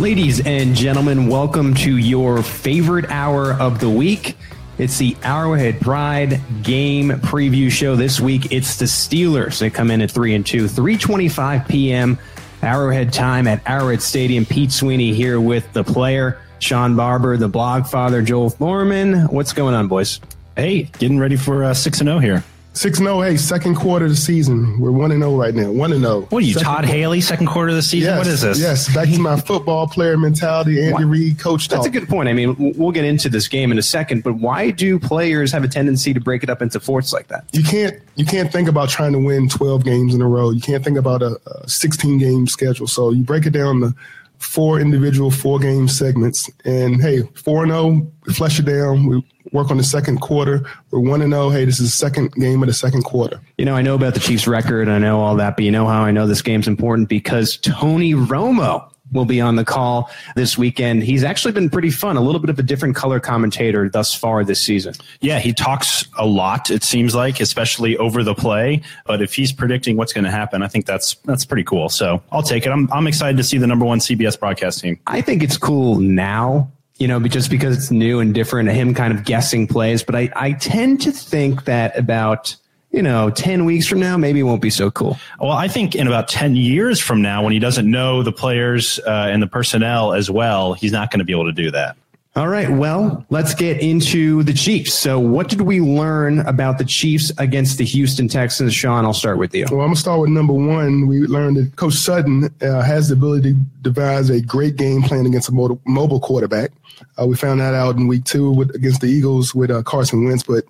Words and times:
Ladies 0.00 0.40
and 0.46 0.74
gentlemen, 0.74 1.28
welcome 1.28 1.74
to 1.74 1.98
your 1.98 2.42
favorite 2.42 3.10
hour 3.10 3.52
of 3.52 3.80
the 3.80 3.90
week. 3.90 4.34
It's 4.78 4.96
the 4.96 5.14
Arrowhead 5.22 5.78
Pride 5.78 6.40
game 6.62 7.10
preview 7.10 7.70
show. 7.70 7.96
This 7.96 8.18
week, 8.18 8.50
it's 8.50 8.76
the 8.76 8.86
Steelers. 8.86 9.58
They 9.58 9.68
come 9.68 9.90
in 9.90 10.00
at 10.00 10.10
3 10.10 10.36
and 10.36 10.46
2, 10.46 10.68
325 10.68 11.68
p.m. 11.68 12.18
Arrowhead 12.62 13.12
time 13.12 13.46
at 13.46 13.60
Arrowhead 13.68 14.00
Stadium. 14.00 14.46
Pete 14.46 14.72
Sweeney 14.72 15.12
here 15.12 15.38
with 15.38 15.70
the 15.74 15.84
player, 15.84 16.40
Shawn 16.60 16.96
Barber, 16.96 17.36
the 17.36 17.48
blog 17.48 17.86
father, 17.86 18.22
Joel 18.22 18.48
Thorman. 18.48 19.26
What's 19.26 19.52
going 19.52 19.74
on, 19.74 19.86
boys? 19.88 20.18
Hey, 20.56 20.84
getting 20.98 21.18
ready 21.18 21.36
for 21.36 21.62
uh, 21.62 21.74
6 21.74 22.00
and 22.00 22.08
0 22.08 22.20
here. 22.20 22.42
6 22.72 22.98
0, 22.98 23.20
hey, 23.20 23.36
second 23.36 23.74
quarter 23.74 24.04
of 24.04 24.10
the 24.12 24.16
season. 24.16 24.78
We're 24.78 24.92
1 24.92 25.10
and 25.10 25.22
0 25.22 25.36
right 25.36 25.54
now. 25.54 25.72
1 25.72 25.92
and 25.92 26.02
0. 26.02 26.20
What 26.22 26.42
are 26.42 26.46
you, 26.46 26.52
second 26.54 26.64
Todd 26.64 26.76
quarter. 26.84 26.86
Haley, 26.86 27.20
second 27.20 27.46
quarter 27.48 27.70
of 27.70 27.74
the 27.74 27.82
season? 27.82 28.10
Yes, 28.10 28.18
what 28.18 28.26
is 28.28 28.40
this? 28.42 28.60
Yes, 28.60 28.94
back 28.94 29.08
to 29.08 29.18
my 29.18 29.40
football 29.40 29.88
player 29.88 30.16
mentality, 30.16 30.82
Andy 30.84 31.04
Reid, 31.04 31.38
coach 31.38 31.68
talk. 31.68 31.78
That's 31.78 31.88
a 31.88 31.90
good 31.90 32.08
point. 32.08 32.28
I 32.28 32.32
mean, 32.32 32.54
we'll 32.76 32.92
get 32.92 33.04
into 33.04 33.28
this 33.28 33.48
game 33.48 33.72
in 33.72 33.78
a 33.78 33.82
second, 33.82 34.22
but 34.22 34.34
why 34.34 34.70
do 34.70 35.00
players 35.00 35.50
have 35.50 35.64
a 35.64 35.68
tendency 35.68 36.14
to 36.14 36.20
break 36.20 36.44
it 36.44 36.50
up 36.50 36.62
into 36.62 36.78
fourths 36.78 37.12
like 37.12 37.26
that? 37.28 37.44
You 37.52 37.64
can't 37.64 38.00
you 38.14 38.24
can't 38.24 38.52
think 38.52 38.68
about 38.68 38.88
trying 38.88 39.12
to 39.12 39.18
win 39.18 39.48
12 39.48 39.84
games 39.84 40.14
in 40.14 40.22
a 40.22 40.28
row. 40.28 40.50
You 40.50 40.60
can't 40.60 40.84
think 40.84 40.96
about 40.96 41.22
a, 41.22 41.40
a 41.46 41.68
16 41.68 42.18
game 42.18 42.46
schedule. 42.46 42.86
So 42.86 43.10
you 43.10 43.24
break 43.24 43.46
it 43.46 43.50
down 43.50 43.80
to 43.80 43.94
four 44.38 44.80
individual 44.80 45.30
four 45.30 45.58
game 45.58 45.86
segments. 45.88 46.50
And 46.64 47.00
hey, 47.00 47.22
4 47.34 47.64
and 47.64 47.72
0, 47.72 48.12
flush 48.34 48.58
it 48.58 48.64
down. 48.64 49.06
We 49.06 49.24
work 49.52 49.70
on 49.70 49.76
the 49.76 49.84
second 49.84 50.20
quarter. 50.20 50.62
We're 50.90 51.00
1 51.00 51.20
0. 51.20 51.50
Hey, 51.50 51.64
this 51.64 51.80
is 51.80 51.90
the 51.90 51.96
second 51.96 52.32
game 52.34 52.62
of 52.62 52.66
the 52.66 52.72
second 52.72 53.02
quarter. 53.02 53.40
You 53.58 53.64
know, 53.64 53.76
I 53.76 53.82
know 53.82 53.94
about 53.94 54.14
the 54.14 54.20
Chiefs' 54.20 54.46
record. 54.46 54.88
I 54.88 54.98
know 54.98 55.20
all 55.20 55.36
that, 55.36 55.56
but 55.56 55.64
you 55.64 55.70
know 55.70 55.86
how 55.86 56.02
I 56.02 56.10
know 56.10 56.26
this 56.26 56.42
game's 56.42 56.68
important 56.68 57.08
because 57.08 57.56
Tony 57.56 58.14
Romo 58.14 58.90
will 59.12 59.24
be 59.24 59.40
on 59.40 59.56
the 59.56 59.64
call 59.64 60.10
this 60.36 60.56
weekend. 60.56 61.02
He's 61.02 61.24
actually 61.24 61.52
been 61.52 61.68
pretty 61.68 61.90
fun, 61.90 62.16
a 62.16 62.20
little 62.20 62.40
bit 62.40 62.50
of 62.50 62.58
a 62.58 62.62
different 62.62 62.96
color 62.96 63.20
commentator 63.20 63.88
thus 63.88 64.14
far 64.14 64.44
this 64.44 64.60
season. 64.60 64.94
Yeah, 65.20 65.38
he 65.38 65.52
talks 65.52 66.06
a 66.18 66.26
lot, 66.26 66.70
it 66.70 66.84
seems 66.84 67.14
like, 67.14 67.40
especially 67.40 67.96
over 67.96 68.22
the 68.22 68.34
play. 68.34 68.82
But 69.06 69.22
if 69.22 69.34
he's 69.34 69.52
predicting 69.52 69.96
what's 69.96 70.12
going 70.12 70.24
to 70.24 70.30
happen, 70.30 70.62
I 70.62 70.68
think 70.68 70.86
that's 70.86 71.14
that's 71.24 71.44
pretty 71.44 71.64
cool. 71.64 71.88
So 71.88 72.22
I'll 72.30 72.42
take 72.42 72.66
it. 72.66 72.70
I'm, 72.70 72.90
I'm 72.92 73.06
excited 73.06 73.36
to 73.36 73.44
see 73.44 73.58
the 73.58 73.66
number 73.66 73.84
one 73.84 73.98
CBS 73.98 74.38
broadcast 74.38 74.80
team. 74.80 74.98
I 75.06 75.20
think 75.20 75.42
it's 75.42 75.58
cool 75.58 75.98
now 75.98 76.70
you 77.00 77.08
know, 77.08 77.18
just 77.18 77.50
because 77.50 77.76
it's 77.76 77.90
new 77.90 78.20
and 78.20 78.34
different, 78.34 78.68
him 78.68 78.94
kind 78.94 79.12
of 79.12 79.24
guessing 79.24 79.66
plays. 79.66 80.02
But 80.04 80.14
I, 80.14 80.30
I 80.36 80.52
tend 80.52 81.00
to 81.00 81.10
think 81.10 81.64
that 81.64 81.98
about, 81.98 82.54
you 82.92 83.00
know, 83.00 83.30
10 83.30 83.64
weeks 83.64 83.86
from 83.86 84.00
now, 84.00 84.18
maybe 84.18 84.40
it 84.40 84.42
won't 84.42 84.60
be 84.60 84.68
so 84.68 84.90
cool. 84.90 85.18
Well, 85.40 85.52
I 85.52 85.66
think 85.66 85.94
in 85.94 86.06
about 86.06 86.28
10 86.28 86.56
years 86.56 87.00
from 87.00 87.22
now, 87.22 87.42
when 87.42 87.54
he 87.54 87.58
doesn't 87.58 87.90
know 87.90 88.22
the 88.22 88.32
players 88.32 89.00
uh, 89.06 89.28
and 89.30 89.42
the 89.42 89.46
personnel 89.46 90.12
as 90.12 90.30
well, 90.30 90.74
he's 90.74 90.92
not 90.92 91.10
going 91.10 91.20
to 91.20 91.24
be 91.24 91.32
able 91.32 91.46
to 91.46 91.52
do 91.52 91.70
that. 91.70 91.96
All 92.36 92.46
right. 92.46 92.70
Well, 92.70 93.26
let's 93.30 93.54
get 93.54 93.80
into 93.80 94.44
the 94.44 94.52
Chiefs. 94.52 94.94
So, 94.94 95.18
what 95.18 95.48
did 95.48 95.62
we 95.62 95.80
learn 95.80 96.38
about 96.40 96.78
the 96.78 96.84
Chiefs 96.84 97.32
against 97.38 97.78
the 97.78 97.84
Houston 97.84 98.28
Texans? 98.28 98.72
Shawn, 98.72 99.04
I'll 99.04 99.12
start 99.12 99.38
with 99.38 99.52
you. 99.52 99.64
Well, 99.64 99.80
I'm 99.80 99.86
going 99.86 99.94
to 99.94 100.00
start 100.00 100.20
with 100.20 100.30
number 100.30 100.52
one. 100.52 101.08
We 101.08 101.22
learned 101.22 101.56
that 101.56 101.74
Coach 101.74 101.94
Sutton 101.94 102.44
uh, 102.62 102.82
has 102.82 103.08
the 103.08 103.14
ability 103.14 103.54
to 103.54 103.58
devise 103.82 104.30
a 104.30 104.40
great 104.40 104.76
game 104.76 105.02
plan 105.02 105.26
against 105.26 105.48
a 105.48 105.52
mobile 105.52 106.20
quarterback. 106.20 106.70
Uh, 107.18 107.26
we 107.26 107.36
found 107.36 107.60
that 107.60 107.74
out 107.74 107.96
in 107.96 108.08
week 108.08 108.24
two 108.24 108.50
with, 108.50 108.74
against 108.74 109.00
the 109.00 109.08
Eagles 109.08 109.54
with 109.54 109.70
uh, 109.70 109.82
Carson 109.82 110.24
Wentz, 110.24 110.42
but 110.42 110.64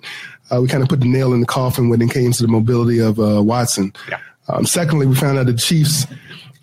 uh, 0.50 0.60
we 0.60 0.68
kind 0.68 0.82
of 0.82 0.88
put 0.88 1.00
the 1.00 1.06
nail 1.06 1.32
in 1.32 1.40
the 1.40 1.46
coffin 1.46 1.88
when 1.88 2.00
it 2.02 2.10
came 2.10 2.32
to 2.32 2.42
the 2.42 2.48
mobility 2.48 2.98
of 2.98 3.18
uh, 3.20 3.42
Watson. 3.42 3.92
Yeah. 4.08 4.18
Um, 4.48 4.66
secondly, 4.66 5.06
we 5.06 5.14
found 5.14 5.38
out 5.38 5.46
the 5.46 5.54
Chiefs 5.54 6.06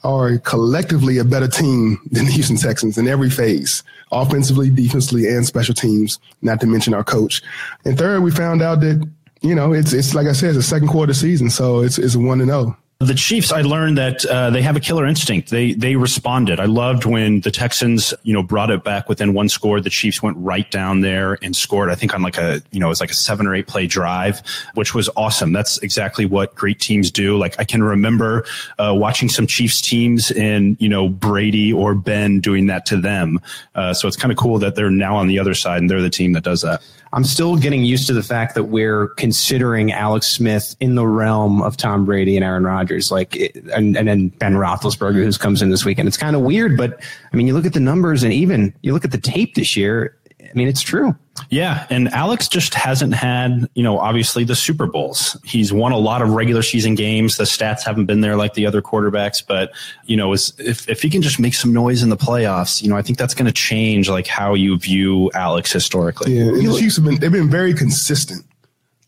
are 0.03 0.37
collectively 0.39 1.17
a 1.17 1.23
better 1.23 1.47
team 1.47 1.99
than 2.11 2.25
the 2.25 2.31
Houston 2.31 2.57
Texans 2.57 2.97
in 2.97 3.07
every 3.07 3.29
phase 3.29 3.83
offensively, 4.11 4.69
defensively, 4.69 5.27
and 5.27 5.45
special 5.45 5.73
teams, 5.73 6.19
not 6.41 6.61
to 6.61 6.67
mention 6.67 6.93
our 6.93 7.03
coach. 7.03 7.41
And 7.83 7.97
third, 7.97 8.21
we 8.21 8.31
found 8.31 8.61
out 8.61 8.79
that, 8.81 9.05
you 9.41 9.55
know, 9.55 9.73
it's, 9.73 9.93
it's 9.93 10.13
like 10.13 10.27
I 10.27 10.31
said, 10.31 10.49
it's 10.49 10.59
a 10.59 10.63
second 10.63 10.87
quarter 10.87 11.13
season, 11.13 11.49
so 11.49 11.81
it's, 11.81 11.97
it's 11.97 12.15
a 12.15 12.19
1 12.19 12.41
and 12.41 12.49
0. 12.49 12.77
The 12.99 13.13
Chiefs, 13.13 13.51
I 13.51 13.61
learned 13.61 13.99
that 13.99 14.25
uh, 14.25 14.49
they 14.49 14.63
have 14.63 14.75
a 14.75 14.79
killer 14.79 15.05
instinct. 15.05 15.51
They 15.51 15.73
they 15.73 15.95
responded. 15.95 16.59
I 16.59 16.65
loved 16.65 17.05
when 17.05 17.41
the 17.41 17.51
Texans, 17.51 18.11
you 18.23 18.33
know, 18.33 18.41
brought 18.41 18.71
it 18.71 18.83
back 18.83 19.07
within 19.07 19.35
one 19.35 19.49
score. 19.49 19.79
The 19.79 19.91
Chiefs 19.91 20.23
went 20.23 20.35
right 20.39 20.69
down 20.71 21.01
there 21.01 21.37
and 21.43 21.55
scored. 21.55 21.91
I 21.91 21.95
think 21.95 22.15
on 22.15 22.23
like 22.23 22.39
a, 22.39 22.59
you 22.71 22.79
know, 22.79 22.87
it 22.87 22.89
was 22.89 22.99
like 22.99 23.11
a 23.11 23.13
seven 23.13 23.45
or 23.45 23.53
eight 23.53 23.67
play 23.67 23.85
drive, 23.85 24.41
which 24.73 24.95
was 24.95 25.11
awesome. 25.15 25.53
That's 25.53 25.77
exactly 25.83 26.25
what 26.25 26.55
great 26.55 26.79
teams 26.79 27.11
do. 27.11 27.37
Like 27.37 27.55
I 27.59 27.65
can 27.65 27.83
remember 27.83 28.45
uh, 28.79 28.95
watching 28.97 29.29
some 29.29 29.45
Chiefs 29.45 29.79
teams 29.79 30.31
and 30.31 30.75
you 30.79 30.89
know 30.89 31.07
Brady 31.07 31.71
or 31.71 31.93
Ben 31.93 32.39
doing 32.39 32.65
that 32.65 32.87
to 32.87 32.97
them. 32.99 33.39
Uh, 33.75 33.93
so 33.93 34.07
it's 34.07 34.17
kind 34.17 34.31
of 34.31 34.39
cool 34.39 34.57
that 34.57 34.73
they're 34.73 34.89
now 34.89 35.15
on 35.15 35.27
the 35.27 35.37
other 35.37 35.53
side 35.53 35.81
and 35.81 35.89
they're 35.89 36.01
the 36.01 36.09
team 36.09 36.33
that 36.33 36.43
does 36.43 36.63
that. 36.63 36.81
I'm 37.13 37.23
still 37.23 37.55
getting 37.55 37.83
used 37.83 38.07
to 38.07 38.13
the 38.13 38.23
fact 38.23 38.55
that 38.55 38.65
we're 38.65 39.07
considering 39.09 39.91
Alex 39.91 40.27
Smith 40.27 40.75
in 40.79 40.95
the 40.95 41.07
realm 41.07 41.61
of 41.61 41.77
Tom 41.77 42.05
Brady 42.05 42.35
and 42.35 42.43
Aaron 42.43 42.63
Rodgers, 42.63 42.86
like, 43.11 43.35
and, 43.73 43.95
and 43.97 44.07
then 44.07 44.29
Ben 44.29 44.55
Roethlisberger, 44.55 45.23
who 45.23 45.31
comes 45.33 45.61
in 45.61 45.69
this 45.69 45.85
weekend. 45.85 46.07
It's 46.07 46.17
kind 46.17 46.35
of 46.35 46.41
weird, 46.41 46.77
but 46.77 47.01
I 47.31 47.35
mean, 47.35 47.47
you 47.47 47.53
look 47.53 47.65
at 47.65 47.73
the 47.73 47.79
numbers 47.79 48.23
and 48.23 48.33
even 48.33 48.73
you 48.81 48.93
look 48.93 49.05
at 49.05 49.11
the 49.11 49.17
tape 49.17 49.55
this 49.55 49.75
year, 49.75 50.17
I 50.39 50.53
mean, 50.53 50.67
it's 50.67 50.81
true. 50.81 51.15
Yeah, 51.49 51.85
and 51.89 52.07
Alex 52.09 52.47
just 52.47 52.73
hasn't 52.73 53.13
had, 53.13 53.69
you 53.75 53.83
know, 53.83 53.99
obviously 53.99 54.43
the 54.43 54.55
Super 54.55 54.87
Bowls. 54.87 55.37
He's 55.43 55.71
won 55.71 55.91
a 55.91 55.97
lot 55.97 56.21
of 56.21 56.29
regular 56.29 56.61
season 56.61 56.95
games. 56.95 57.37
The 57.37 57.43
stats 57.43 57.83
haven't 57.83 58.05
been 58.05 58.21
there 58.21 58.35
like 58.35 58.53
the 58.53 58.65
other 58.65 58.81
quarterbacks, 58.81 59.43
but 59.45 59.71
you 60.05 60.17
know, 60.17 60.33
if 60.33 60.89
if 60.89 61.01
he 61.01 61.09
can 61.09 61.21
just 61.21 61.39
make 61.39 61.53
some 61.53 61.73
noise 61.73 62.01
in 62.01 62.09
the 62.09 62.17
playoffs, 62.17 62.81
you 62.81 62.89
know, 62.89 62.97
I 62.97 63.01
think 63.01 63.17
that's 63.17 63.33
going 63.33 63.45
to 63.45 63.51
change 63.51 64.09
like 64.09 64.27
how 64.27 64.53
you 64.53 64.77
view 64.79 65.29
Alex 65.33 65.71
historically. 65.71 66.33
Yeah, 66.33 66.45
and 66.45 66.67
the 66.67 66.77
Chiefs 66.77 66.95
have 66.95 67.05
been 67.05 67.19
they've 67.19 67.31
been 67.31 67.49
very 67.49 67.73
consistent. 67.73 68.45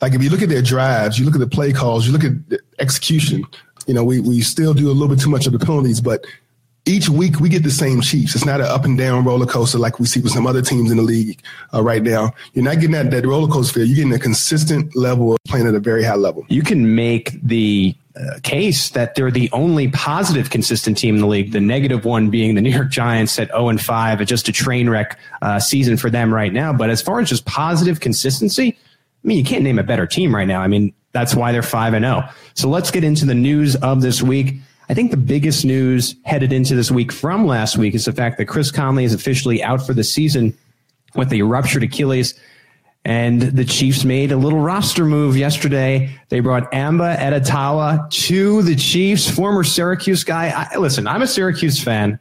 Like 0.02 0.14
if 0.14 0.24
you 0.24 0.30
look 0.30 0.42
at 0.42 0.50
their 0.50 0.62
drives, 0.62 1.20
you 1.20 1.26
look 1.26 1.36
at 1.36 1.42
the 1.42 1.48
play 1.48 1.74
calls, 1.74 2.06
you 2.06 2.14
look 2.14 2.24
at 2.24 2.50
the 2.50 2.60
execution. 2.80 3.44
You 3.90 3.96
know, 3.96 4.04
we 4.04 4.20
we 4.20 4.42
still 4.42 4.76
do 4.76 4.92
a 4.92 4.94
little 4.94 5.08
bit 5.08 5.20
too 5.20 5.32
much 5.32 5.48
of 5.48 5.52
the 5.52 5.58
penalties, 5.58 6.00
but 6.00 6.24
each 6.86 7.10
week 7.10 7.40
we 7.40 7.50
get 7.50 7.64
the 7.64 7.72
same 7.72 8.02
Chiefs. 8.02 8.36
It's 8.36 8.46
not 8.46 8.62
an 8.62 8.68
up 8.68 8.86
and 8.86 8.96
down 8.96 9.26
roller 9.26 9.48
coaster 9.48 9.80
like 9.80 9.98
we 9.98 10.06
see 10.06 10.22
with 10.22 10.32
some 10.32 10.46
other 10.46 10.62
teams 10.62 10.92
in 10.92 10.98
the 10.98 11.04
league 11.04 11.42
uh, 11.74 11.82
right 11.82 12.04
now. 12.04 12.32
You're 12.54 12.66
not 12.66 12.76
getting 12.76 12.92
that, 12.92 13.10
that 13.10 13.26
roller 13.26 13.48
coaster 13.48 13.80
feel. 13.80 13.88
You're 13.88 13.96
getting 13.96 14.14
a 14.14 14.20
consistent 14.20 14.96
level 14.96 15.34
of 15.34 15.40
playing 15.48 15.66
at 15.66 15.74
a 15.74 15.80
very 15.80 16.04
high 16.04 16.18
level. 16.18 16.46
You 16.50 16.62
can 16.62 16.94
make 16.94 17.32
the 17.42 17.96
uh, 18.16 18.38
case 18.44 18.92
that 18.92 19.16
they're 19.16 19.32
the 19.32 19.50
only 19.54 19.88
positive 19.88 20.52
consistent 20.52 20.96
team 20.96 21.16
in 21.16 21.22
the 21.22 21.28
league. 21.28 21.52
The 21.52 21.60
negative 21.60 22.06
one 22.06 22.30
being 22.30 22.54
the 22.54 22.62
New 22.62 22.70
York 22.70 22.92
Giants 22.92 23.40
at 23.40 23.48
0 23.48 23.70
and 23.70 23.82
5. 23.82 24.24
Just 24.28 24.48
a 24.50 24.52
train 24.52 24.88
wreck 24.88 25.18
uh, 25.42 25.60
season 25.60 25.98
for 25.98 26.12
them 26.12 26.32
right 26.32 26.54
now. 26.54 26.72
But 26.74 26.92
as 26.92 27.02
far 27.02 27.22
as 27.22 27.30
just 27.30 27.48
positive 27.48 28.02
consistency, 28.02 28.78
I 29.24 29.28
mean, 29.28 29.38
you 29.38 29.44
can't 29.44 29.64
name 29.64 29.80
a 29.80 29.84
better 29.84 30.08
team 30.08 30.34
right 30.34 30.48
now. 30.48 30.62
I 30.62 30.68
mean, 30.68 30.94
that's 31.12 31.36
why 31.36 31.52
they're 31.52 31.62
5 31.62 31.94
and 31.94 32.06
0. 32.06 32.24
So 32.54 32.70
let's 32.70 32.92
get 32.92 33.04
into 33.04 33.26
the 33.26 33.36
news 33.36 33.76
of 33.78 34.02
this 34.02 34.22
week. 34.22 34.56
I 34.90 34.94
think 34.94 35.12
the 35.12 35.18
biggest 35.18 35.66
news 35.66 36.16
headed 36.26 36.52
into 36.52 36.76
this 36.76 36.90
week 36.90 37.12
from 37.12 37.46
last 37.46 37.78
week 37.78 37.94
is 37.94 38.06
the 38.06 38.14
fact 38.14 38.38
that 38.38 38.46
Chris 38.46 38.72
Conley 38.72 39.04
is 39.04 39.14
officially 39.14 39.62
out 39.62 39.86
for 39.86 39.94
the 39.94 40.04
season 40.04 40.58
with 41.16 41.32
a 41.34 41.42
ruptured 41.44 41.84
Achilles. 41.84 42.34
And 43.06 43.42
the 43.42 43.66
Chiefs 43.66 44.04
made 44.04 44.32
a 44.32 44.36
little 44.36 44.60
roster 44.60 45.06
move 45.06 45.38
yesterday. 45.38 46.10
They 46.30 46.42
brought 46.42 46.74
Amba 46.74 47.16
Etta-Tawo 47.20 48.10
to 48.10 48.62
the 48.64 48.76
Chiefs, 48.76 49.30
former 49.30 49.64
Syracuse 49.64 50.24
guy. 50.24 50.50
I, 50.50 50.78
listen, 50.78 51.08
I'm 51.08 51.22
a 51.22 51.28
Syracuse 51.28 51.82
fan. 51.82 52.20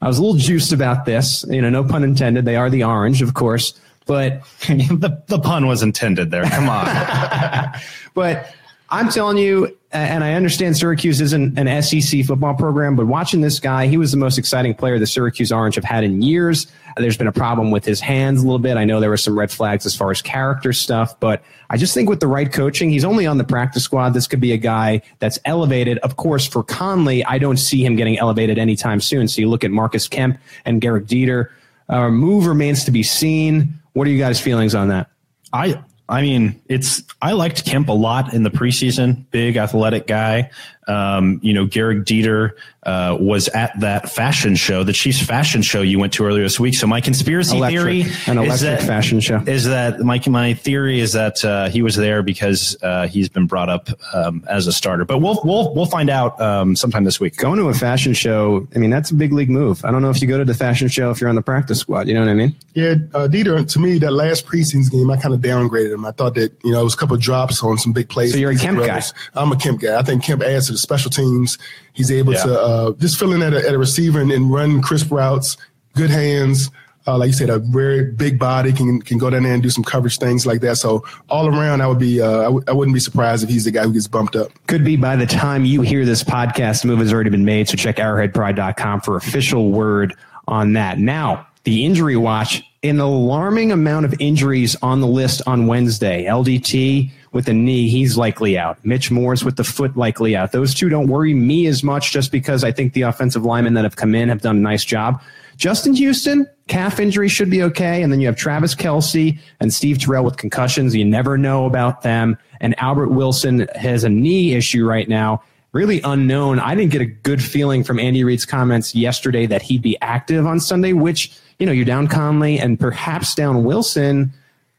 I 0.00 0.06
was 0.06 0.18
a 0.18 0.22
little 0.22 0.38
juiced 0.38 0.72
about 0.72 1.04
this. 1.04 1.44
You 1.48 1.60
know, 1.60 1.68
no 1.68 1.84
pun 1.84 2.04
intended. 2.04 2.44
They 2.44 2.56
are 2.56 2.70
the 2.70 2.84
orange, 2.84 3.22
of 3.22 3.34
course, 3.34 3.78
but 4.06 4.42
the 4.68 5.22
the 5.26 5.38
pun 5.38 5.66
was 5.66 5.82
intended 5.82 6.30
there. 6.30 6.44
Come 6.44 6.68
on. 6.68 6.86
but 8.14 8.54
I'm 8.92 9.08
telling 9.08 9.38
you, 9.38 9.76
and 9.92 10.24
I 10.24 10.34
understand 10.34 10.76
Syracuse 10.76 11.20
isn't 11.20 11.56
an 11.58 11.82
SEC 11.82 12.24
football 12.24 12.54
program, 12.54 12.96
but 12.96 13.06
watching 13.06 13.40
this 13.40 13.60
guy, 13.60 13.86
he 13.86 13.96
was 13.96 14.10
the 14.10 14.16
most 14.16 14.36
exciting 14.36 14.74
player 14.74 14.98
the 14.98 15.06
Syracuse 15.06 15.52
Orange 15.52 15.76
have 15.76 15.84
had 15.84 16.02
in 16.02 16.22
years. 16.22 16.66
There's 16.96 17.16
been 17.16 17.28
a 17.28 17.32
problem 17.32 17.70
with 17.70 17.84
his 17.84 18.00
hands 18.00 18.40
a 18.40 18.44
little 18.44 18.58
bit. 18.58 18.76
I 18.76 18.84
know 18.84 18.98
there 18.98 19.10
were 19.10 19.16
some 19.16 19.38
red 19.38 19.52
flags 19.52 19.86
as 19.86 19.94
far 19.94 20.10
as 20.10 20.22
character 20.22 20.72
stuff, 20.72 21.18
but 21.20 21.42
I 21.70 21.76
just 21.76 21.94
think 21.94 22.08
with 22.08 22.18
the 22.18 22.26
right 22.26 22.52
coaching, 22.52 22.90
he's 22.90 23.04
only 23.04 23.26
on 23.26 23.38
the 23.38 23.44
practice 23.44 23.84
squad. 23.84 24.10
This 24.10 24.26
could 24.26 24.40
be 24.40 24.52
a 24.52 24.56
guy 24.56 25.02
that's 25.20 25.38
elevated. 25.44 25.98
Of 25.98 26.16
course, 26.16 26.46
for 26.46 26.64
Conley, 26.64 27.24
I 27.24 27.38
don't 27.38 27.58
see 27.58 27.84
him 27.84 27.94
getting 27.94 28.18
elevated 28.18 28.58
anytime 28.58 29.00
soon. 29.00 29.28
So 29.28 29.40
you 29.40 29.48
look 29.48 29.62
at 29.62 29.70
Marcus 29.70 30.08
Kemp 30.08 30.38
and 30.64 30.82
Gehrig 30.82 31.06
Dieter. 31.06 31.50
Uh, 31.88 32.10
move 32.10 32.46
remains 32.46 32.84
to 32.84 32.90
be 32.90 33.02
seen. 33.02 33.79
What 33.92 34.06
are 34.06 34.10
you 34.10 34.18
guys' 34.18 34.40
feelings 34.40 34.74
on 34.74 34.88
that? 34.88 35.10
I 35.52 35.82
I 36.08 36.22
mean, 36.22 36.60
it's 36.68 37.04
I 37.22 37.32
liked 37.32 37.64
Kemp 37.64 37.88
a 37.88 37.92
lot 37.92 38.34
in 38.34 38.42
the 38.42 38.50
preseason. 38.50 39.30
Big 39.30 39.56
athletic 39.56 40.08
guy. 40.08 40.50
Um, 40.90 41.38
you 41.42 41.52
know, 41.52 41.66
Gehrig 41.66 42.04
Dieter 42.04 42.52
uh, 42.84 43.16
was 43.20 43.48
at 43.48 43.78
that 43.80 44.10
fashion 44.10 44.56
show, 44.56 44.82
the 44.82 44.92
Chiefs 44.92 45.22
fashion 45.22 45.62
show 45.62 45.82
you 45.82 45.98
went 45.98 46.12
to 46.14 46.24
earlier 46.24 46.42
this 46.42 46.58
week. 46.58 46.74
So 46.74 46.86
my 46.86 47.00
conspiracy 47.00 47.56
electric, 47.56 47.82
theory 47.82 48.00
an 48.26 48.38
electric 48.38 48.54
is 48.54 48.60
that, 48.62 48.82
fashion 48.82 49.20
show 49.20 49.42
is 49.46 49.66
that 49.66 50.00
my 50.00 50.20
my 50.26 50.54
theory 50.54 51.00
is 51.00 51.12
that 51.12 51.44
uh, 51.44 51.68
he 51.68 51.82
was 51.82 51.96
there 51.96 52.22
because 52.22 52.76
uh, 52.82 53.06
he's 53.06 53.28
been 53.28 53.46
brought 53.46 53.68
up 53.68 53.90
um, 54.14 54.44
as 54.48 54.66
a 54.66 54.72
starter. 54.72 55.04
But 55.04 55.18
we'll 55.18 55.40
we'll 55.44 55.74
we'll 55.74 55.86
find 55.86 56.08
out 56.08 56.40
um, 56.40 56.74
sometime 56.74 57.04
this 57.04 57.20
week. 57.20 57.36
Going 57.36 57.58
to 57.58 57.68
a 57.68 57.74
fashion 57.74 58.14
show, 58.14 58.66
I 58.74 58.78
mean, 58.78 58.90
that's 58.90 59.10
a 59.10 59.14
big 59.14 59.32
league 59.32 59.50
move. 59.50 59.84
I 59.84 59.90
don't 59.90 60.02
know 60.02 60.10
if 60.10 60.22
you 60.22 60.28
go 60.28 60.38
to 60.38 60.44
the 60.44 60.54
fashion 60.54 60.88
show 60.88 61.10
if 61.10 61.20
you're 61.20 61.30
on 61.30 61.36
the 61.36 61.42
practice 61.42 61.80
squad. 61.80 62.08
You 62.08 62.14
know 62.14 62.20
what 62.20 62.30
I 62.30 62.34
mean? 62.34 62.56
Yeah, 62.74 62.94
uh, 63.14 63.28
Dieter. 63.28 63.70
To 63.70 63.78
me, 63.78 63.98
that 63.98 64.12
last 64.12 64.46
preseason 64.46 64.90
game, 64.90 65.10
I 65.10 65.16
kind 65.18 65.34
of 65.34 65.40
downgraded 65.40 65.92
him. 65.92 66.06
I 66.06 66.12
thought 66.12 66.34
that 66.36 66.52
you 66.64 66.72
know 66.72 66.80
it 66.80 66.84
was 66.84 66.94
a 66.94 66.96
couple 66.96 67.14
of 67.14 67.20
drops 67.20 67.62
on 67.62 67.76
some 67.76 67.92
big 67.92 68.08
plays. 68.08 68.32
So 68.32 68.38
you're 68.38 68.52
a 68.52 68.56
Kemp 68.56 68.78
brothers. 68.78 69.12
guy. 69.12 69.42
I'm 69.42 69.52
a 69.52 69.56
Kemp 69.56 69.80
guy. 69.80 69.98
I 69.98 70.02
think 70.02 70.24
Kemp 70.24 70.42
adds 70.42 70.66
to 70.66 70.72
the 70.72 70.78
special 70.80 71.10
teams. 71.10 71.58
He's 71.92 72.10
able 72.10 72.32
Yeah. 72.34 72.42
to 72.44 72.60
uh, 72.60 72.92
just 72.98 73.18
fill 73.18 73.32
in 73.32 73.42
at 73.42 73.52
a, 73.54 73.66
at 73.68 73.74
a 73.74 73.78
receiver 73.78 74.20
and, 74.20 74.30
and 74.32 74.52
run 74.52 74.82
crisp 74.82 75.10
routes, 75.10 75.56
good 75.94 76.10
hands. 76.10 76.70
Uh, 77.06 77.16
like 77.16 77.28
you 77.28 77.32
said, 77.32 77.48
a 77.48 77.58
very 77.58 78.04
big 78.04 78.38
body 78.38 78.72
can 78.72 79.00
can 79.00 79.16
go 79.16 79.30
down 79.30 79.42
there 79.42 79.54
and 79.54 79.62
do 79.62 79.70
some 79.70 79.82
coverage 79.82 80.18
things 80.18 80.44
like 80.44 80.60
that. 80.60 80.76
So 80.76 81.02
all 81.30 81.48
around, 81.48 81.80
I 81.80 81.86
would 81.86 81.98
be 81.98 82.20
uh, 82.20 82.40
I 82.40 82.44
w- 82.44 82.64
I 82.68 82.72
wouldn't 82.72 82.94
be 82.94 83.00
surprised 83.00 83.42
if 83.42 83.48
he's 83.48 83.64
the 83.64 83.70
guy 83.70 83.84
who 83.84 83.92
gets 83.92 84.06
bumped 84.06 84.36
up. 84.36 84.50
Could 84.66 84.84
be 84.84 84.96
by 84.96 85.16
the 85.16 85.24
time 85.26 85.64
you 85.64 85.80
hear 85.80 86.04
this 86.04 86.22
podcast, 86.22 86.82
the 86.82 86.88
move 86.88 86.98
has 86.98 87.12
already 87.12 87.30
been 87.30 87.44
made. 87.46 87.68
So 87.70 87.76
check 87.76 87.96
arrowheadpride.com 87.96 89.00
for 89.00 89.16
official 89.16 89.70
word 89.70 90.14
on 90.46 90.74
that. 90.74 90.98
Now, 90.98 91.46
the 91.64 91.84
injury 91.86 92.16
watch, 92.16 92.62
an 92.82 93.00
alarming 93.00 93.72
amount 93.72 94.04
of 94.04 94.14
injuries 94.20 94.76
on 94.82 95.00
the 95.00 95.06
list 95.06 95.40
on 95.46 95.66
Wednesday. 95.66 96.26
LDT 96.26 97.10
with 97.32 97.46
the 97.46 97.52
knee, 97.52 97.88
he's 97.88 98.16
likely 98.16 98.58
out. 98.58 98.84
Mitch 98.84 99.10
Morse 99.10 99.44
with 99.44 99.56
the 99.56 99.64
foot 99.64 99.96
likely 99.96 100.34
out. 100.34 100.52
Those 100.52 100.74
two 100.74 100.88
don't 100.88 101.06
worry 101.06 101.32
me 101.32 101.66
as 101.66 101.84
much 101.84 102.12
just 102.12 102.32
because 102.32 102.64
I 102.64 102.72
think 102.72 102.92
the 102.92 103.02
offensive 103.02 103.44
linemen 103.44 103.74
that 103.74 103.84
have 103.84 103.96
come 103.96 104.14
in 104.14 104.28
have 104.28 104.42
done 104.42 104.56
a 104.56 104.60
nice 104.60 104.84
job. 104.84 105.22
Justin 105.56 105.94
Houston, 105.94 106.48
calf 106.68 106.98
injury 106.98 107.28
should 107.28 107.50
be 107.50 107.62
okay. 107.62 108.02
And 108.02 108.12
then 108.12 108.20
you 108.20 108.26
have 108.26 108.36
Travis 108.36 108.74
Kelce 108.74 109.38
and 109.60 109.72
Steve 109.72 109.98
Terrell 109.98 110.24
with 110.24 110.38
concussions. 110.38 110.94
You 110.94 111.04
never 111.04 111.36
know 111.36 111.66
about 111.66 112.02
them. 112.02 112.38
And 112.60 112.74
Albert 112.80 113.10
Wilson 113.10 113.68
has 113.74 114.02
a 114.02 114.08
knee 114.08 114.54
issue 114.54 114.86
right 114.86 115.08
now. 115.08 115.42
Really 115.72 116.00
unknown. 116.02 116.58
I 116.58 116.74
didn't 116.74 116.90
get 116.90 117.02
a 117.02 117.06
good 117.06 117.42
feeling 117.42 117.84
from 117.84 118.00
Andy 118.00 118.24
Reid's 118.24 118.44
comments 118.44 118.94
yesterday 118.94 119.46
that 119.46 119.62
he'd 119.62 119.82
be 119.82 119.96
active 120.00 120.46
on 120.46 120.58
Sunday, 120.58 120.94
which, 120.94 121.30
you 121.58 121.66
know, 121.66 121.72
you're 121.72 121.84
down 121.84 122.08
Conley 122.08 122.58
and 122.58 122.80
perhaps 122.80 123.34
down 123.36 123.62
Wilson. 123.62 124.32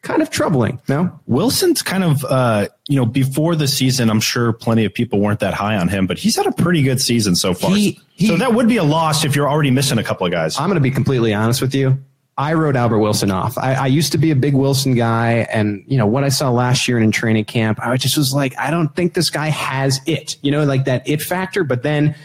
Kind 0.04 0.24
of 0.24 0.32
troubling, 0.32 0.80
no? 0.88 1.20
Wilson's 1.28 1.84
kind 1.84 2.04
of, 2.04 2.26
uh, 2.26 2.68
you 2.88 2.96
know, 2.96 3.06
before 3.06 3.56
the 3.56 3.68
season, 3.68 4.10
I'm 4.10 4.20
sure 4.20 4.52
plenty 4.52 4.84
of 4.84 4.94
people 4.94 5.20
weren't 5.20 5.40
that 5.42 5.54
high 5.54 5.78
on 5.78 5.90
him, 5.90 6.08
but 6.08 6.18
he's 6.18 6.36
had 6.36 6.48
a 6.48 6.52
pretty 6.52 6.82
good 6.82 7.00
season 7.00 7.36
so 7.36 7.54
far. 7.54 7.70
He- 7.72 8.00
he- 8.16 8.28
so 8.28 8.36
that 8.38 8.56
would 8.56 8.68
be 8.68 8.78
a 8.78 8.84
loss 8.84 9.24
if 9.24 9.36
you're 9.36 9.48
already 9.48 9.70
missing 9.70 10.00
a 10.00 10.04
couple 10.04 10.26
of 10.26 10.32
guys. 10.32 10.58
I'm 10.60 10.66
going 10.68 10.76
to 10.76 10.82
be 10.82 10.90
completely 10.90 11.36
honest 11.36 11.62
with 11.62 11.76
you. 11.76 12.00
I 12.36 12.54
wrote 12.54 12.76
Albert 12.76 12.98
Wilson 12.98 13.30
off. 13.30 13.58
I, 13.60 13.74
I 13.76 13.88
used 13.88 14.12
to 14.14 14.18
be 14.18 14.32
a 14.32 14.36
big 14.36 14.56
Wilson 14.56 14.96
guy, 14.96 15.46
and 15.54 15.84
you 15.86 15.98
know 15.98 16.08
what 16.08 16.24
I 16.24 16.30
saw 16.30 16.50
last 16.50 16.88
year 16.88 16.98
in 16.98 17.12
training 17.12 17.46
camp. 17.46 17.78
I 17.80 17.96
just 17.98 18.18
was 18.18 18.34
like, 18.34 18.58
I 18.58 18.72
don't 18.72 18.96
think 18.96 19.14
this 19.14 19.30
guy 19.30 19.50
has 19.50 20.00
it. 20.08 20.38
You 20.42 20.50
know, 20.50 20.64
like 20.64 20.86
that 20.86 21.08
it 21.08 21.22
factor. 21.22 21.64
But 21.64 21.84
then 21.84 22.16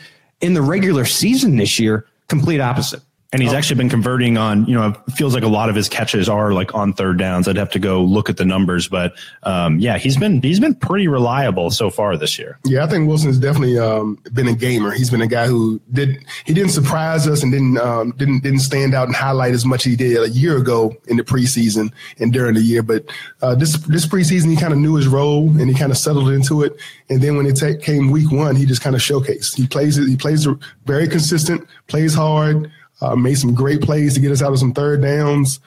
in 0.40 0.54
the 0.54 0.62
regular 0.62 1.04
season 1.04 1.56
this 1.56 1.78
year, 1.78 2.06
complete 2.28 2.60
opposite. 2.60 3.02
And 3.36 3.42
he's 3.42 3.52
actually 3.52 3.76
been 3.76 3.90
converting 3.90 4.38
on, 4.38 4.64
you 4.64 4.74
know, 4.74 4.88
it 5.06 5.12
feels 5.12 5.34
like 5.34 5.42
a 5.42 5.48
lot 5.48 5.68
of 5.68 5.74
his 5.76 5.90
catches 5.90 6.26
are 6.26 6.54
like 6.54 6.74
on 6.74 6.94
third 6.94 7.18
downs. 7.18 7.46
I'd 7.46 7.58
have 7.58 7.70
to 7.72 7.78
go 7.78 8.02
look 8.02 8.30
at 8.30 8.38
the 8.38 8.46
numbers, 8.46 8.88
but 8.88 9.14
um, 9.42 9.78
yeah, 9.78 9.98
he's 9.98 10.16
been 10.16 10.40
he's 10.40 10.58
been 10.58 10.74
pretty 10.74 11.06
reliable 11.06 11.70
so 11.70 11.90
far 11.90 12.16
this 12.16 12.38
year. 12.38 12.58
Yeah, 12.64 12.82
I 12.82 12.86
think 12.86 13.06
Wilson's 13.06 13.36
definitely 13.36 13.78
um, 13.78 14.18
been 14.32 14.48
a 14.48 14.54
gamer. 14.54 14.90
He's 14.90 15.10
been 15.10 15.20
a 15.20 15.26
guy 15.26 15.48
who 15.48 15.82
did 15.92 16.24
he 16.46 16.54
didn't 16.54 16.70
surprise 16.70 17.28
us 17.28 17.42
and 17.42 17.52
didn't 17.52 17.76
um, 17.76 18.12
didn't 18.12 18.42
didn't 18.42 18.60
stand 18.60 18.94
out 18.94 19.06
and 19.06 19.14
highlight 19.14 19.52
as 19.52 19.66
much 19.66 19.80
as 19.80 19.90
he 19.90 19.96
did 19.96 20.16
a 20.16 20.30
year 20.30 20.56
ago 20.56 20.96
in 21.08 21.18
the 21.18 21.22
preseason 21.22 21.92
and 22.18 22.32
during 22.32 22.54
the 22.54 22.62
year. 22.62 22.82
But 22.82 23.04
uh, 23.42 23.54
this 23.54 23.76
this 23.80 24.06
preseason, 24.06 24.48
he 24.48 24.56
kind 24.56 24.72
of 24.72 24.78
knew 24.78 24.94
his 24.94 25.08
role 25.08 25.50
and 25.60 25.68
he 25.68 25.74
kind 25.74 25.92
of 25.92 25.98
settled 25.98 26.30
into 26.30 26.62
it. 26.62 26.72
And 27.10 27.20
then 27.20 27.36
when 27.36 27.44
it 27.44 27.56
ta- 27.56 27.78
came 27.82 28.10
week 28.10 28.32
one, 28.32 28.56
he 28.56 28.64
just 28.64 28.80
kind 28.80 28.96
of 28.96 29.02
showcased. 29.02 29.56
He 29.56 29.66
plays 29.66 29.98
it. 29.98 30.08
He 30.08 30.16
plays 30.16 30.48
very 30.86 31.06
consistent, 31.06 31.68
plays 31.86 32.14
hard, 32.14 32.72
uh, 33.00 33.16
made 33.16 33.36
some 33.36 33.54
great 33.54 33.80
plays 33.80 34.14
to 34.14 34.20
get 34.20 34.32
us 34.32 34.42
out 34.42 34.52
of 34.52 34.58
some 34.58 34.72
third 34.72 35.02
downs, 35.02 35.60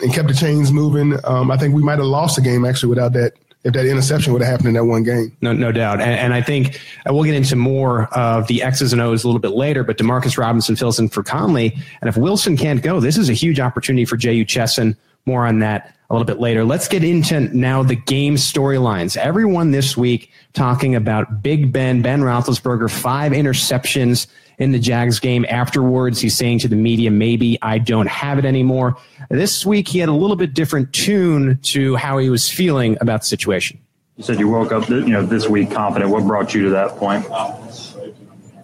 and 0.00 0.12
kept 0.12 0.28
the 0.28 0.34
chains 0.34 0.72
moving. 0.72 1.18
Um, 1.24 1.50
I 1.50 1.56
think 1.56 1.74
we 1.74 1.82
might 1.82 1.98
have 1.98 2.06
lost 2.06 2.36
the 2.36 2.42
game 2.42 2.64
actually 2.64 2.90
without 2.90 3.12
that. 3.14 3.32
If 3.64 3.72
that 3.72 3.84
interception 3.84 4.32
would 4.32 4.42
have 4.42 4.50
happened 4.52 4.68
in 4.68 4.74
that 4.74 4.84
one 4.84 5.02
game. 5.02 5.36
No, 5.40 5.52
no 5.52 5.72
doubt. 5.72 6.00
And, 6.00 6.12
and 6.12 6.32
I 6.32 6.40
think 6.40 6.80
we'll 7.04 7.24
get 7.24 7.34
into 7.34 7.56
more 7.56 8.04
of 8.14 8.46
the 8.46 8.62
X's 8.62 8.92
and 8.92 9.02
O's 9.02 9.24
a 9.24 9.26
little 9.26 9.40
bit 9.40 9.50
later, 9.50 9.82
but 9.82 9.98
Demarcus 9.98 10.38
Robinson 10.38 10.76
fills 10.76 11.00
in 11.00 11.08
for 11.08 11.24
Conley. 11.24 11.76
And 12.00 12.08
if 12.08 12.16
Wilson 12.16 12.56
can't 12.56 12.80
go, 12.80 13.00
this 13.00 13.18
is 13.18 13.28
a 13.28 13.32
huge 13.32 13.58
opportunity 13.58 14.04
for 14.04 14.16
Jehu 14.16 14.44
Chesson. 14.44 14.96
More 15.24 15.48
on 15.48 15.58
that 15.58 15.96
a 16.08 16.14
little 16.14 16.24
bit 16.24 16.38
later. 16.38 16.64
Let's 16.64 16.86
get 16.86 17.02
into 17.02 17.40
now 17.56 17.82
the 17.82 17.96
game 17.96 18.36
storylines. 18.36 19.16
Everyone 19.16 19.72
this 19.72 19.96
week 19.96 20.30
talking 20.52 20.94
about 20.94 21.42
Big 21.42 21.72
Ben, 21.72 22.02
Ben 22.02 22.20
Roethlisberger, 22.20 22.88
five 22.88 23.32
interceptions 23.32 24.28
in 24.58 24.72
the 24.72 24.78
Jags 24.78 25.20
game. 25.20 25.44
Afterwards, 25.48 26.20
he's 26.20 26.36
saying 26.36 26.60
to 26.60 26.68
the 26.68 26.76
media, 26.76 27.10
maybe 27.10 27.58
I 27.62 27.78
don't 27.78 28.08
have 28.08 28.38
it 28.38 28.44
anymore. 28.44 28.96
This 29.30 29.66
week, 29.66 29.88
he 29.88 29.98
had 29.98 30.08
a 30.08 30.14
little 30.14 30.36
bit 30.36 30.54
different 30.54 30.92
tune 30.92 31.58
to 31.64 31.96
how 31.96 32.18
he 32.18 32.30
was 32.30 32.50
feeling 32.50 32.96
about 33.00 33.20
the 33.22 33.26
situation. 33.26 33.78
You 34.16 34.24
said 34.24 34.38
you 34.38 34.48
woke 34.48 34.72
up, 34.72 34.88
you 34.88 35.08
know, 35.08 35.24
this 35.24 35.46
week 35.46 35.70
confident. 35.70 36.10
What 36.10 36.24
brought 36.24 36.54
you 36.54 36.62
to 36.64 36.70
that 36.70 36.96
point? 36.96 37.26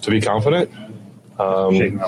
to 0.02 0.10
be 0.10 0.20
confident. 0.20 0.70
Um, 1.38 2.00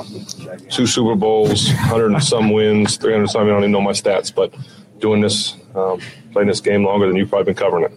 two 0.71 0.87
Super 0.87 1.15
Bowls, 1.15 1.69
100 1.69 2.13
and 2.13 2.23
some 2.23 2.51
wins, 2.51 2.97
300 2.97 3.23
and 3.23 3.31
some. 3.31 3.43
I 3.43 3.47
don't 3.47 3.61
even 3.61 3.73
know 3.73 3.81
my 3.81 3.93
stats, 3.93 4.33
but 4.35 4.55
doing 4.99 5.21
this, 5.21 5.57
um, 5.75 6.01
playing 6.33 6.49
this 6.49 6.61
game 6.61 6.85
longer 6.85 7.07
than 7.07 7.17
you've 7.17 7.31
probably 7.31 7.47
been 7.47 7.55
covering 7.55 7.85
it. 7.85 7.93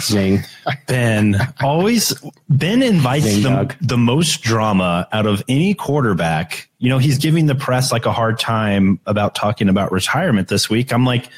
Zing. 0.00 0.40
Ben 0.86 1.36
always 1.62 2.14
Ben 2.48 2.82
invites 2.82 3.26
Ding 3.26 3.42
the, 3.42 3.76
the 3.80 3.98
most 3.98 4.42
drama 4.42 5.08
out 5.12 5.26
of 5.26 5.42
any 5.48 5.74
quarterback. 5.74 6.68
You 6.78 6.88
know, 6.88 6.98
he's 6.98 7.18
giving 7.18 7.46
the 7.46 7.54
press 7.54 7.92
like 7.92 8.06
a 8.06 8.12
hard 8.12 8.38
time 8.38 9.00
about 9.06 9.34
talking 9.34 9.68
about 9.68 9.92
retirement 9.92 10.48
this 10.48 10.70
week. 10.70 10.92
I'm 10.92 11.04
like, 11.04 11.28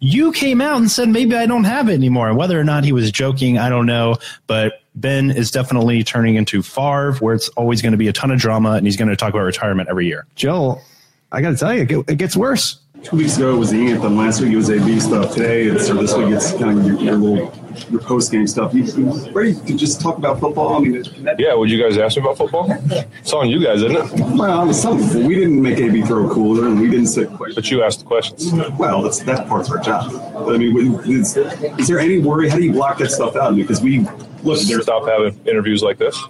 you 0.00 0.32
came 0.32 0.60
out 0.60 0.78
and 0.78 0.90
said 0.90 1.08
maybe 1.08 1.36
I 1.36 1.46
don't 1.46 1.64
have 1.64 1.88
it 1.88 1.94
anymore. 1.94 2.34
Whether 2.34 2.58
or 2.58 2.64
not 2.64 2.84
he 2.84 2.92
was 2.92 3.10
joking, 3.10 3.58
I 3.58 3.68
don't 3.68 3.86
know. 3.86 4.16
But 4.46 4.80
Ben 4.94 5.30
is 5.30 5.50
definitely 5.50 6.02
turning 6.04 6.34
into 6.34 6.62
Favre, 6.62 7.14
where 7.14 7.34
it's 7.34 7.48
always 7.50 7.80
going 7.80 7.92
to 7.92 7.98
be 7.98 8.08
a 8.08 8.12
ton 8.12 8.30
of 8.30 8.38
drama, 8.38 8.72
and 8.72 8.86
he's 8.86 8.96
going 8.96 9.08
to 9.08 9.16
talk 9.16 9.30
about 9.30 9.44
retirement 9.44 9.88
every 9.88 10.06
year. 10.06 10.26
Joel, 10.34 10.82
I 11.30 11.40
got 11.40 11.50
to 11.50 11.56
tell 11.56 11.74
you, 11.74 12.04
it 12.08 12.18
gets 12.18 12.36
worse. 12.36 12.81
Two 13.02 13.16
weeks 13.16 13.36
ago 13.36 13.54
it 13.54 13.58
was 13.58 13.70
the 13.70 13.90
anthem. 13.90 14.16
Last 14.16 14.40
week 14.40 14.52
it 14.52 14.56
was 14.56 14.70
AB 14.70 15.00
stuff. 15.00 15.34
Today 15.34 15.64
it's 15.64 15.90
or 15.90 15.94
this 15.94 16.14
week 16.14 16.28
it's 16.32 16.52
kind 16.52 16.78
of 16.78 16.86
your, 16.86 16.96
your 17.00 17.16
little 17.16 17.52
your 17.90 18.00
post 18.00 18.30
game 18.30 18.46
stuff. 18.46 18.72
You, 18.74 18.84
you 18.84 19.30
ready 19.32 19.54
to 19.54 19.76
just 19.76 20.00
talk 20.00 20.18
about 20.18 20.38
football? 20.38 20.76
I 20.76 20.78
mean, 20.80 20.96
it- 20.96 21.24
that, 21.24 21.40
Yeah, 21.40 21.54
would 21.54 21.70
you 21.70 21.82
guys 21.82 21.98
ask 21.98 22.16
me 22.16 22.22
about 22.22 22.36
football? 22.38 22.66
It's 22.70 23.32
on 23.32 23.48
you 23.48 23.62
guys, 23.64 23.82
isn't 23.82 23.96
it? 23.96 24.36
well, 24.36 24.68
it's 24.70 24.80
something. 24.80 25.26
We 25.26 25.34
didn't 25.34 25.60
make 25.60 25.78
AB 25.78 26.02
throw 26.02 26.30
a 26.30 26.32
cooler, 26.34 26.66
and 26.68 26.80
we 26.80 26.88
didn't 26.90 27.06
sit 27.08 27.28
questions. 27.28 27.54
But 27.56 27.70
you 27.70 27.82
asked 27.82 28.00
the 28.00 28.04
questions. 28.04 28.52
Well, 28.78 29.02
that's 29.02 29.20
that 29.20 29.48
part's 29.48 29.70
our 29.70 29.78
job. 29.78 30.12
But, 30.34 30.54
I 30.54 30.58
mean, 30.58 30.94
is, 31.04 31.36
is 31.36 31.88
there 31.88 31.98
any 31.98 32.18
worry? 32.18 32.48
How 32.48 32.56
do 32.56 32.62
you 32.64 32.72
block 32.72 32.98
that 32.98 33.10
stuff 33.10 33.36
out? 33.36 33.56
Because 33.56 33.80
we 33.80 34.00
look, 34.42 34.60
there's 34.60 34.82
Stop 34.84 35.08
having 35.08 35.38
interviews 35.46 35.82
like 35.82 35.98
this. 35.98 36.22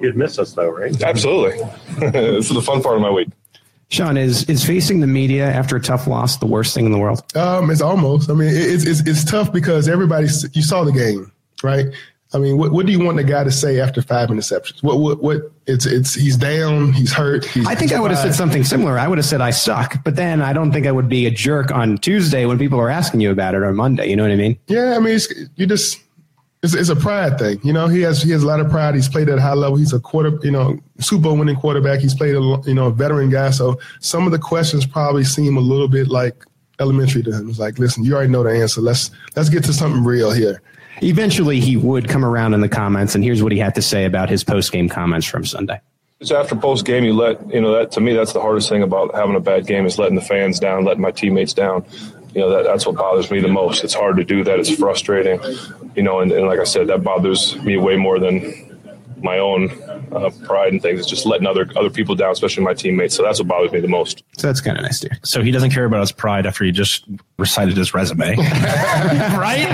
You'd 0.00 0.16
miss 0.16 0.38
us 0.38 0.52
though, 0.52 0.68
right? 0.70 1.00
Absolutely. 1.02 1.58
this 2.10 2.48
is 2.50 2.54
the 2.54 2.62
fun 2.62 2.82
part 2.82 2.96
of 2.96 3.02
my 3.02 3.10
week. 3.10 3.28
Shawn, 3.92 4.16
is 4.16 4.48
is 4.48 4.64
facing 4.64 5.00
the 5.00 5.06
media 5.06 5.44
after 5.44 5.76
a 5.76 5.80
tough 5.80 6.06
loss 6.06 6.38
the 6.38 6.46
worst 6.46 6.74
thing 6.74 6.86
in 6.86 6.92
the 6.92 6.98
world? 6.98 7.22
Um, 7.36 7.70
it's 7.70 7.82
almost. 7.82 8.30
I 8.30 8.32
mean, 8.32 8.48
it's 8.50 8.86
it's, 8.86 9.06
it's 9.06 9.22
tough 9.22 9.52
because 9.52 9.86
everybody. 9.86 10.28
You 10.54 10.62
saw 10.62 10.82
the 10.82 10.92
game, 10.92 11.30
right? 11.62 11.86
I 12.34 12.38
mean, 12.38 12.56
what, 12.56 12.72
what 12.72 12.86
do 12.86 12.92
you 12.92 13.04
want 13.04 13.18
the 13.18 13.24
guy 13.24 13.44
to 13.44 13.50
say 13.50 13.80
after 13.80 14.00
five 14.00 14.30
interceptions? 14.30 14.82
What 14.82 15.00
what 15.00 15.22
what? 15.22 15.52
It's 15.66 15.84
it's 15.84 16.14
he's 16.14 16.38
down, 16.38 16.94
he's 16.94 17.12
hurt. 17.12 17.44
He's 17.44 17.66
I 17.66 17.74
think 17.74 17.92
I 17.92 18.00
would 18.00 18.10
have 18.10 18.20
said 18.20 18.34
something 18.34 18.64
similar. 18.64 18.98
I 18.98 19.06
would 19.06 19.18
have 19.18 19.26
said 19.26 19.42
I 19.42 19.50
suck, 19.50 20.02
but 20.04 20.16
then 20.16 20.40
I 20.40 20.54
don't 20.54 20.72
think 20.72 20.86
I 20.86 20.92
would 20.92 21.10
be 21.10 21.26
a 21.26 21.30
jerk 21.30 21.70
on 21.70 21.98
Tuesday 21.98 22.46
when 22.46 22.58
people 22.58 22.80
are 22.80 22.88
asking 22.88 23.20
you 23.20 23.30
about 23.30 23.54
it 23.54 23.58
or 23.58 23.74
Monday. 23.74 24.08
You 24.08 24.16
know 24.16 24.22
what 24.22 24.32
I 24.32 24.36
mean? 24.36 24.58
Yeah, 24.68 24.96
I 24.96 25.00
mean, 25.00 25.16
it's, 25.16 25.30
you 25.56 25.66
just 25.66 26.00
it's, 26.62 26.74
it's 26.74 26.88
a 26.88 26.96
pride 26.96 27.38
thing. 27.38 27.60
You 27.62 27.72
know, 27.72 27.88
he 27.88 28.00
has 28.02 28.22
he 28.22 28.30
has 28.30 28.42
a 28.42 28.46
lot 28.46 28.60
of 28.60 28.70
pride. 28.70 28.94
He's 28.94 29.08
played 29.08 29.28
at 29.28 29.38
a 29.38 29.40
high 29.40 29.54
level. 29.54 29.76
He's 29.76 29.92
a 29.92 30.00
quarter, 30.00 30.38
you 30.42 30.50
know, 30.50 30.78
Super 31.00 31.22
Bowl 31.22 31.36
winning 31.36 31.56
quarterback. 31.56 32.00
He's 32.00 32.14
played 32.14 32.34
a 32.34 32.60
you 32.64 32.74
know 32.74 32.86
a 32.86 32.92
veteran 32.92 33.30
guy. 33.30 33.50
So 33.50 33.78
some 34.00 34.26
of 34.26 34.32
the 34.32 34.38
questions 34.38 34.86
probably 34.86 35.24
seem 35.24 35.56
a 35.56 35.60
little 35.60 35.88
bit 35.88 36.08
like 36.08 36.44
elementary 36.78 37.22
to 37.24 37.32
him. 37.32 37.48
It's 37.48 37.58
like, 37.58 37.78
listen, 37.78 38.04
you 38.04 38.14
already 38.14 38.30
know 38.30 38.44
the 38.44 38.50
answer. 38.50 38.80
Let's 38.80 39.10
let's 39.34 39.48
get 39.48 39.64
to 39.64 39.72
something 39.72 40.04
real 40.04 40.30
here. 40.30 40.62
Eventually, 41.02 41.58
he 41.58 41.76
would 41.76 42.08
come 42.08 42.24
around 42.24 42.54
in 42.54 42.60
the 42.60 42.68
comments, 42.68 43.16
and 43.16 43.24
here's 43.24 43.42
what 43.42 43.50
he 43.50 43.58
had 43.58 43.74
to 43.74 43.82
say 43.82 44.04
about 44.04 44.30
his 44.30 44.44
post 44.44 44.70
game 44.70 44.88
comments 44.88 45.26
from 45.26 45.44
Sunday. 45.44 45.80
It's 46.20 46.30
after 46.30 46.54
post 46.54 46.86
game 46.86 47.02
you 47.02 47.14
let 47.14 47.52
you 47.52 47.60
know 47.60 47.72
that 47.74 47.90
to 47.92 48.00
me 48.00 48.14
that's 48.14 48.32
the 48.32 48.40
hardest 48.40 48.68
thing 48.68 48.84
about 48.84 49.12
having 49.16 49.34
a 49.34 49.40
bad 49.40 49.66
game 49.66 49.84
is 49.86 49.98
letting 49.98 50.14
the 50.14 50.22
fans 50.22 50.60
down, 50.60 50.84
letting 50.84 51.02
my 51.02 51.10
teammates 51.10 51.52
down. 51.52 51.84
You 52.34 52.40
know 52.40 52.50
that 52.50 52.64
that's 52.64 52.86
what 52.86 52.96
bothers 52.96 53.30
me 53.30 53.40
the 53.40 53.48
most. 53.48 53.84
It's 53.84 53.94
hard 53.94 54.16
to 54.16 54.24
do 54.24 54.42
that. 54.44 54.58
It's 54.58 54.74
frustrating. 54.74 55.40
You 55.94 56.02
know, 56.02 56.20
and, 56.20 56.32
and 56.32 56.46
like 56.46 56.58
I 56.58 56.64
said, 56.64 56.86
that 56.86 57.02
bothers 57.02 57.56
me 57.62 57.76
way 57.76 57.96
more 57.96 58.18
than 58.18 58.72
my 59.22 59.38
own 59.38 59.70
uh, 60.12 60.30
pride 60.44 60.72
and 60.72 60.82
things. 60.82 61.00
It's 61.00 61.08
just 61.08 61.26
letting 61.26 61.46
other 61.46 61.68
other 61.76 61.90
people 61.90 62.14
down, 62.14 62.32
especially 62.32 62.64
my 62.64 62.74
teammates. 62.74 63.14
So 63.14 63.22
that's 63.22 63.38
what 63.38 63.48
bothers 63.48 63.72
me 63.72 63.80
the 63.80 63.88
most. 63.88 64.22
So 64.36 64.46
that's 64.46 64.60
kind 64.60 64.76
of 64.76 64.84
nice, 64.84 65.00
dude. 65.00 65.18
So 65.22 65.42
he 65.42 65.50
doesn't 65.50 65.70
care 65.70 65.84
about 65.84 66.00
his 66.00 66.12
pride 66.12 66.46
after 66.46 66.64
he 66.64 66.72
just 66.72 67.04
recited 67.38 67.76
his 67.76 67.94
resume, 67.94 68.36
right? 68.36 69.68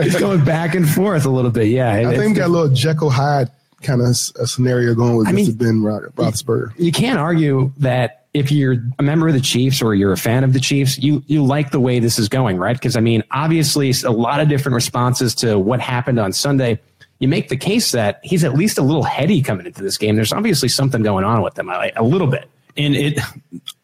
He's 0.00 0.18
going 0.18 0.44
back 0.44 0.74
and 0.74 0.88
forth 0.88 1.24
a 1.24 1.30
little 1.30 1.50
bit. 1.50 1.68
Yeah, 1.68 1.92
I 1.92 2.16
think 2.16 2.36
got 2.36 2.46
a 2.46 2.52
little 2.52 2.74
Jekyll 2.74 3.10
Hyde 3.10 3.50
kind 3.82 4.00
of 4.00 4.08
a 4.08 4.14
scenario 4.14 4.94
going 4.94 5.16
with 5.16 5.28
I 5.28 5.32
mean, 5.32 5.46
Mr. 5.46 5.58
Ben 5.58 5.80
Roethlisberger. 5.80 6.72
You 6.78 6.92
can't 6.92 7.18
argue 7.18 7.72
that 7.78 8.17
if 8.34 8.52
you're 8.52 8.76
a 8.98 9.02
member 9.02 9.28
of 9.28 9.34
the 9.34 9.40
Chiefs 9.40 9.80
or 9.80 9.94
you're 9.94 10.12
a 10.12 10.16
fan 10.16 10.44
of 10.44 10.52
the 10.52 10.60
Chiefs, 10.60 10.98
you 10.98 11.22
you 11.26 11.44
like 11.44 11.70
the 11.70 11.80
way 11.80 11.98
this 11.98 12.18
is 12.18 12.28
going, 12.28 12.56
right? 12.58 12.76
Because 12.76 12.96
I 12.96 13.00
mean, 13.00 13.22
obviously, 13.30 13.92
a 14.04 14.10
lot 14.10 14.40
of 14.40 14.48
different 14.48 14.74
responses 14.74 15.34
to 15.36 15.58
what 15.58 15.80
happened 15.80 16.18
on 16.18 16.32
Sunday. 16.32 16.80
You 17.20 17.26
make 17.26 17.48
the 17.48 17.56
case 17.56 17.90
that 17.92 18.20
he's 18.22 18.44
at 18.44 18.54
least 18.54 18.78
a 18.78 18.82
little 18.82 19.02
heady 19.02 19.42
coming 19.42 19.66
into 19.66 19.82
this 19.82 19.98
game. 19.98 20.14
There's 20.14 20.32
obviously 20.32 20.68
something 20.68 21.02
going 21.02 21.24
on 21.24 21.42
with 21.42 21.58
him, 21.58 21.68
a 21.68 22.02
little 22.02 22.28
bit 22.28 22.48
and 22.78 22.94
it 22.94 23.18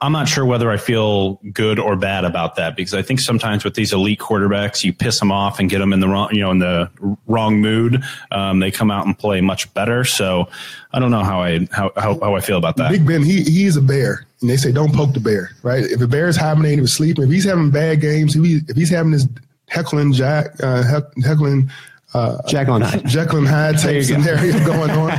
i'm 0.00 0.12
not 0.12 0.28
sure 0.28 0.46
whether 0.46 0.70
i 0.70 0.76
feel 0.76 1.34
good 1.52 1.78
or 1.78 1.96
bad 1.96 2.24
about 2.24 2.54
that 2.56 2.76
because 2.76 2.94
i 2.94 3.02
think 3.02 3.20
sometimes 3.20 3.64
with 3.64 3.74
these 3.74 3.92
elite 3.92 4.20
quarterbacks 4.20 4.84
you 4.84 4.92
piss 4.92 5.18
them 5.18 5.32
off 5.32 5.58
and 5.58 5.68
get 5.68 5.80
them 5.80 5.92
in 5.92 6.00
the 6.00 6.08
wrong 6.08 6.28
you 6.32 6.40
know 6.40 6.50
in 6.50 6.60
the 6.60 6.90
wrong 7.26 7.60
mood. 7.60 8.02
Um, 8.30 8.60
they 8.60 8.70
come 8.70 8.90
out 8.90 9.06
and 9.06 9.18
play 9.18 9.40
much 9.40 9.72
better. 9.74 10.04
So 10.04 10.48
i 10.92 10.98
don't 10.98 11.10
know 11.10 11.24
how 11.24 11.42
i 11.42 11.66
how, 11.72 11.90
how, 11.96 12.18
how 12.20 12.34
i 12.34 12.40
feel 12.40 12.58
about 12.58 12.76
that. 12.76 12.90
Big 12.90 13.06
ben 13.06 13.22
he 13.22 13.42
he's 13.42 13.76
a 13.76 13.82
bear 13.82 14.26
and 14.40 14.48
they 14.48 14.56
say 14.56 14.72
don't 14.72 14.94
poke 14.94 15.12
the 15.12 15.20
bear 15.20 15.50
right? 15.62 15.84
If 15.84 16.00
a 16.00 16.06
bear 16.06 16.28
is 16.28 16.36
hibernating 16.36 16.80
or 16.80 16.86
sleeping. 16.86 17.24
If 17.24 17.30
he's 17.30 17.44
having 17.44 17.70
bad 17.70 18.00
games 18.00 18.36
if, 18.36 18.44
he, 18.44 18.60
if 18.68 18.76
he's 18.76 18.90
having 18.90 19.12
this 19.12 19.26
heckling 19.68 20.12
jack 20.12 20.62
uh, 20.62 20.82
heckling 21.22 21.70
uh, 22.14 22.40
Jekyll 22.46 22.76
and 22.76 22.84
Hyde. 22.84 23.06
Jekyll 23.06 23.38
and 23.38 23.48
Hyde 23.48 23.78
type 23.78 24.02
scenario 24.04 24.52
going 24.66 24.90
on, 24.90 25.10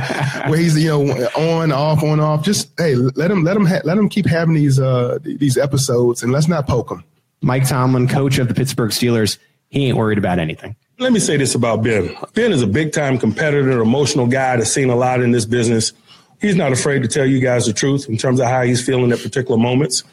where 0.50 0.58
he's 0.58 0.82
you 0.82 0.88
know 0.88 1.28
on 1.36 1.70
off 1.70 2.02
on 2.02 2.20
off. 2.20 2.42
Just 2.42 2.70
hey, 2.78 2.94
let 2.94 3.30
him 3.30 3.44
let 3.44 3.56
him 3.56 3.66
ha- 3.66 3.82
let 3.84 3.98
him 3.98 4.08
keep 4.08 4.26
having 4.26 4.54
these 4.54 4.80
uh 4.80 5.18
these 5.22 5.58
episodes, 5.58 6.22
and 6.22 6.32
let's 6.32 6.48
not 6.48 6.66
poke 6.66 6.90
him. 6.90 7.04
Mike 7.42 7.68
Tomlin, 7.68 8.08
coach 8.08 8.38
of 8.38 8.48
the 8.48 8.54
Pittsburgh 8.54 8.90
Steelers, 8.90 9.38
he 9.68 9.86
ain't 9.86 9.98
worried 9.98 10.18
about 10.18 10.38
anything. 10.38 10.74
Let 10.98 11.12
me 11.12 11.20
say 11.20 11.36
this 11.36 11.54
about 11.54 11.82
Ben. 11.82 12.16
Ben 12.32 12.52
is 12.52 12.62
a 12.62 12.66
big 12.66 12.92
time 12.92 13.18
competitor, 13.18 13.82
emotional 13.82 14.26
guy 14.26 14.56
that's 14.56 14.72
seen 14.72 14.88
a 14.88 14.96
lot 14.96 15.20
in 15.20 15.30
this 15.32 15.44
business. 15.44 15.92
He's 16.40 16.56
not 16.56 16.72
afraid 16.72 17.02
to 17.02 17.08
tell 17.08 17.26
you 17.26 17.40
guys 17.40 17.66
the 17.66 17.74
truth 17.74 18.08
in 18.08 18.16
terms 18.16 18.40
of 18.40 18.46
how 18.46 18.62
he's 18.62 18.84
feeling 18.84 19.12
at 19.12 19.22
particular 19.22 19.58
moments. 19.58 20.04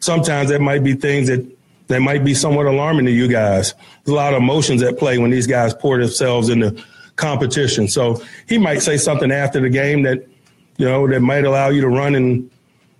Sometimes 0.00 0.48
there 0.48 0.60
might 0.60 0.84
be 0.84 0.94
things 0.94 1.26
that 1.26 1.44
that 1.88 2.00
might 2.00 2.24
be 2.24 2.34
somewhat 2.34 2.66
alarming 2.66 3.06
to 3.06 3.12
you 3.12 3.28
guys. 3.28 3.74
There's 4.04 4.12
a 4.12 4.14
lot 4.14 4.34
of 4.34 4.42
emotions 4.42 4.82
at 4.82 4.98
play 4.98 5.18
when 5.18 5.30
these 5.30 5.46
guys 5.46 5.74
pour 5.74 5.98
themselves 5.98 6.48
into 6.48 6.82
competition. 7.16 7.88
So 7.88 8.22
he 8.48 8.58
might 8.58 8.78
say 8.78 8.96
something 8.96 9.32
after 9.32 9.60
the 9.60 9.70
game 9.70 10.02
that, 10.02 10.26
you 10.76 10.86
know, 10.86 11.08
that 11.08 11.20
might 11.20 11.44
allow 11.44 11.68
you 11.68 11.80
to 11.80 11.88
run 11.88 12.14
and, 12.14 12.50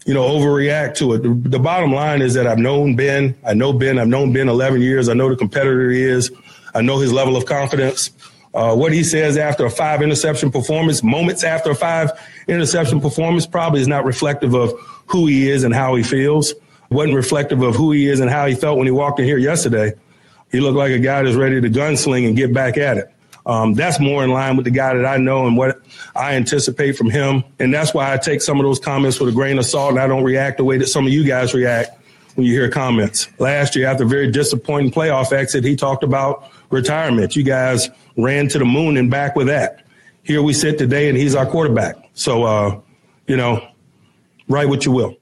you 0.06 0.14
know, 0.14 0.22
overreact 0.22 0.96
to 0.96 1.12
it. 1.14 1.22
The, 1.22 1.28
the 1.28 1.58
bottom 1.58 1.92
line 1.92 2.22
is 2.22 2.34
that 2.34 2.46
I've 2.46 2.58
known 2.58 2.96
Ben. 2.96 3.36
I 3.46 3.54
know 3.54 3.72
Ben. 3.72 3.98
I've 3.98 4.08
known 4.08 4.32
Ben 4.32 4.48
11 4.48 4.80
years. 4.80 5.08
I 5.08 5.14
know 5.14 5.28
the 5.28 5.36
competitor 5.36 5.90
he 5.90 6.02
is. 6.02 6.32
I 6.74 6.80
know 6.80 6.98
his 6.98 7.12
level 7.12 7.36
of 7.36 7.46
confidence. 7.46 8.10
Uh, 8.54 8.74
what 8.74 8.92
he 8.92 9.04
says 9.04 9.36
after 9.36 9.66
a 9.66 9.70
five 9.70 10.00
interception 10.00 10.50
performance, 10.50 11.02
moments 11.02 11.44
after 11.44 11.70
a 11.70 11.74
five 11.74 12.10
interception 12.48 13.00
performance, 13.00 13.46
probably 13.46 13.80
is 13.80 13.88
not 13.88 14.06
reflective 14.06 14.54
of 14.54 14.72
who 15.06 15.26
he 15.26 15.50
is 15.50 15.62
and 15.64 15.74
how 15.74 15.94
he 15.94 16.02
feels 16.02 16.54
wasn't 16.90 17.14
reflective 17.14 17.62
of 17.62 17.74
who 17.74 17.92
he 17.92 18.08
is 18.08 18.20
and 18.20 18.30
how 18.30 18.46
he 18.46 18.54
felt 18.54 18.78
when 18.78 18.86
he 18.86 18.90
walked 18.90 19.20
in 19.20 19.26
here 19.26 19.38
yesterday. 19.38 19.92
He 20.50 20.60
looked 20.60 20.76
like 20.76 20.92
a 20.92 20.98
guy 20.98 21.22
that's 21.22 21.36
ready 21.36 21.60
to 21.60 21.68
gunsling 21.68 22.26
and 22.26 22.36
get 22.36 22.54
back 22.54 22.78
at 22.78 22.96
it. 22.96 23.12
Um, 23.44 23.74
that's 23.74 23.98
more 23.98 24.22
in 24.24 24.30
line 24.30 24.56
with 24.56 24.64
the 24.64 24.70
guy 24.70 24.94
that 24.94 25.06
I 25.06 25.16
know 25.16 25.46
and 25.46 25.56
what 25.56 25.80
I 26.14 26.34
anticipate 26.34 26.96
from 26.96 27.08
him. 27.08 27.44
And 27.58 27.72
that's 27.72 27.94
why 27.94 28.12
I 28.12 28.18
take 28.18 28.42
some 28.42 28.60
of 28.60 28.64
those 28.64 28.78
comments 28.78 29.18
with 29.18 29.30
a 29.30 29.32
grain 29.32 29.58
of 29.58 29.64
salt 29.64 29.92
and 29.92 30.00
I 30.00 30.06
don't 30.06 30.22
react 30.22 30.58
the 30.58 30.64
way 30.64 30.76
that 30.78 30.86
some 30.88 31.06
of 31.06 31.12
you 31.12 31.24
guys 31.24 31.54
react 31.54 31.98
when 32.34 32.46
you 32.46 32.52
hear 32.52 32.70
comments. 32.70 33.28
Last 33.38 33.74
year, 33.74 33.88
after 33.88 34.04
a 34.04 34.06
very 34.06 34.30
disappointing 34.30 34.92
playoff 34.92 35.32
exit, 35.32 35.64
he 35.64 35.76
talked 35.76 36.04
about 36.04 36.50
retirement. 36.70 37.36
You 37.36 37.42
guys 37.42 37.88
ran 38.16 38.48
to 38.48 38.58
the 38.58 38.66
moon 38.66 38.98
and 38.98 39.10
back 39.10 39.34
with 39.34 39.46
that. 39.46 39.82
Here 40.22 40.42
we 40.42 40.52
sit 40.52 40.76
today 40.76 41.08
and 41.08 41.16
he's 41.16 41.34
our 41.34 41.46
quarterback. 41.46 41.96
So, 42.12 42.44
uh, 42.44 42.80
you 43.26 43.36
know, 43.36 43.66
write 44.46 44.68
what 44.68 44.84
you 44.84 44.92
will. 44.92 45.16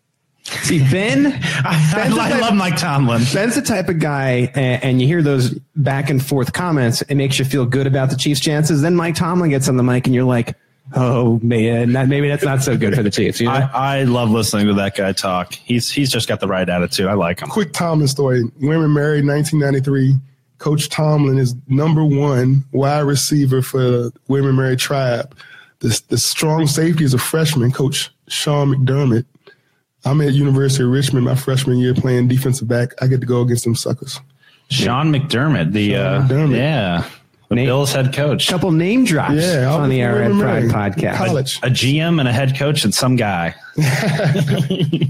See, 0.47 0.79
Ben, 0.79 1.27
I, 1.43 1.93
I 1.97 2.39
love 2.39 2.55
Mike 2.55 2.77
Tomlin. 2.77 3.23
Ben's 3.35 3.57
the 3.57 3.63
type 3.63 3.89
of 3.89 3.99
guy, 3.99 4.51
and, 4.55 4.85
and, 4.85 5.03
you 5.03 5.09
hear 5.09 5.21
those 5.23 5.51
back 5.75 6.09
and 6.09 6.25
forth 6.25 6.53
comments, 6.53 7.03
it 7.03 7.17
makes 7.17 7.39
you 7.39 7.45
feel 7.45 7.67
good 7.67 7.87
about 7.87 8.11
the 8.11 8.17
Chiefs' 8.17 8.41
chances. 8.41 8.81
Then 8.81 8.95
Mike 8.95 9.17
Tomlin 9.17 9.51
gets 9.51 9.69
on 9.69 9.77
the 9.77 9.83
mic, 9.83 10.07
and 10.07 10.15
you're 10.15 10.25
like, 10.25 10.57
oh 10.95 11.41
man, 11.43 11.93
that, 11.93 12.09
maybe 12.09 12.29
that's 12.29 12.45
not 12.45 12.63
so 12.63 12.77
good 12.77 12.95
for 12.95 13.03
the 13.03 13.11
Chiefs. 13.11 13.41
You 13.41 13.47
know? 13.47 13.53
I, 13.53 13.99
I, 13.99 14.03
love 14.05 14.31
listening 14.31 14.69
to 14.69 14.75
that 14.75 14.97
guy 14.97 15.13
talk. 15.13 15.55
He's 15.55 15.91
he's 15.91 16.11
just 16.11 16.29
got 16.29 16.39
the 16.39 16.49
right 16.49 16.69
attitude. 16.69 17.09
I 17.09 17.15
like 17.15 17.41
him. 17.41 17.49
Quick 17.49 17.73
Tomlin 17.73 18.09
story: 18.09 18.45
William 18.61 18.85
and 18.85 18.95
Mary 18.95 19.23
1993. 19.23 20.15
Coach 20.59 20.89
Tomlin 20.89 21.39
is 21.39 21.55
number 21.69 22.05
one 22.05 22.65
wide 22.73 23.01
receiver 23.01 23.61
for 23.61 24.11
William 24.29 24.49
and 24.49 24.57
Mary 24.57 24.77
Tribe. 24.77 25.37
The, 25.81 26.01
the 26.09 26.17
strong 26.17 26.67
safety 26.67 27.05
is 27.05 27.13
a 27.13 27.19
freshman, 27.19 27.73
Coach 27.73 28.11
Sean 28.29 28.75
McDermott 28.75 29.27
I'm 30.07 30.21
at 30.21 30.35
University 30.35 30.85
of 30.85 30.91
Richmond 30.91 31.25
my 31.25 31.35
freshman 31.35 31.79
year 31.79 31.93
playing 31.93 32.29
defensive 32.29 32.69
back. 32.69 32.91
I 33.03 33.09
get 33.09 33.21
to 33.21 33.27
go 33.27 33.41
against 33.41 33.65
them 33.65 33.75
suckers. 33.75 34.21
Sean 34.71 35.13
McDermott, 35.13 35.73
the 35.73 35.95
Sean 35.95 36.01
uh, 36.01 36.29
McDermott. 36.29 36.57
yeah, 36.57 37.11
the 37.49 37.55
name, 37.57 37.67
Bills 37.67 37.93
head 37.93 38.15
coach. 38.15 38.47
Couple 38.47 38.71
name 38.71 39.05
drops 39.05 39.35
yeah, 39.35 39.69
on 39.69 39.89
the 39.89 40.01
Arrowhead 40.01 40.41
Pride 40.41 40.95
podcast. 40.95 41.17
College. 41.17 41.61
A, 41.63 41.67
a, 41.67 41.71
GM 41.71 42.21
and 42.21 42.29
a 42.29 42.33
head 42.33 42.57
coach 42.57 42.85
and 42.85 42.95
some 42.95 43.17
guy. 43.17 43.53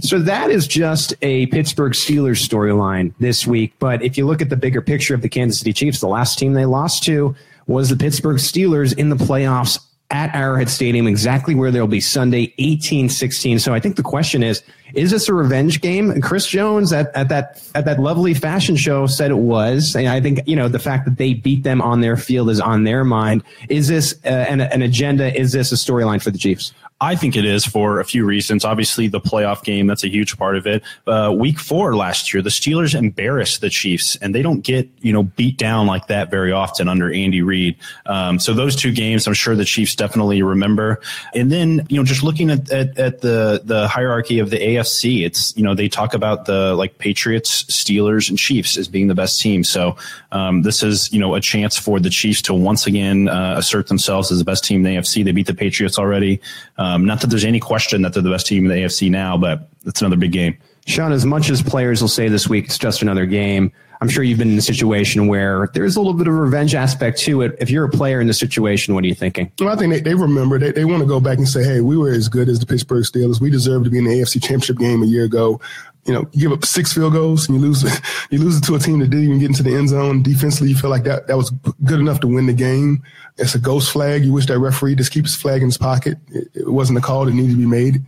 so 0.01 0.19
that 0.19 0.49
is 0.51 0.67
just 0.67 1.13
a 1.21 1.45
Pittsburgh 1.47 1.93
Steelers 1.93 2.47
storyline 2.47 3.13
this 3.21 3.47
week. 3.47 3.75
But 3.79 4.03
if 4.03 4.17
you 4.17 4.27
look 4.27 4.41
at 4.41 4.49
the 4.49 4.57
bigger 4.57 4.81
picture 4.81 5.15
of 5.15 5.21
the 5.21 5.29
Kansas 5.29 5.59
City 5.59 5.75
Chiefs, 5.75 6.01
the 6.01 6.09
last 6.09 6.39
team 6.39 6.55
they 6.55 6.65
lost 6.65 7.05
to 7.05 7.37
was 7.67 7.91
the 7.91 7.97
Pittsburgh 7.97 8.39
Steelers 8.39 8.97
in 8.97 9.11
the 9.11 9.17
playoffs 9.17 9.79
at 10.11 10.35
Arrowhead 10.35 10.69
Stadium, 10.69 11.07
exactly 11.07 11.55
where 11.55 11.71
they'll 11.71 11.87
be 11.87 12.01
Sunday, 12.01 12.55
18 12.59 13.09
16. 13.09 13.59
So 13.59 13.75
I 13.75 13.81
think 13.81 13.97
the 13.97 14.03
question 14.03 14.43
is, 14.43 14.63
is 14.97 15.11
this 15.11 15.29
a 15.29 15.35
revenge 15.35 15.81
game? 15.81 16.21
Chris 16.23 16.47
Jones 16.47 16.93
at, 16.93 17.15
at 17.15 17.29
that 17.29 17.63
at 17.75 17.85
that 17.85 18.01
lovely 18.01 18.35
fashion 18.35 18.77
show 18.77 19.07
said 19.07 19.31
it 19.31 19.39
was. 19.39 19.95
And 19.95 20.09
I 20.09 20.21
think, 20.21 20.41
you 20.47 20.57
know, 20.57 20.69
the 20.69 20.79
fact 20.79 21.05
that 21.05 21.19
they 21.19 21.35
beat 21.35 21.63
them 21.63 21.83
on 21.83 22.01
their 22.01 22.17
field 22.17 22.51
is 22.51 22.61
on 22.61 22.85
their 22.85 23.05
mind. 23.05 23.43
Is 23.69 23.89
this 23.89 24.15
uh, 24.25 24.29
an, 24.29 24.63
an 24.63 24.83
agenda? 24.83 25.39
Is 25.39 25.53
this 25.53 25.71
a 25.71 25.77
storyline 25.77 26.23
for 26.23 26.31
the 26.31 26.39
Chiefs? 26.39 26.73
I 26.99 27.15
think 27.15 27.37
it 27.37 27.45
is 27.45 27.67
for 27.67 28.01
a 28.01 28.05
few 28.05 28.25
reasons. 28.25 28.65
Obviously, 28.65 29.07
the 29.07 29.21
playoff 29.21 29.63
game, 29.63 29.87
that's 29.87 30.03
a 30.03 30.09
huge 30.09 30.39
part 30.39 30.57
of 30.57 30.67
it. 30.67 30.83
Uh, 31.07 31.35
week 31.37 31.59
four 31.59 31.95
last 31.95 32.33
year, 32.33 32.43
the 32.43 32.49
Steelers 32.49 32.95
embarrassed 32.95 33.61
the 33.61 33.69
Chiefs, 33.69 34.17
and 34.17 34.35
they 34.35 34.41
don't 34.41 34.63
get, 34.63 34.89
you 35.01 35.13
know, 35.13 35.25
beat 35.25 35.59
down 35.59 35.87
like 35.87 36.07
that 36.07 36.31
very 36.31 36.53
often 36.53 36.89
under 36.89 37.13
Andy 37.13 37.43
Reid. 37.43 37.77
Um, 38.07 38.39
so 38.39 38.55
those 38.55 38.75
two 38.75 38.93
games, 38.93 39.27
I'm 39.27 39.35
sure 39.35 39.55
the 39.55 39.67
Chiefs 39.67 39.95
definitely 39.95 40.41
remember. 40.41 41.03
And 41.35 41.53
then, 41.53 41.87
you 41.91 41.99
know, 41.99 42.05
just 42.05 42.23
looking 42.23 42.51
at, 42.51 42.71
at, 42.71 42.99
at 42.99 43.21
the, 43.21 43.61
the 43.63 43.89
hierarchy 43.89 44.39
of 44.39 44.49
the 44.49 44.59
AFC, 44.59 44.86
it's, 45.05 45.57
you 45.57 45.63
know, 45.63 45.75
they 45.75 45.89
talk 45.89 46.15
about 46.15 46.47
the 46.47 46.75
like 46.75 46.99
Patriots, 46.99 47.65
Steelers, 47.65 48.29
and 48.29 48.39
Chiefs 48.39 48.77
as 48.77 48.89
being 48.89 49.07
the 49.07 49.15
best 49.15 49.41
team. 49.41 49.65
So 49.65 49.97
um, 50.33 50.63
this 50.63 50.83
is, 50.83 51.13
you 51.13 51.19
know, 51.19 51.35
a 51.35 51.41
chance 51.41 51.77
for 51.77 52.01
the 52.01 52.11
Chiefs 52.11 52.43
to 52.43 52.55
once 52.55 52.87
again 52.87 53.29
uh, 53.29 53.55
assert 53.57 53.89
themselves 53.89 54.31
as 54.31 54.39
the 54.39 54.45
best 54.45 54.65
team 54.65 54.85
in 54.85 54.95
the 54.95 55.01
AFC. 55.01 55.25
They 55.25 55.33
beat 55.33 55.47
the 55.47 55.55
Patriots 55.55 55.99
already. 55.99 56.41
Um, 56.79 57.05
not 57.05 57.21
that 57.21 57.29
there's 57.29 57.45
any 57.45 57.61
question 57.61 58.03
that 58.03 58.13
they're 58.15 58.23
the 58.23 58.31
best 58.31 58.47
team 58.47 58.65
in 58.65 58.71
the 58.71 58.85
AFC 58.85 59.11
now, 59.11 59.37
but 59.37 59.69
it's 59.85 60.01
another 60.01 60.17
big 60.17 60.33
game. 60.33 60.59
Shawn, 60.87 61.13
as 61.13 61.27
much 61.27 61.51
as 61.51 61.63
players 61.63 62.01
will 62.01 62.09
say 62.09 62.29
this 62.29 62.49
week, 62.49 62.67
it's 62.67 62.79
just 62.79 63.03
another 63.03 63.27
game. 63.27 63.73
I'm 64.01 64.09
sure 64.09 64.23
you've 64.23 64.39
been 64.39 64.51
in 64.51 64.59
a 64.59 64.63
situation 64.63 65.27
where 65.27 65.71
there's 65.75 65.97
a 65.97 66.01
little 66.01 66.15
bit 66.15 66.27
of 66.27 66.35
revenge 66.35 66.75
aspect 66.75 67.19
to 67.21 67.43
it. 67.43 67.57
If 67.61 67.71
you're 67.71 67.85
a 67.85 67.91
player 67.91 68.21
in 68.21 68.27
the 68.27 68.35
situation, 68.35 68.95
what 68.95 69.05
are 69.05 69.07
you 69.07 69.15
thinking? 69.15 69.51
Well, 69.59 69.71
I 69.71 69.77
think 69.77 69.93
they, 69.93 70.01
they 70.01 70.15
remember. 70.15 70.59
They, 70.59 70.73
they 70.73 70.85
want 70.85 71.01
to 71.01 71.07
go 71.07 71.21
back 71.21 71.39
and 71.39 71.49
say, 71.49 71.65
hey, 71.65 71.81
we 71.81 71.97
were 71.97 72.11
as 72.11 72.29
good 72.29 72.49
as 72.49 72.59
the 72.59 72.67
Pittsburgh 72.67 73.05
Steelers. 73.05 73.41
We 73.41 73.51
deserve 73.51 73.85
to 73.85 73.91
be 73.91 73.99
in 73.99 74.05
the 74.05 74.11
AFC 74.11 74.41
Championship 74.41 74.79
game 74.79 75.03
a 75.03 75.07
year 75.07 75.25
ago. 75.25 75.61
You 76.05 76.13
know, 76.13 76.29
you 76.33 76.49
give 76.49 76.53
up 76.53 76.65
six 76.65 76.93
field 76.93 77.15
goals 77.15 77.49
and 77.49 77.59
you 77.59 77.63
lose, 77.63 77.83
you 78.31 78.39
lose 78.39 78.59
it 78.59 78.65
to 78.65 78.75
a 78.75 78.79
team 78.79 79.01
that 79.01 79.11
didn't 79.11 79.25
even 79.25 79.39
get 79.39 79.47
into 79.47 79.63
the 79.63 79.75
end 79.75 79.89
zone. 79.89 80.23
Defensively, 80.23 80.69
you 80.69 80.77
feel 80.77 80.91
like 80.91 81.05
that, 81.05 81.27
that 81.27 81.37
was 81.37 81.51
good 81.85 81.99
enough 81.99 82.21
to 82.21 82.29
win 82.29 82.47
the 82.47 82.53
game. 82.53 83.03
It's 83.39 83.55
a 83.55 83.59
ghost 83.59 83.91
flag. 83.93 84.25
You 84.25 84.33
wish 84.33 84.47
that 84.47 84.59
referee 84.59 84.95
just 84.95 85.11
keeps 85.11 85.33
his 85.33 85.41
flag 85.41 85.63
in 85.63 85.69
his 85.69 85.79
pocket. 85.79 86.19
It, 86.29 86.49
it 86.55 86.73
wasn't 86.73 86.99
a 86.99 87.03
call 87.03 87.25
that 87.25 87.35
needed 87.35 87.53
to 87.53 87.59
be 87.59 87.67
made. 87.67 88.03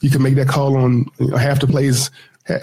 You 0.00 0.10
can 0.10 0.22
make 0.22 0.34
that 0.34 0.48
call 0.48 0.76
on 0.76 1.06
you 1.20 1.28
know, 1.28 1.36
half 1.36 1.60
the 1.60 1.66
plays 1.66 2.10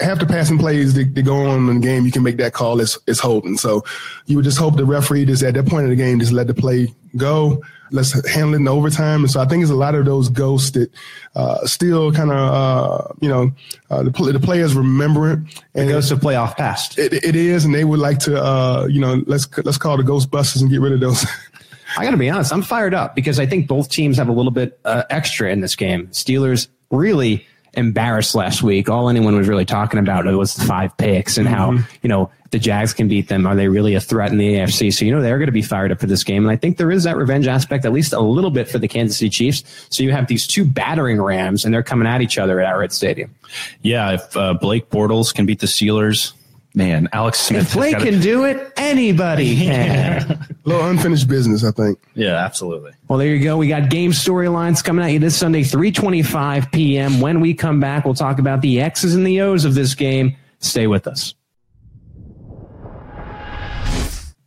half 0.00 0.18
the 0.18 0.26
passing 0.26 0.58
plays 0.58 0.94
that, 0.94 1.14
that, 1.14 1.22
go 1.22 1.46
on 1.46 1.68
in 1.68 1.80
the 1.80 1.86
game, 1.86 2.04
you 2.04 2.12
can 2.12 2.22
make 2.22 2.36
that 2.38 2.52
call 2.52 2.80
as, 2.80 2.98
as 3.08 3.18
holding. 3.18 3.56
So 3.56 3.84
you 4.26 4.36
would 4.36 4.44
just 4.44 4.58
hope 4.58 4.76
the 4.76 4.84
referee 4.84 5.24
just 5.24 5.42
at 5.42 5.54
that 5.54 5.66
point 5.66 5.84
of 5.84 5.90
the 5.90 5.96
game 5.96 6.20
just 6.20 6.32
let 6.32 6.46
the 6.46 6.54
play 6.54 6.94
go. 7.16 7.62
Let's 7.92 8.12
handle 8.28 8.54
it 8.54 8.58
in 8.58 8.68
overtime. 8.68 9.22
And 9.22 9.30
so 9.30 9.40
I 9.40 9.46
think 9.46 9.62
it's 9.62 9.72
a 9.72 9.76
lot 9.76 9.94
of 9.94 10.04
those 10.04 10.28
ghosts 10.28 10.70
that 10.72 10.90
uh, 11.34 11.66
still 11.66 12.12
kind 12.12 12.30
of, 12.30 12.36
uh, 12.36 13.08
you 13.20 13.28
know, 13.28 13.50
uh, 13.90 14.04
the, 14.04 14.10
the 14.10 14.40
players 14.40 14.74
remember 14.74 15.32
it. 15.32 15.38
And 15.74 15.88
it 15.88 15.92
goes 15.92 16.08
to 16.10 16.16
playoff 16.16 16.56
past. 16.56 16.98
It, 16.98 17.12
it 17.12 17.34
is, 17.34 17.64
and 17.64 17.74
they 17.74 17.84
would 17.84 17.98
like 17.98 18.20
to, 18.20 18.40
uh, 18.40 18.86
you 18.88 19.00
know, 19.00 19.24
let's 19.26 19.48
let's 19.58 19.78
call 19.78 19.96
the 19.96 20.04
Ghostbusters 20.04 20.60
and 20.60 20.70
get 20.70 20.80
rid 20.80 20.92
of 20.92 21.00
those. 21.00 21.26
I 21.98 22.04
got 22.04 22.12
to 22.12 22.16
be 22.16 22.30
honest, 22.30 22.52
I'm 22.52 22.62
fired 22.62 22.94
up 22.94 23.16
because 23.16 23.40
I 23.40 23.46
think 23.46 23.66
both 23.66 23.88
teams 23.88 24.16
have 24.18 24.28
a 24.28 24.32
little 24.32 24.52
bit 24.52 24.78
uh, 24.84 25.02
extra 25.10 25.50
in 25.50 25.60
this 25.60 25.74
game. 25.74 26.06
Steelers 26.08 26.68
really 26.90 27.46
embarrassed 27.74 28.34
last 28.34 28.62
week. 28.62 28.88
All 28.88 29.08
anyone 29.08 29.36
was 29.36 29.48
really 29.48 29.64
talking 29.64 30.00
about 30.00 30.24
was 30.26 30.54
the 30.54 30.64
five 30.64 30.96
picks 30.96 31.38
and 31.38 31.46
mm-hmm. 31.46 31.76
how, 31.76 31.84
you 32.02 32.08
know, 32.08 32.30
the 32.50 32.58
Jags 32.58 32.92
can 32.92 33.06
beat 33.06 33.28
them. 33.28 33.46
Are 33.46 33.54
they 33.54 33.68
really 33.68 33.94
a 33.94 34.00
threat 34.00 34.32
in 34.32 34.38
the 34.38 34.54
AFC? 34.54 34.92
So, 34.92 35.04
you 35.04 35.12
know, 35.12 35.22
they're 35.22 35.38
going 35.38 35.46
to 35.46 35.52
be 35.52 35.62
fired 35.62 35.92
up 35.92 36.00
for 36.00 36.06
this 36.06 36.24
game. 36.24 36.44
And 36.44 36.50
I 36.50 36.56
think 36.56 36.78
there 36.78 36.90
is 36.90 37.04
that 37.04 37.16
revenge 37.16 37.46
aspect, 37.46 37.84
at 37.84 37.92
least 37.92 38.12
a 38.12 38.20
little 38.20 38.50
bit 38.50 38.68
for 38.68 38.78
the 38.78 38.88
Kansas 38.88 39.18
City 39.18 39.30
Chiefs. 39.30 39.62
So 39.88 40.02
you 40.02 40.10
have 40.10 40.26
these 40.26 40.46
two 40.46 40.64
battering 40.64 41.22
rams 41.22 41.64
and 41.64 41.72
they're 41.72 41.84
coming 41.84 42.08
at 42.08 42.22
each 42.22 42.38
other 42.38 42.60
at 42.60 42.68
Arrowhead 42.68 42.92
Stadium. 42.92 43.34
Yeah. 43.82 44.14
If 44.14 44.36
uh, 44.36 44.54
Blake 44.54 44.90
Bortles 44.90 45.32
can 45.32 45.46
beat 45.46 45.60
the 45.60 45.66
Steelers, 45.66 46.32
man, 46.74 47.08
Alex 47.12 47.40
Smith. 47.40 47.62
If 47.68 47.74
Blake 47.74 47.98
can 47.98 48.20
do 48.20 48.44
it, 48.44 48.72
anybody 48.76 49.56
can. 49.64 50.22
a 50.30 50.48
little 50.64 50.86
unfinished 50.88 51.28
business, 51.28 51.64
I 51.64 51.70
think. 51.72 51.98
Yeah, 52.14 52.36
absolutely. 52.36 52.92
Well, 53.08 53.18
there 53.18 53.34
you 53.34 53.42
go. 53.42 53.56
We 53.56 53.68
got 53.68 53.90
game 53.90 54.12
storylines 54.12 54.82
coming 54.84 55.04
at 55.04 55.12
you 55.12 55.18
this 55.18 55.36
Sunday, 55.36 55.62
325 55.62 56.70
p.m. 56.72 57.20
When 57.20 57.40
we 57.40 57.54
come 57.54 57.80
back, 57.80 58.04
we'll 58.04 58.14
talk 58.14 58.38
about 58.38 58.60
the 58.60 58.80
X's 58.80 59.14
and 59.14 59.26
the 59.26 59.40
O's 59.40 59.64
of 59.64 59.74
this 59.74 59.94
game. 59.94 60.36
Stay 60.60 60.86
with 60.86 61.06
us. 61.06 61.34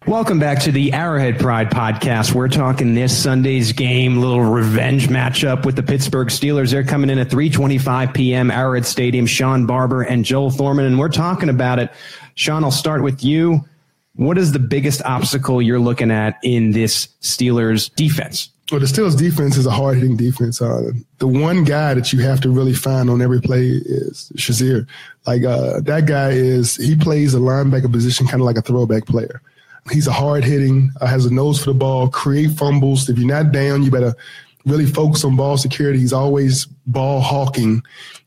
Welcome 0.05 0.37
back 0.37 0.59
to 0.63 0.71
the 0.73 0.91
Arrowhead 0.91 1.39
Pride 1.39 1.69
podcast. 1.69 2.33
We're 2.33 2.49
talking 2.49 2.93
this 2.93 3.17
Sunday's 3.17 3.71
game, 3.71 4.17
little 4.17 4.41
revenge 4.41 5.07
matchup 5.07 5.65
with 5.65 5.77
the 5.77 5.83
Pittsburgh 5.83 6.27
Steelers. 6.27 6.71
They're 6.71 6.83
coming 6.83 7.09
in 7.09 7.19
at 7.19 7.29
3:25 7.29 8.13
p.m. 8.13 8.51
Arrowhead 8.51 8.85
Stadium. 8.85 9.25
Shawn 9.25 9.65
Barber 9.65 10.01
and 10.01 10.25
Joel 10.25 10.51
Thorman, 10.51 10.85
and 10.85 10.99
we're 10.99 11.07
talking 11.07 11.47
about 11.47 11.79
it. 11.79 11.89
Shawn, 12.35 12.65
I'll 12.65 12.71
start 12.71 13.01
with 13.01 13.23
you. 13.23 13.63
What 14.15 14.37
is 14.37 14.51
the 14.51 14.59
biggest 14.59 15.01
obstacle 15.03 15.61
you're 15.61 15.79
looking 15.79 16.11
at 16.11 16.37
in 16.43 16.71
this 16.71 17.07
Steelers 17.21 17.89
defense? 17.95 18.49
Well, 18.71 18.81
the 18.81 18.87
Steelers 18.87 19.17
defense 19.17 19.55
is 19.55 19.65
a 19.65 19.71
hard 19.71 19.99
hitting 19.99 20.17
defense. 20.17 20.61
Uh, 20.61 20.91
the 21.19 21.27
one 21.27 21.63
guy 21.63 21.93
that 21.93 22.11
you 22.11 22.19
have 22.19 22.41
to 22.41 22.49
really 22.49 22.73
find 22.73 23.09
on 23.09 23.21
every 23.21 23.39
play 23.39 23.67
is 23.67 24.33
Shazier. 24.35 24.85
Like 25.25 25.45
uh, 25.45 25.79
that 25.79 26.07
guy 26.07 26.31
is 26.31 26.75
he 26.75 26.97
plays 26.97 27.33
a 27.33 27.39
linebacker 27.39 27.91
position 27.91 28.27
kind 28.27 28.41
of 28.41 28.45
like 28.45 28.57
a 28.57 28.61
throwback 28.61 29.05
player. 29.05 29.41
He's 29.91 30.07
a 30.07 30.11
hard 30.11 30.43
hitting, 30.43 30.91
uh, 31.01 31.07
has 31.07 31.25
a 31.25 31.33
nose 31.33 31.59
for 31.59 31.71
the 31.71 31.77
ball, 31.77 32.09
create 32.09 32.51
fumbles. 32.51 33.09
If 33.09 33.17
you're 33.17 33.27
not 33.27 33.51
down, 33.51 33.83
you 33.83 33.91
better 33.91 34.15
really 34.65 34.85
focus 34.85 35.23
on 35.25 35.35
ball 35.35 35.57
security. 35.57 35.99
He's 35.99 36.13
always 36.13 36.65
ball 36.87 37.19
hawking. 37.19 37.83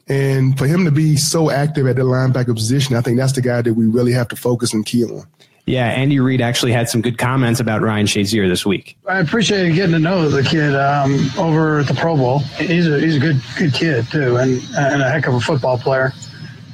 And 0.09 0.57
for 0.59 0.67
him 0.67 0.85
to 0.85 0.91
be 0.91 1.17
so 1.17 1.51
active 1.51 1.87
at 1.87 1.97
the 1.97 2.03
linebacker 2.03 2.55
position, 2.55 2.95
I 2.95 3.01
think 3.01 3.17
that's 3.17 3.33
the 3.33 3.41
guy 3.41 3.63
that 3.63 3.75
we 3.75 3.87
really 3.87 4.13
have 4.13 4.29
to 4.29 4.37
focus 4.37 4.73
and 4.73 4.85
key 4.85 5.05
on. 5.05 5.27
Yeah, 5.65 5.87
Andy 5.87 6.21
Reid 6.21 6.41
actually 6.41 6.71
had 6.71 6.89
some 6.89 7.03
good 7.03 7.19
comments 7.19 7.59
about 7.59 7.83
Ryan 7.83 8.07
Shazier 8.07 8.49
this 8.49 8.65
week. 8.65 8.97
I 9.09 9.19
appreciate 9.19 9.75
getting 9.75 9.95
to 9.95 9.99
know 9.99 10.29
the 10.29 10.45
kid 10.45 10.77
um, 10.77 11.19
over 11.37 11.81
at 11.81 11.89
the 11.89 11.95
Pro 11.95 12.17
Bowl. 12.17 12.39
He's 12.39 12.87
a 12.87 13.01
he's 13.01 13.17
a 13.17 13.19
good 13.19 13.43
good 13.59 13.75
kid 13.75 14.07
too, 14.07 14.37
and 14.37 14.63
and 14.77 15.03
a 15.03 15.11
heck 15.11 15.27
of 15.27 15.35
a 15.35 15.41
football 15.41 15.77
player 15.77 16.13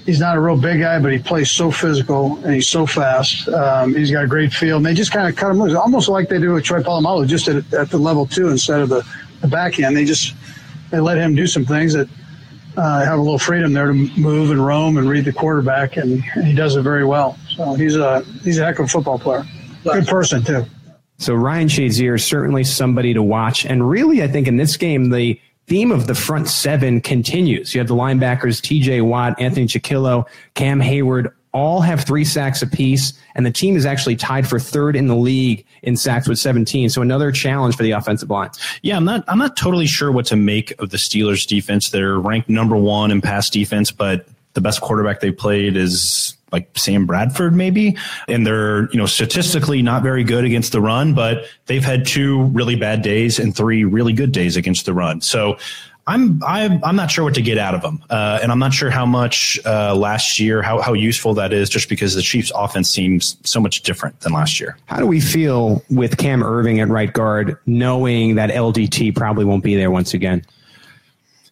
he's 0.04 0.20
not 0.20 0.36
a 0.36 0.40
real 0.40 0.56
big 0.56 0.80
guy, 0.80 0.98
but 0.98 1.12
he 1.12 1.18
plays 1.18 1.50
so 1.50 1.70
physical 1.70 2.36
and 2.44 2.54
he's 2.54 2.68
so 2.68 2.86
fast. 2.86 3.48
Um, 3.48 3.94
he's 3.94 4.10
got 4.10 4.24
a 4.24 4.26
great 4.26 4.52
feel. 4.52 4.76
And 4.76 4.86
they 4.86 4.94
just 4.94 5.12
kind 5.12 5.28
of 5.28 5.36
cut 5.36 5.50
him 5.50 5.60
loose, 5.60 5.74
almost 5.74 6.08
like 6.08 6.28
they 6.28 6.38
do 6.38 6.52
with 6.54 6.64
Troy 6.64 6.82
Polamalu, 6.82 7.26
just 7.26 7.48
at, 7.48 7.72
at 7.72 7.90
the 7.90 7.98
level 7.98 8.26
two 8.26 8.48
instead 8.48 8.80
of 8.80 8.88
the, 8.88 9.06
the 9.40 9.48
back 9.48 9.78
end. 9.80 9.96
They 9.96 10.04
just 10.04 10.34
they 10.90 11.00
let 11.00 11.18
him 11.18 11.34
do 11.34 11.46
some 11.46 11.64
things 11.64 11.92
that 11.94 12.08
uh, 12.76 13.04
have 13.04 13.18
a 13.18 13.22
little 13.22 13.38
freedom 13.38 13.72
there 13.72 13.88
to 13.88 13.92
move 13.92 14.50
and 14.50 14.64
roam 14.64 14.96
and 14.96 15.08
read 15.08 15.24
the 15.24 15.32
quarterback, 15.32 15.96
and, 15.96 16.22
and 16.34 16.46
he 16.46 16.54
does 16.54 16.76
it 16.76 16.82
very 16.82 17.04
well. 17.04 17.38
So 17.56 17.74
he's 17.74 17.96
a 17.96 18.22
he's 18.42 18.58
a 18.58 18.64
heck 18.64 18.78
of 18.78 18.86
a 18.86 18.88
football 18.88 19.18
player. 19.18 19.44
Good 19.84 20.06
person 20.06 20.42
too. 20.42 20.64
So 21.18 21.34
Ryan 21.34 21.68
Shazier 21.68 22.16
is 22.16 22.24
certainly 22.24 22.64
somebody 22.64 23.14
to 23.14 23.22
watch, 23.22 23.64
and 23.64 23.88
really, 23.88 24.22
I 24.22 24.28
think 24.28 24.48
in 24.48 24.56
this 24.56 24.76
game 24.76 25.10
the 25.10 25.40
theme 25.72 25.90
of 25.90 26.06
the 26.06 26.14
front 26.14 26.48
seven 26.48 27.00
continues. 27.00 27.74
You 27.74 27.80
have 27.80 27.88
the 27.88 27.94
linebackers, 27.94 28.60
TJ 28.60 29.00
Watt, 29.06 29.40
Anthony 29.40 29.66
Chickillo, 29.66 30.28
Cam 30.52 30.82
Heyward, 30.82 31.32
all 31.52 31.80
have 31.80 32.04
three 32.04 32.26
sacks 32.26 32.60
apiece, 32.60 33.14
and 33.36 33.46
the 33.46 33.50
team 33.50 33.74
is 33.74 33.86
actually 33.86 34.16
tied 34.16 34.46
for 34.46 34.60
third 34.60 34.96
in 34.96 35.06
the 35.06 35.16
league 35.16 35.64
in 35.80 35.96
sacks 35.96 36.28
with 36.28 36.38
17. 36.38 36.90
So 36.90 37.00
another 37.00 37.32
challenge 37.32 37.74
for 37.74 37.84
the 37.84 37.92
offensive 37.92 38.28
line. 38.28 38.50
Yeah, 38.82 38.98
I'm 38.98 39.06
not 39.06 39.24
I'm 39.28 39.38
not 39.38 39.56
totally 39.56 39.86
sure 39.86 40.12
what 40.12 40.26
to 40.26 40.36
make 40.36 40.78
of 40.78 40.90
the 40.90 40.98
Steelers 40.98 41.46
defense. 41.46 41.88
They're 41.88 42.18
ranked 42.18 42.50
number 42.50 42.76
one 42.76 43.10
in 43.10 43.22
pass 43.22 43.48
defense, 43.48 43.90
but 43.90 44.26
the 44.52 44.60
best 44.60 44.82
quarterback 44.82 45.20
they 45.20 45.32
played 45.32 45.74
is 45.74 46.36
like 46.52 46.68
Sam 46.76 47.06
Bradford 47.06 47.54
maybe, 47.54 47.96
and 48.28 48.46
they're 48.46 48.90
you 48.90 48.98
know 48.98 49.06
statistically 49.06 49.82
not 49.82 50.02
very 50.02 50.24
good 50.24 50.44
against 50.44 50.72
the 50.72 50.80
run, 50.80 51.14
but 51.14 51.46
they've 51.66 51.84
had 51.84 52.06
two 52.06 52.44
really 52.44 52.76
bad 52.76 53.02
days 53.02 53.38
and 53.38 53.54
three 53.56 53.84
really 53.84 54.12
good 54.12 54.32
days 54.32 54.56
against 54.56 54.86
the 54.86 54.94
run. 54.94 55.20
So. 55.20 55.58
I'm 56.04 56.42
I'm 56.42 56.82
I'm 56.82 56.96
not 56.96 57.12
sure 57.12 57.22
what 57.22 57.34
to 57.34 57.42
get 57.42 57.58
out 57.58 57.76
of 57.76 57.82
them, 57.82 58.02
uh, 58.10 58.40
and 58.42 58.50
I'm 58.50 58.58
not 58.58 58.74
sure 58.74 58.90
how 58.90 59.06
much 59.06 59.56
uh, 59.64 59.94
last 59.94 60.40
year 60.40 60.60
how 60.60 60.80
how 60.80 60.94
useful 60.94 61.34
that 61.34 61.52
is, 61.52 61.70
just 61.70 61.88
because 61.88 62.16
the 62.16 62.22
Chiefs' 62.22 62.50
offense 62.56 62.90
seems 62.90 63.36
so 63.44 63.60
much 63.60 63.82
different 63.82 64.18
than 64.18 64.32
last 64.32 64.58
year. 64.58 64.76
How 64.86 64.96
do 64.96 65.06
we 65.06 65.20
feel 65.20 65.80
with 65.90 66.16
Cam 66.16 66.42
Erving 66.42 66.82
at 66.82 66.88
right 66.88 67.12
guard, 67.12 67.56
knowing 67.66 68.34
that 68.34 68.50
LDT 68.50 69.14
probably 69.14 69.44
won't 69.44 69.62
be 69.62 69.76
there 69.76 69.92
once 69.92 70.12
again? 70.12 70.44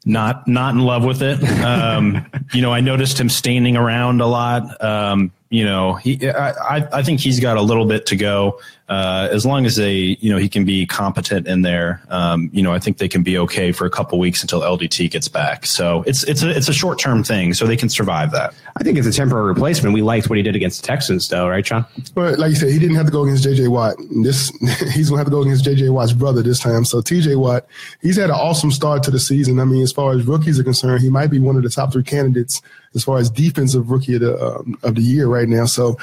Not 0.04 0.48
not 0.48 0.74
in 0.74 0.80
love 0.80 1.04
with 1.04 1.22
it. 1.22 1.42
Um, 1.60 2.26
you 2.52 2.62
know, 2.62 2.72
I 2.72 2.80
noticed 2.80 3.20
him 3.20 3.28
standing 3.28 3.76
around 3.76 4.20
a 4.20 4.26
lot. 4.26 4.82
Um, 4.82 5.32
you 5.50 5.64
know, 5.64 5.94
he 5.94 6.28
I, 6.30 6.86
I 6.92 7.02
think 7.02 7.18
he's 7.18 7.40
got 7.40 7.56
a 7.56 7.62
little 7.62 7.84
bit 7.84 8.06
to 8.06 8.16
go 8.16 8.60
uh, 8.88 9.28
as 9.30 9.44
long 9.44 9.66
as 9.66 9.74
they, 9.74 10.16
you 10.20 10.30
know, 10.30 10.36
he 10.36 10.48
can 10.48 10.64
be 10.64 10.84
competent 10.84 11.48
in 11.48 11.62
there. 11.62 12.02
Um, 12.08 12.50
you 12.52 12.62
know, 12.62 12.72
I 12.72 12.78
think 12.78 12.98
they 12.98 13.08
can 13.08 13.24
be 13.24 13.36
okay 13.38 13.70
for 13.72 13.84
a 13.84 13.90
couple 13.90 14.18
weeks 14.18 14.42
until 14.42 14.60
LDT 14.60 15.10
gets 15.10 15.26
back. 15.26 15.66
So 15.66 16.04
it's 16.08 16.22
it's 16.24 16.44
a 16.44 16.50
it's 16.50 16.68
a 16.68 16.72
short 16.72 17.00
term 17.00 17.24
thing, 17.24 17.52
so 17.52 17.66
they 17.66 17.76
can 17.76 17.88
survive 17.88 18.30
that. 18.30 18.54
I 18.76 18.84
think 18.84 18.96
it's 18.96 19.08
a 19.08 19.12
temporary 19.12 19.46
replacement. 19.46 19.92
We 19.92 20.02
liked 20.02 20.28
what 20.28 20.36
he 20.36 20.42
did 20.42 20.54
against 20.54 20.82
the 20.82 20.86
Texans, 20.86 21.28
though, 21.28 21.48
right, 21.48 21.64
John? 21.64 21.84
Well, 22.14 22.36
like 22.38 22.50
you 22.50 22.56
said, 22.56 22.70
he 22.70 22.78
didn't 22.78 22.96
have 22.96 23.06
to 23.06 23.12
go 23.12 23.24
against 23.24 23.42
J.J. 23.42 23.68
Watt. 23.68 23.96
This 24.22 24.50
he's 24.92 25.08
gonna 25.08 25.18
have 25.18 25.26
to 25.26 25.32
go 25.32 25.42
against 25.42 25.64
J.J. 25.64 25.88
Watt's 25.88 26.12
brother 26.12 26.42
this 26.42 26.60
time. 26.60 26.84
So 26.84 27.00
T.J. 27.00 27.34
Watt, 27.34 27.66
he's 28.02 28.16
had 28.16 28.30
an 28.30 28.36
awesome 28.36 28.70
start 28.70 29.02
to 29.04 29.10
the 29.10 29.20
season. 29.20 29.58
I 29.58 29.64
mean, 29.64 29.82
as 29.82 29.90
far 29.92 30.12
as 30.12 30.24
rookies 30.26 30.60
are 30.60 30.64
concerned, 30.64 31.00
he 31.00 31.10
might 31.10 31.28
be 31.28 31.40
one 31.40 31.56
of 31.56 31.64
the 31.64 31.70
top 31.70 31.92
three 31.92 32.04
candidates 32.04 32.62
as 32.94 33.04
far 33.04 33.18
as 33.18 33.30
defensive 33.30 33.90
rookie 33.90 34.14
of 34.14 34.20
the 34.20 34.44
um, 34.44 34.78
of 34.82 34.94
the 34.94 35.02
year 35.02 35.26
right 35.26 35.48
now. 35.48 35.64
So 35.64 35.96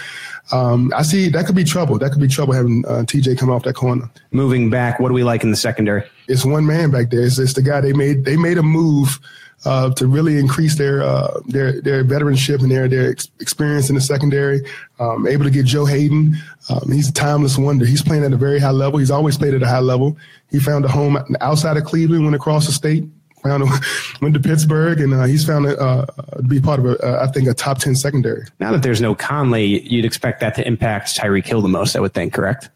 um, 0.51 0.93
I 0.95 1.01
see 1.03 1.29
that 1.29 1.45
could 1.45 1.55
be 1.55 1.63
trouble. 1.63 1.97
That 1.99 2.11
could 2.11 2.21
be 2.21 2.27
trouble 2.27 2.53
having 2.53 2.85
uh, 2.87 3.03
TJ 3.03 3.37
come 3.37 3.49
off 3.49 3.63
that 3.63 3.75
corner. 3.75 4.09
Moving 4.31 4.69
back, 4.69 4.99
what 4.99 5.09
do 5.09 5.13
we 5.13 5.23
like 5.23 5.43
in 5.43 5.51
the 5.51 5.57
secondary? 5.57 6.03
It's 6.27 6.45
one 6.45 6.65
man 6.65 6.91
back 6.91 7.09
there. 7.09 7.23
It's, 7.25 7.39
it's 7.39 7.53
the 7.53 7.61
guy 7.61 7.81
they 7.81 7.93
made. 7.93 8.25
They 8.25 8.37
made 8.37 8.57
a 8.57 8.63
move 8.63 9.19
uh, 9.65 9.91
to 9.95 10.07
really 10.07 10.37
increase 10.37 10.75
their 10.77 11.01
uh, 11.01 11.39
their 11.47 11.81
their 11.81 12.03
veteranship 12.03 12.61
and 12.61 12.71
their 12.71 12.87
their 12.87 13.11
ex- 13.11 13.29
experience 13.39 13.89
in 13.89 13.95
the 13.95 14.01
secondary. 14.01 14.61
Um, 14.99 15.27
able 15.27 15.43
to 15.43 15.51
get 15.51 15.65
Joe 15.65 15.85
Haden, 15.85 16.37
Um, 16.69 16.91
he's 16.91 17.09
a 17.09 17.13
timeless 17.13 17.57
wonder. 17.57 17.85
He's 17.85 18.01
playing 18.01 18.23
at 18.23 18.33
a 18.33 18.37
very 18.37 18.59
high 18.59 18.71
level. 18.71 18.99
He's 18.99 19.11
always 19.11 19.37
played 19.37 19.53
at 19.53 19.63
a 19.63 19.67
high 19.67 19.79
level. 19.79 20.17
He 20.51 20.59
found 20.59 20.85
a 20.85 20.87
home 20.87 21.17
outside 21.41 21.77
of 21.77 21.83
Cleveland, 21.83 22.23
went 22.23 22.35
across 22.35 22.65
the 22.67 22.71
state, 22.71 23.03
found 23.43 23.63
a, 23.63 23.67
went 24.21 24.33
to 24.33 24.39
Pittsburgh, 24.39 24.99
and 24.99 25.13
uh, 25.13 25.23
he's 25.23 25.45
found 25.45 25.65
it 25.65 25.79
uh, 25.79 26.05
to 26.35 26.43
be 26.43 26.59
part 26.59 26.79
of 26.79 26.85
a, 26.85 26.97
uh, 26.99 27.25
I 27.27 27.31
think, 27.31 27.47
a 27.47 27.53
top 27.53 27.79
ten 27.79 27.95
secondary. 27.95 28.45
Now 28.59 28.71
that 28.71 28.83
there's 28.83 29.01
no 29.01 29.15
Conley, 29.15 29.81
you'd 29.87 30.05
expect 30.05 30.39
that 30.41 30.55
to 30.55 30.67
impact 30.67 31.17
Tyreek 31.17 31.45
Hill 31.45 31.61
the 31.61 31.67
most. 31.67 31.95
I 31.95 31.99
would 31.99 32.13
think, 32.13 32.33
correct? 32.33 32.69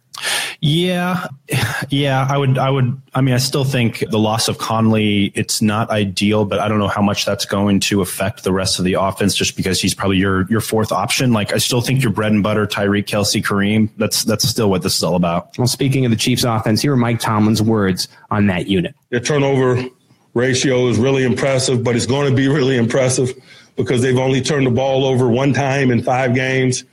Yeah, 0.59 1.27
yeah, 1.89 2.27
I 2.29 2.37
would, 2.37 2.57
I 2.57 2.69
would, 2.69 3.01
I 3.13 3.21
mean, 3.21 3.33
I 3.33 3.39
still 3.39 3.63
think 3.63 4.03
the 4.09 4.19
loss 4.19 4.47
of 4.47 4.57
Conley, 4.57 5.31
it's 5.35 5.61
not 5.61 5.89
ideal, 5.89 6.45
but 6.45 6.59
I 6.59 6.67
don't 6.67 6.79
know 6.79 6.87
how 6.87 7.01
much 7.01 7.25
that's 7.25 7.45
going 7.45 7.79
to 7.81 8.01
affect 8.01 8.43
the 8.43 8.53
rest 8.53 8.77
of 8.77 8.85
the 8.85 8.93
offense 8.93 9.35
just 9.35 9.55
because 9.55 9.81
he's 9.81 9.95
probably 9.95 10.17
your, 10.17 10.47
your 10.49 10.61
fourth 10.61 10.91
option. 10.91 11.33
Like, 11.33 11.53
I 11.53 11.57
still 11.57 11.81
think 11.81 12.03
your 12.03 12.11
bread 12.11 12.31
and 12.31 12.43
butter, 12.43 12.67
Tyreek, 12.67 13.05
Kelce, 13.05 13.43
Kareem, 13.43 13.89
that's, 13.97 14.23
that's 14.23 14.47
still 14.47 14.69
what 14.69 14.83
this 14.83 14.95
is 14.95 15.03
all 15.03 15.15
about. 15.15 15.57
Well, 15.57 15.67
speaking 15.67 16.05
of 16.05 16.11
the 16.11 16.17
Chiefs 16.17 16.43
offense, 16.43 16.81
here 16.81 16.93
are 16.93 16.97
Mike 16.97 17.19
Tomlin's 17.19 17.61
words 17.61 18.07
on 18.29 18.47
that 18.47 18.67
unit. 18.67 18.95
Their 19.09 19.19
turnover 19.19 19.83
ratio 20.33 20.87
is 20.87 20.97
really 20.97 21.23
impressive, 21.23 21.83
but 21.83 21.95
it's 21.95 22.05
going 22.05 22.29
to 22.29 22.35
be 22.35 22.47
really 22.47 22.77
impressive 22.77 23.33
because 23.75 24.01
they've 24.01 24.17
only 24.17 24.41
turned 24.41 24.67
the 24.67 24.71
ball 24.71 25.05
over 25.05 25.27
one 25.27 25.53
time 25.53 25.91
in 25.91 26.03
five 26.03 26.35
games 26.35 26.83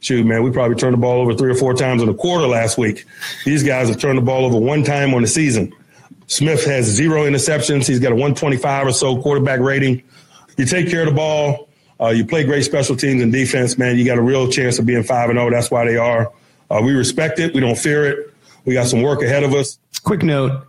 shoot, 0.00 0.26
man, 0.26 0.42
we 0.42 0.50
probably 0.50 0.76
turned 0.76 0.94
the 0.94 0.98
ball 0.98 1.20
over 1.20 1.34
three 1.34 1.50
or 1.50 1.54
four 1.54 1.74
times 1.74 2.02
in 2.02 2.08
a 2.08 2.14
quarter 2.14 2.46
last 2.46 2.76
week. 2.76 3.04
These 3.44 3.62
guys 3.62 3.88
have 3.88 3.98
turned 3.98 4.18
the 4.18 4.22
ball 4.22 4.44
over 4.44 4.58
one 4.58 4.82
time 4.82 5.14
on 5.14 5.22
the 5.22 5.28
season. 5.28 5.72
Smith 6.26 6.64
has 6.64 6.86
zero 6.86 7.24
interceptions. 7.24 7.86
He's 7.86 8.00
got 8.00 8.12
a 8.12 8.16
125 8.16 8.88
or 8.88 8.92
so 8.92 9.20
quarterback 9.20 9.60
rating. 9.60 10.02
You 10.56 10.64
take 10.64 10.88
care 10.88 11.02
of 11.02 11.08
the 11.08 11.14
ball. 11.14 11.68
Uh, 12.00 12.08
you 12.08 12.24
play 12.24 12.44
great 12.44 12.64
special 12.64 12.96
teams 12.96 13.22
and 13.22 13.30
defense, 13.30 13.76
man. 13.76 13.98
You 13.98 14.04
got 14.04 14.16
a 14.16 14.22
real 14.22 14.48
chance 14.48 14.78
of 14.78 14.86
being 14.86 15.02
five 15.02 15.28
and 15.28 15.38
zero. 15.38 15.50
That's 15.50 15.70
why 15.70 15.84
they 15.84 15.96
are. 15.96 16.32
Uh, 16.70 16.80
we 16.82 16.92
respect 16.92 17.38
it. 17.38 17.52
We 17.52 17.60
don't 17.60 17.76
fear 17.76 18.06
it. 18.06 18.32
We 18.64 18.74
got 18.74 18.86
some 18.86 19.02
work 19.02 19.22
ahead 19.22 19.42
of 19.42 19.52
us. 19.52 19.78
Quick 20.02 20.22
note: 20.22 20.66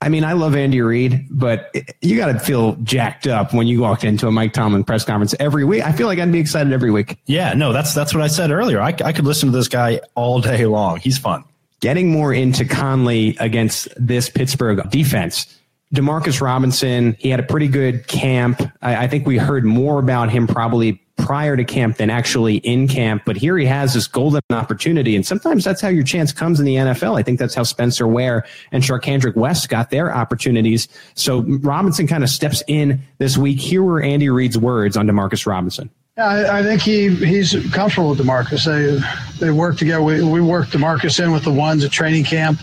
I 0.00 0.08
mean, 0.08 0.22
I 0.24 0.32
love 0.34 0.54
Andy 0.54 0.80
Reid, 0.80 1.26
but 1.28 1.74
you 2.00 2.16
got 2.16 2.32
to 2.32 2.38
feel 2.38 2.74
jacked 2.76 3.26
up 3.26 3.52
when 3.52 3.66
you 3.66 3.80
walk 3.80 4.04
into 4.04 4.28
a 4.28 4.30
Mike 4.30 4.52
Tomlin 4.52 4.84
press 4.84 5.04
conference 5.04 5.34
every 5.40 5.64
week. 5.64 5.82
I 5.82 5.90
feel 5.90 6.06
like 6.06 6.20
I'd 6.20 6.30
be 6.30 6.38
excited 6.38 6.72
every 6.72 6.92
week. 6.92 7.18
Yeah, 7.26 7.52
no, 7.54 7.72
that's 7.72 7.94
that's 7.94 8.14
what 8.14 8.22
I 8.22 8.28
said 8.28 8.52
earlier. 8.52 8.80
I, 8.80 8.94
I 9.04 9.12
could 9.12 9.24
listen 9.24 9.50
to 9.50 9.56
this 9.56 9.68
guy 9.68 10.00
all 10.14 10.40
day 10.40 10.66
long. 10.66 11.00
He's 11.00 11.18
fun. 11.18 11.42
Getting 11.80 12.10
more 12.12 12.32
into 12.32 12.64
Conley 12.64 13.36
against 13.40 13.88
this 13.96 14.28
Pittsburgh 14.28 14.88
defense. 14.90 15.57
Demarcus 15.94 16.40
Robinson, 16.40 17.16
he 17.18 17.30
had 17.30 17.40
a 17.40 17.44
pretty 17.44 17.68
good 17.68 18.06
camp. 18.08 18.60
I, 18.82 19.04
I 19.04 19.08
think 19.08 19.26
we 19.26 19.38
heard 19.38 19.64
more 19.64 19.98
about 19.98 20.30
him 20.30 20.46
probably 20.46 21.00
prior 21.16 21.56
to 21.56 21.64
camp 21.64 21.96
than 21.96 22.10
actually 22.10 22.56
in 22.58 22.88
camp. 22.88 23.22
But 23.26 23.36
here 23.36 23.58
he 23.58 23.66
has 23.66 23.94
this 23.94 24.06
golden 24.06 24.40
opportunity. 24.50 25.16
And 25.16 25.26
sometimes 25.26 25.64
that's 25.64 25.80
how 25.80 25.88
your 25.88 26.04
chance 26.04 26.32
comes 26.32 26.60
in 26.60 26.66
the 26.66 26.76
NFL. 26.76 27.18
I 27.18 27.22
think 27.22 27.38
that's 27.38 27.54
how 27.54 27.64
Spencer 27.64 28.06
Ware 28.06 28.46
and 28.70 28.82
Charcandrick 28.82 29.34
West 29.34 29.68
got 29.68 29.90
their 29.90 30.14
opportunities. 30.14 30.88
So 31.14 31.42
Robinson 31.42 32.06
kind 32.06 32.22
of 32.22 32.30
steps 32.30 32.62
in 32.66 33.02
this 33.18 33.36
week. 33.36 33.58
Here 33.58 33.82
were 33.82 34.00
Andy 34.00 34.28
Reid's 34.28 34.56
words 34.56 34.96
on 34.96 35.06
Demarcus 35.06 35.46
Robinson. 35.46 35.90
I, 36.16 36.58
I 36.58 36.62
think 36.64 36.82
he 36.82 37.14
he's 37.14 37.52
comfortable 37.72 38.10
with 38.10 38.18
Demarcus. 38.18 38.64
They 38.64 38.98
they 39.38 39.52
work 39.52 39.76
together. 39.76 40.02
We, 40.02 40.22
we 40.24 40.40
worked 40.40 40.72
Demarcus 40.72 41.22
in 41.22 41.30
with 41.30 41.44
the 41.44 41.52
ones 41.52 41.84
at 41.84 41.92
training 41.92 42.24
camp. 42.24 42.58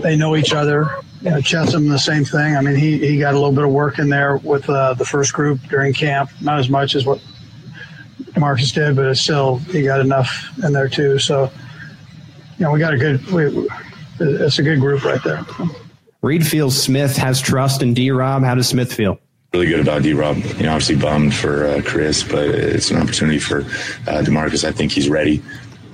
They 0.00 0.14
know 0.14 0.36
each 0.36 0.52
other. 0.52 0.88
You 1.22 1.30
know, 1.30 1.40
Chesson, 1.40 1.88
the 1.88 1.98
same 1.98 2.24
thing. 2.24 2.56
I 2.56 2.60
mean, 2.60 2.76
he, 2.76 2.98
he 2.98 3.18
got 3.18 3.34
a 3.34 3.36
little 3.36 3.52
bit 3.52 3.64
of 3.64 3.70
work 3.70 3.98
in 3.98 4.08
there 4.08 4.36
with 4.36 4.68
uh, 4.70 4.94
the 4.94 5.04
first 5.04 5.32
group 5.32 5.60
during 5.68 5.92
camp, 5.92 6.30
not 6.40 6.60
as 6.60 6.68
much 6.68 6.94
as 6.94 7.04
what 7.04 7.20
Marcus 8.36 8.70
did, 8.72 8.94
but 8.94 9.06
it's 9.06 9.20
still 9.20 9.56
he 9.56 9.82
got 9.82 10.00
enough 10.00 10.48
in 10.62 10.72
there 10.72 10.88
too. 10.88 11.18
So, 11.18 11.50
you 12.58 12.64
know, 12.64 12.70
we 12.70 12.78
got 12.78 12.94
a 12.94 12.98
good. 12.98 13.24
We, 13.26 13.68
it's 14.20 14.58
a 14.58 14.62
good 14.62 14.80
group 14.80 15.04
right 15.04 15.22
there. 15.22 15.44
Reid 16.22 16.46
feels 16.46 16.80
Smith 16.80 17.16
has 17.16 17.40
trust 17.40 17.82
in 17.82 17.94
D. 17.94 18.10
Rob. 18.10 18.42
How 18.42 18.54
does 18.54 18.68
Smith 18.68 18.92
feel? 18.92 19.18
Really 19.52 19.66
good 19.66 19.80
about 19.80 20.02
D. 20.02 20.12
Rob. 20.12 20.36
You 20.36 20.64
know, 20.64 20.72
obviously 20.72 20.96
bummed 20.96 21.34
for 21.34 21.66
uh, 21.66 21.82
Chris, 21.84 22.22
but 22.22 22.48
it's 22.48 22.90
an 22.90 22.98
opportunity 22.98 23.38
for 23.38 23.60
uh, 23.60 24.22
Demarcus. 24.22 24.64
I 24.64 24.72
think 24.72 24.92
he's 24.92 25.08
ready. 25.08 25.42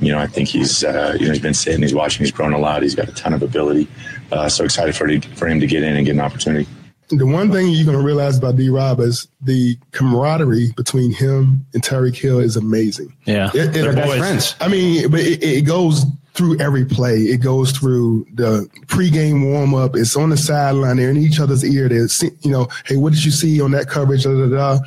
You 0.01 0.13
know, 0.13 0.19
I 0.19 0.27
think 0.27 0.49
he's 0.49 0.83
uh, 0.83 1.17
you 1.19 1.27
know 1.27 1.33
he's 1.33 1.43
been 1.43 1.55
sitting, 1.55 1.83
he's 1.83 1.95
watching, 1.95 2.25
he's 2.25 2.33
grown 2.33 2.53
a 2.53 2.59
lot. 2.59 2.83
He's 2.83 2.95
got 2.95 3.09
a 3.09 3.13
ton 3.13 3.33
of 3.33 3.43
ability. 3.43 3.89
Uh, 4.33 4.49
so 4.49 4.65
excited 4.65 4.95
for 4.95 5.09
for 5.37 5.47
him 5.47 5.61
to 5.61 5.67
get 5.67 5.83
in 5.83 5.97
and 5.97 6.07
get 6.07 6.13
an 6.13 6.21
opportunity 6.21 6.67
the 7.09 7.27
one 7.27 7.53
thing 7.53 7.69
you're 7.71 7.85
going 7.85 7.99
to 7.99 8.05
realize 8.05 8.39
about 8.39 8.57
D. 8.57 8.69
Rob 8.69 9.01
is 9.01 9.29
the 9.43 9.77
camaraderie 9.93 10.73
between 10.73 11.13
him 11.13 11.67
and 11.75 11.83
Tyreek 11.83 12.17
Hill 12.17 12.39
is 12.39 12.57
amazing. 12.57 13.15
Yeah, 13.25 13.51
it, 13.55 13.57
it, 13.57 13.73
they're 13.73 13.93
best 13.93 14.19
friends. 14.19 14.57
I 14.61 14.69
mean, 14.69 15.11
but 15.11 15.21
it, 15.21 15.43
it, 15.43 15.63
goes 15.63 16.05
through 16.33 16.59
every 16.61 16.85
play. 16.85 17.19
It 17.19 17.39
goes 17.39 17.73
through 17.73 18.27
the 18.35 18.69
pregame 18.87 19.51
warm 19.53 19.75
up. 19.75 19.97
It's 19.97 20.17
on 20.17 20.31
the 20.31 20.37
sideline. 20.37 20.97
They're 20.97 21.11
in 21.11 21.17
each 21.17 21.41
other's 21.41 21.65
ear. 21.65 21.89
They're, 21.89 22.09
you 22.41 22.51
know, 22.51 22.69
hey, 22.87 22.97
what 22.97 23.13
did 23.13 23.25
you 23.25 23.31
see 23.31 23.61
on 23.61 23.71
that 23.73 23.89
coverage? 23.89 24.25
Da, 24.25 24.31
da, 24.31 24.49
da. 24.49 24.79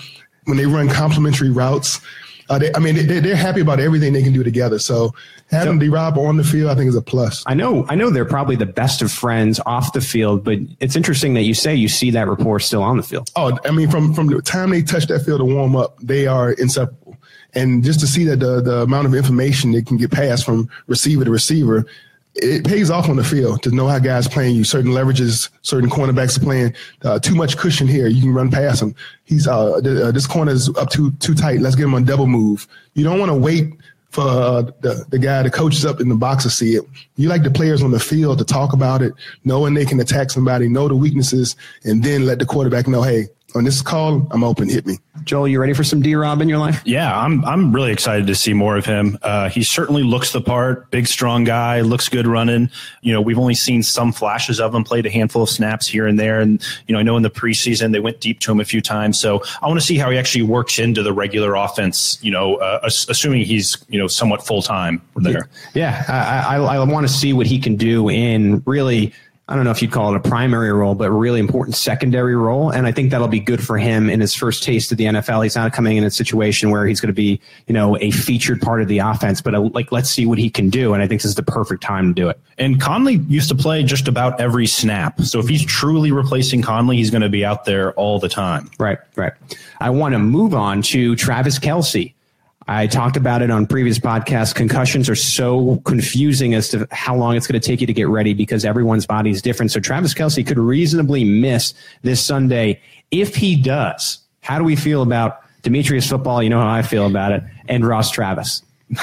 When 0.45 0.58
they 0.58 0.65
run 0.65 0.89
complementary 0.89 1.50
routes, 1.50 2.00
uh, 2.50 2.58
they, 2.58 2.73
I 2.73 2.80
mean, 2.80 2.95
they, 2.95 3.19
they're 3.19 3.36
happy 3.36 3.62
about 3.62 3.80
everything 3.80 4.13
they 4.13 4.23
can 4.23 4.34
do 4.34 4.43
together. 4.43 4.80
So 4.80 5.13
having 5.49 5.75
so, 5.75 5.79
D 5.79 5.89
Rob 5.89 6.17
on 6.17 6.38
the 6.38 6.43
field, 6.43 6.69
I 6.69 6.75
think, 6.75 6.89
is 6.89 6.95
a 6.95 7.01
plus. 7.01 7.43
I 7.47 7.53
know, 7.53 7.86
I 7.89 7.95
know, 7.95 8.10
they're 8.10 8.25
probably 8.25 8.55
the 8.55 8.65
best 8.65 9.01
of 9.01 9.12
friends 9.12 9.60
off 9.65 9.93
the 9.93 10.01
field, 10.01 10.43
but 10.43 10.60
it's 10.79 10.95
interesting 10.95 11.33
that 11.36 11.43
you 11.43 11.53
say 11.53 11.75
you 11.75 11.88
see 11.88 12.12
that 12.12 12.27
rapport 12.27 12.60
still 12.60 12.83
on 12.83 12.97
the 12.97 13.03
field. 13.03 13.29
Oh, 13.36 13.57
I 13.65 13.71
mean, 13.71 13.89
from 13.89 14.13
from 14.13 14.27
the 14.27 14.41
time 14.41 14.71
they 14.71 14.81
touch 14.81 15.07
that 15.07 15.19
field 15.25 15.39
to 15.39 15.45
warm 15.45 15.75
up, 15.75 15.97
they 15.99 16.27
are 16.27 16.51
inseparable. 16.53 17.17
And 17.53 17.83
just 17.83 17.99
to 18.01 18.07
see 18.07 18.23
that 18.25 18.39
the 18.39 18.62
the 18.62 18.81
amount 18.81 19.07
of 19.07 19.15
information 19.15 19.71
that 19.71 19.86
can 19.86 19.97
get 19.97 20.12
passed 20.12 20.45
from 20.45 20.69
receiver 20.88 21.25
to 21.25 21.31
receiver 21.31 21.86
it 22.39 22.65
pays 22.65 22.89
off 22.89 23.10
on 23.10 23.15
the 23.15 23.23
field 23.23 23.63
to 23.63 23.71
know 23.71 23.88
how 23.88 23.99
guys 23.99 24.27
playing 24.27 24.55
you. 24.55 24.63
Certain 24.63 24.91
leverages, 24.91 25.49
certain 25.63 25.89
cornerbacks 25.89 26.38
are 26.38 26.41
playing 26.41 26.73
uh, 27.03 27.19
too 27.19 27.36
much 27.36 27.57
cushion 27.57 27.88
here. 27.88 28.07
You 28.07 28.21
can 28.21 28.33
run 28.33 28.51
past 28.51 28.81
him. 28.81 28.95
He's 29.23 29.47
uh, 29.47 29.81
th- 29.81 29.97
uh, 30.01 30.12
this 30.12 30.27
corner 30.27 30.51
is 30.51 30.69
up 30.77 30.89
too 30.89 31.12
too 31.13 31.33
tight. 31.33 31.62
Let's 31.62 31.75
get 31.75 31.86
him 31.86 31.95
on 31.95 32.05
double 32.05 32.27
move. 32.27 32.67
You 32.93 33.03
don't 33.03 33.19
want 33.19 33.29
to 33.29 33.38
wait 33.38 33.73
for 34.10 34.24
uh, 34.24 34.62
the 34.82 35.06
the 35.10 35.20
guy, 35.20 35.43
the 35.43 35.52
coaches 35.52 35.86
up 35.86 36.00
in 36.00 36.10
the 36.10 36.15
box 36.15 36.43
to 36.43 36.50
see 36.50 36.76
it. 36.76 36.84
You 37.15 37.30
like 37.30 37.43
the 37.43 37.52
players 37.52 37.84
on 37.84 37.91
the 37.91 38.00
field 38.00 38.38
to 38.39 38.46
talk 38.46 38.74
about 38.74 39.02
it, 39.02 39.13
knowing 39.43 39.74
they 39.74 39.86
can 39.86 40.00
attack 40.00 40.32
somebody, 40.32 40.67
know 40.67 40.88
the 40.88 40.96
weaknesses, 40.96 41.56
and 41.84 42.04
then 42.04 42.26
let 42.26 42.39
the 42.39 42.46
quarterback 42.46 42.88
know, 42.88 43.04
hey, 43.04 43.28
on 43.55 43.63
this 43.63 43.81
call, 43.81 44.27
I'm 44.31 44.43
open. 44.43 44.67
Hit 44.69 44.86
me. 44.86 44.97
Joel, 45.23 45.47
you 45.47 45.60
ready 45.60 45.73
for 45.73 45.83
some 45.83 46.01
D 46.01 46.15
Rob 46.15 46.41
in 46.41 46.49
your 46.49 46.57
life? 46.57 46.81
Yeah, 46.86 47.17
I'm. 47.17 47.43
I'm 47.45 47.73
really 47.73 47.91
excited 47.91 48.27
to 48.27 48.36
see 48.36 48.53
more 48.53 48.77
of 48.77 48.86
him. 48.86 49.17
Uh, 49.21 49.49
he 49.49 49.63
certainly 49.63 50.03
looks 50.03 50.31
the 50.31 50.41
part. 50.41 50.89
Big, 50.91 51.07
strong 51.07 51.43
guy. 51.43 51.81
Looks 51.81 52.07
good 52.07 52.27
running. 52.27 52.69
You 53.01 53.13
know, 53.13 53.21
we've 53.21 53.39
only 53.39 53.55
seen 53.55 53.83
some 53.83 54.12
flashes 54.12 54.60
of 54.60 54.73
him. 54.75 54.83
Played 54.83 55.05
a 55.05 55.10
handful 55.10 55.43
of 55.43 55.49
snaps 55.49 55.88
here 55.88 56.07
and 56.07 56.19
there, 56.19 56.39
and 56.39 56.62
you 56.88 56.93
know, 56.93 56.99
I 56.99 57.03
know 57.03 57.17
in 57.17 57.23
the 57.23 57.29
preseason 57.29 57.91
they 57.91 57.99
went 57.99 58.21
deep 58.21 58.39
to 58.41 58.51
him 58.51 58.60
a 58.60 58.65
few 58.65 58.81
times. 58.81 59.19
So 59.19 59.41
I 59.62 59.67
want 59.67 59.79
to 59.79 59.86
see 59.86 59.97
how 59.97 60.10
he 60.12 60.17
actually 60.17 60.43
works 60.43 60.77
into 60.79 61.01
the 61.01 61.13
regular 61.13 61.55
offense. 61.55 62.19
You 62.21 62.31
know, 62.31 62.55
uh, 62.55 62.81
assuming 62.83 63.43
he's 63.43 63.77
you 63.89 63.99
know 63.99 64.07
somewhat 64.07 64.45
full 64.45 64.62
time 64.62 65.01
there. 65.15 65.49
Yeah, 65.73 66.03
I, 66.07 66.57
I, 66.57 66.75
I 66.75 66.83
want 66.83 67.07
to 67.07 67.13
see 67.13 67.33
what 67.33 67.47
he 67.47 67.60
can 67.60 67.75
do 67.75 68.10
in 68.10 68.62
really 68.65 69.13
I 69.49 69.55
don't 69.55 69.63
know 69.63 69.71
if 69.71 69.81
you'd 69.81 69.93
call 69.93 70.13
it 70.13 70.17
a 70.17 70.29
primary 70.29 70.73
role, 70.73 70.93
but 70.93 71.07
a 71.07 71.12
really 71.12 71.39
important 71.39 71.75
secondary 71.77 72.36
role. 72.36 72.69
And 72.69 72.86
I 72.86 72.91
think 72.91 73.12
that'll 73.12 73.29
be 73.29 73.39
good 73.39 73.65
for 73.65 73.77
him 73.77 74.10
in 74.10 74.19
his 74.19 74.33
first 74.33 74.62
taste 74.62 74.91
of 74.91 74.97
the 74.97 75.05
NFL. 75.05 75.41
He's 75.43 75.55
not 75.55 75.71
coming 75.71 75.95
in 75.95 76.03
a 76.03 76.12
situation 76.12 76.69
where 76.69 76.86
he's 76.86 76.99
going 76.99 77.07
to 77.07 77.13
be, 77.13 77.39
you 77.65 77.73
know, 77.73 77.97
a 77.99 78.12
featured 78.12 78.60
part 78.62 78.81
of 78.81 78.89
the 78.89 78.99
offense, 78.99 79.41
but 79.41 79.55
a, 79.55 79.60
uh, 79.60 79.69
like, 79.73 79.89
let's 79.93 80.10
see 80.10 80.25
what 80.25 80.38
he 80.38 80.49
can 80.49 80.69
do. 80.69 80.93
And 80.93 81.01
I 81.01 81.07
think 81.07 81.21
this 81.21 81.29
is 81.29 81.36
the 81.36 81.43
perfect 81.43 81.81
time 81.81 82.13
to 82.13 82.21
do 82.21 82.27
it. 82.27 82.38
And 82.57 82.81
Conley 82.81 83.15
used 83.29 83.47
to 83.47 83.55
play 83.55 83.83
just 83.83 84.10
about 84.10 84.39
every 84.41 84.67
snap. 84.67 85.21
So 85.21 85.39
if 85.39 85.47
he's 85.47 85.63
truly 85.63 86.12
replacing 86.12 86.62
Conley, 86.62 86.97
he's 86.97 87.10
going 87.10 87.21
to 87.21 87.29
be 87.29 87.45
out 87.45 87.63
there 87.63 87.93
all 87.93 88.19
the 88.19 88.29
time. 88.29 88.69
Right, 88.79 88.97
right. 89.15 89.33
I 89.79 89.91
want 89.91 90.12
to 90.12 90.19
move 90.19 90.53
on 90.53 90.81
to 90.83 91.15
Travis 91.15 91.57
Kelce. 91.57 92.13
I 92.67 92.88
talked 92.88 93.15
about 93.15 93.41
it 93.41 93.49
on 93.49 93.65
previous 93.65 93.97
podcasts. 93.97 94.53
Concussions 94.53 95.10
are 95.10 95.15
so 95.15 95.77
confusing 95.86 96.53
as 96.53 96.69
to 96.69 96.88
how 96.91 97.15
long 97.15 97.36
it's 97.36 97.47
going 97.47 97.60
to 97.60 97.65
take 97.65 97.80
you 97.80 97.88
to 97.88 97.93
get 97.93 98.10
ready 98.10 98.34
because 98.34 98.65
everyone's 98.65 99.06
body 99.06 99.30
is 99.30 99.41
different. 99.41 99.71
So 99.71 99.80
Travis 99.80 100.13
Kelce 100.13 100.45
could 100.45 100.60
reasonably 100.60 101.23
miss 101.23 101.73
this 102.01 102.21
Sunday. 102.23 102.82
If 103.10 103.36
he 103.36 103.56
does, 103.56 104.19
how 104.41 104.58
do 104.58 104.65
we 104.65 104.75
feel 104.75 105.01
about 105.01 105.41
Demetrius 105.62 106.10
football? 106.10 106.43
You 106.43 106.49
know 106.49 106.60
how 106.60 106.69
I 106.69 106.82
feel 106.82 107.08
about 107.08 107.32
it. 107.32 107.43
And 107.69 107.86
Ross 107.86 108.12
Travis. 108.12 108.63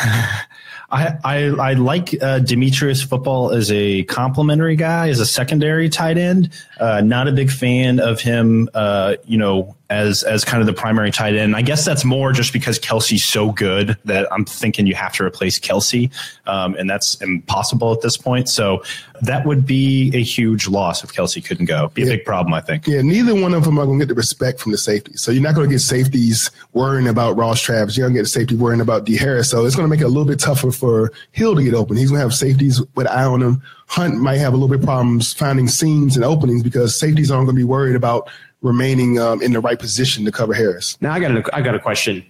I, 0.94 1.16
I, 1.24 1.44
I 1.46 1.72
like 1.74 2.14
uh, 2.22 2.38
Demetrius 2.38 3.03
football 3.03 3.50
as 3.50 3.70
a 3.72 4.05
complimentary 4.05 4.77
guy, 4.77 5.09
as 5.09 5.20
a 5.20 5.27
secondary 5.27 5.88
tight 5.88 6.18
end. 6.18 6.50
Uh, 6.79 7.00
not 7.00 7.27
a 7.29 7.33
big 7.33 7.50
fan 7.50 7.98
of 7.98 8.20
him, 8.20 8.68
uh, 8.74 9.16
you 9.24 9.37
know, 9.37 9.74
as 9.90 10.23
as 10.23 10.44
kind 10.44 10.61
of 10.61 10.66
the 10.66 10.73
primary 10.73 11.11
tight 11.11 11.35
end. 11.35 11.55
I 11.55 11.62
guess 11.62 11.85
that's 11.85 12.05
more 12.05 12.33
just 12.33 12.53
because 12.53 12.79
Kelce's 12.79 13.25
so 13.25 13.53
good 13.53 13.97
that 14.05 14.31
I'm 14.33 14.44
thinking 14.44 14.87
you 14.87 14.94
have 14.94 15.12
to 15.14 15.25
replace 15.25 15.59
Kelce, 15.59 16.11
um, 16.47 16.75
and 16.75 16.88
that's 16.88 17.20
impossible 17.20 17.92
at 17.92 18.01
this 18.01 18.16
point. 18.16 18.49
So 18.49 18.83
that 19.23 19.47
would 19.47 19.66
be 19.66 20.11
a 20.14 20.23
huge 20.23 20.68
loss 20.68 21.05
if 21.05 21.12
Kelce 21.12 21.44
couldn't 21.44 21.66
go. 21.66 21.88
Be 21.88 22.03
a 22.03 22.07
yeah. 22.07 22.12
big 22.16 22.25
problem, 22.25 22.55
I 22.55 22.61
think. 22.61 22.87
Yeah, 22.87 23.03
neither 23.03 23.35
one 23.35 23.55
of 23.55 23.64
them 23.64 23.79
are 23.79 23.87
going 23.87 23.99
to 23.99 24.07
get 24.07 24.09
the 24.09 24.14
respect 24.14 24.61
from 24.61 24.73
the 24.73 24.79
safety. 24.79 25.16
So 25.16 25.31
you're 25.31 25.42
not 25.42 25.55
going 25.55 25.68
to 25.68 25.75
get 25.75 25.81
safeties 25.81 26.51
worrying 26.73 27.09
about 27.09 27.37
Ross 27.37 27.61
Travis. 27.61 27.97
You're 27.97 28.07
going 28.07 28.14
to 28.14 28.18
get 28.20 28.27
a 28.27 28.31
safety 28.31 28.57
worrying 28.57 28.81
about 28.81 29.05
D 29.05 29.16
Harris. 29.16 29.51
So 29.51 29.64
it's 29.64 29.77
going 29.77 29.88
to 29.88 29.90
make 29.90 30.01
it 30.01 30.05
a 30.05 30.09
little 30.09 30.25
bit 30.25 30.40
tougher 30.40 30.73
for 30.73 31.12
Hill 31.33 31.55
to 31.55 31.62
get 31.62 31.75
open. 31.75 31.97
He's 31.97 32.11
going 32.11 32.18
to 32.18 32.23
have 32.23 32.35
safeties 32.35 32.83
with 32.94 33.07
eye 33.07 33.25
on 33.25 33.42
him. 33.42 33.62
Hunt 33.87 34.16
might 34.16 34.38
have 34.38 34.55
a 34.55 34.57
little 34.57 34.75
bit 34.75 34.85
problems 34.85 35.35
finding 35.35 35.68
seams 35.68 36.16
and 36.16 36.25
openings 36.25 36.62
because 36.62 36.99
safeties 36.99 37.31
aren't 37.31 37.47
going 37.47 37.55
to 37.55 37.61
be 37.61 37.64
worried 37.64 37.97
about 37.97 38.31
remaining 38.64 39.20
um, 39.20 39.40
in 39.42 39.53
the 39.53 39.61
right 39.61 39.79
position 39.79 40.24
to 40.24 40.33
cover 40.33 40.55
Harris. 40.55 41.00
Now 41.00 41.12
I 41.12 41.20
got 41.20 41.31
a, 41.37 41.55
I 41.55 41.61
got 41.61 41.77
a 41.77 41.79
question. 41.79 42.24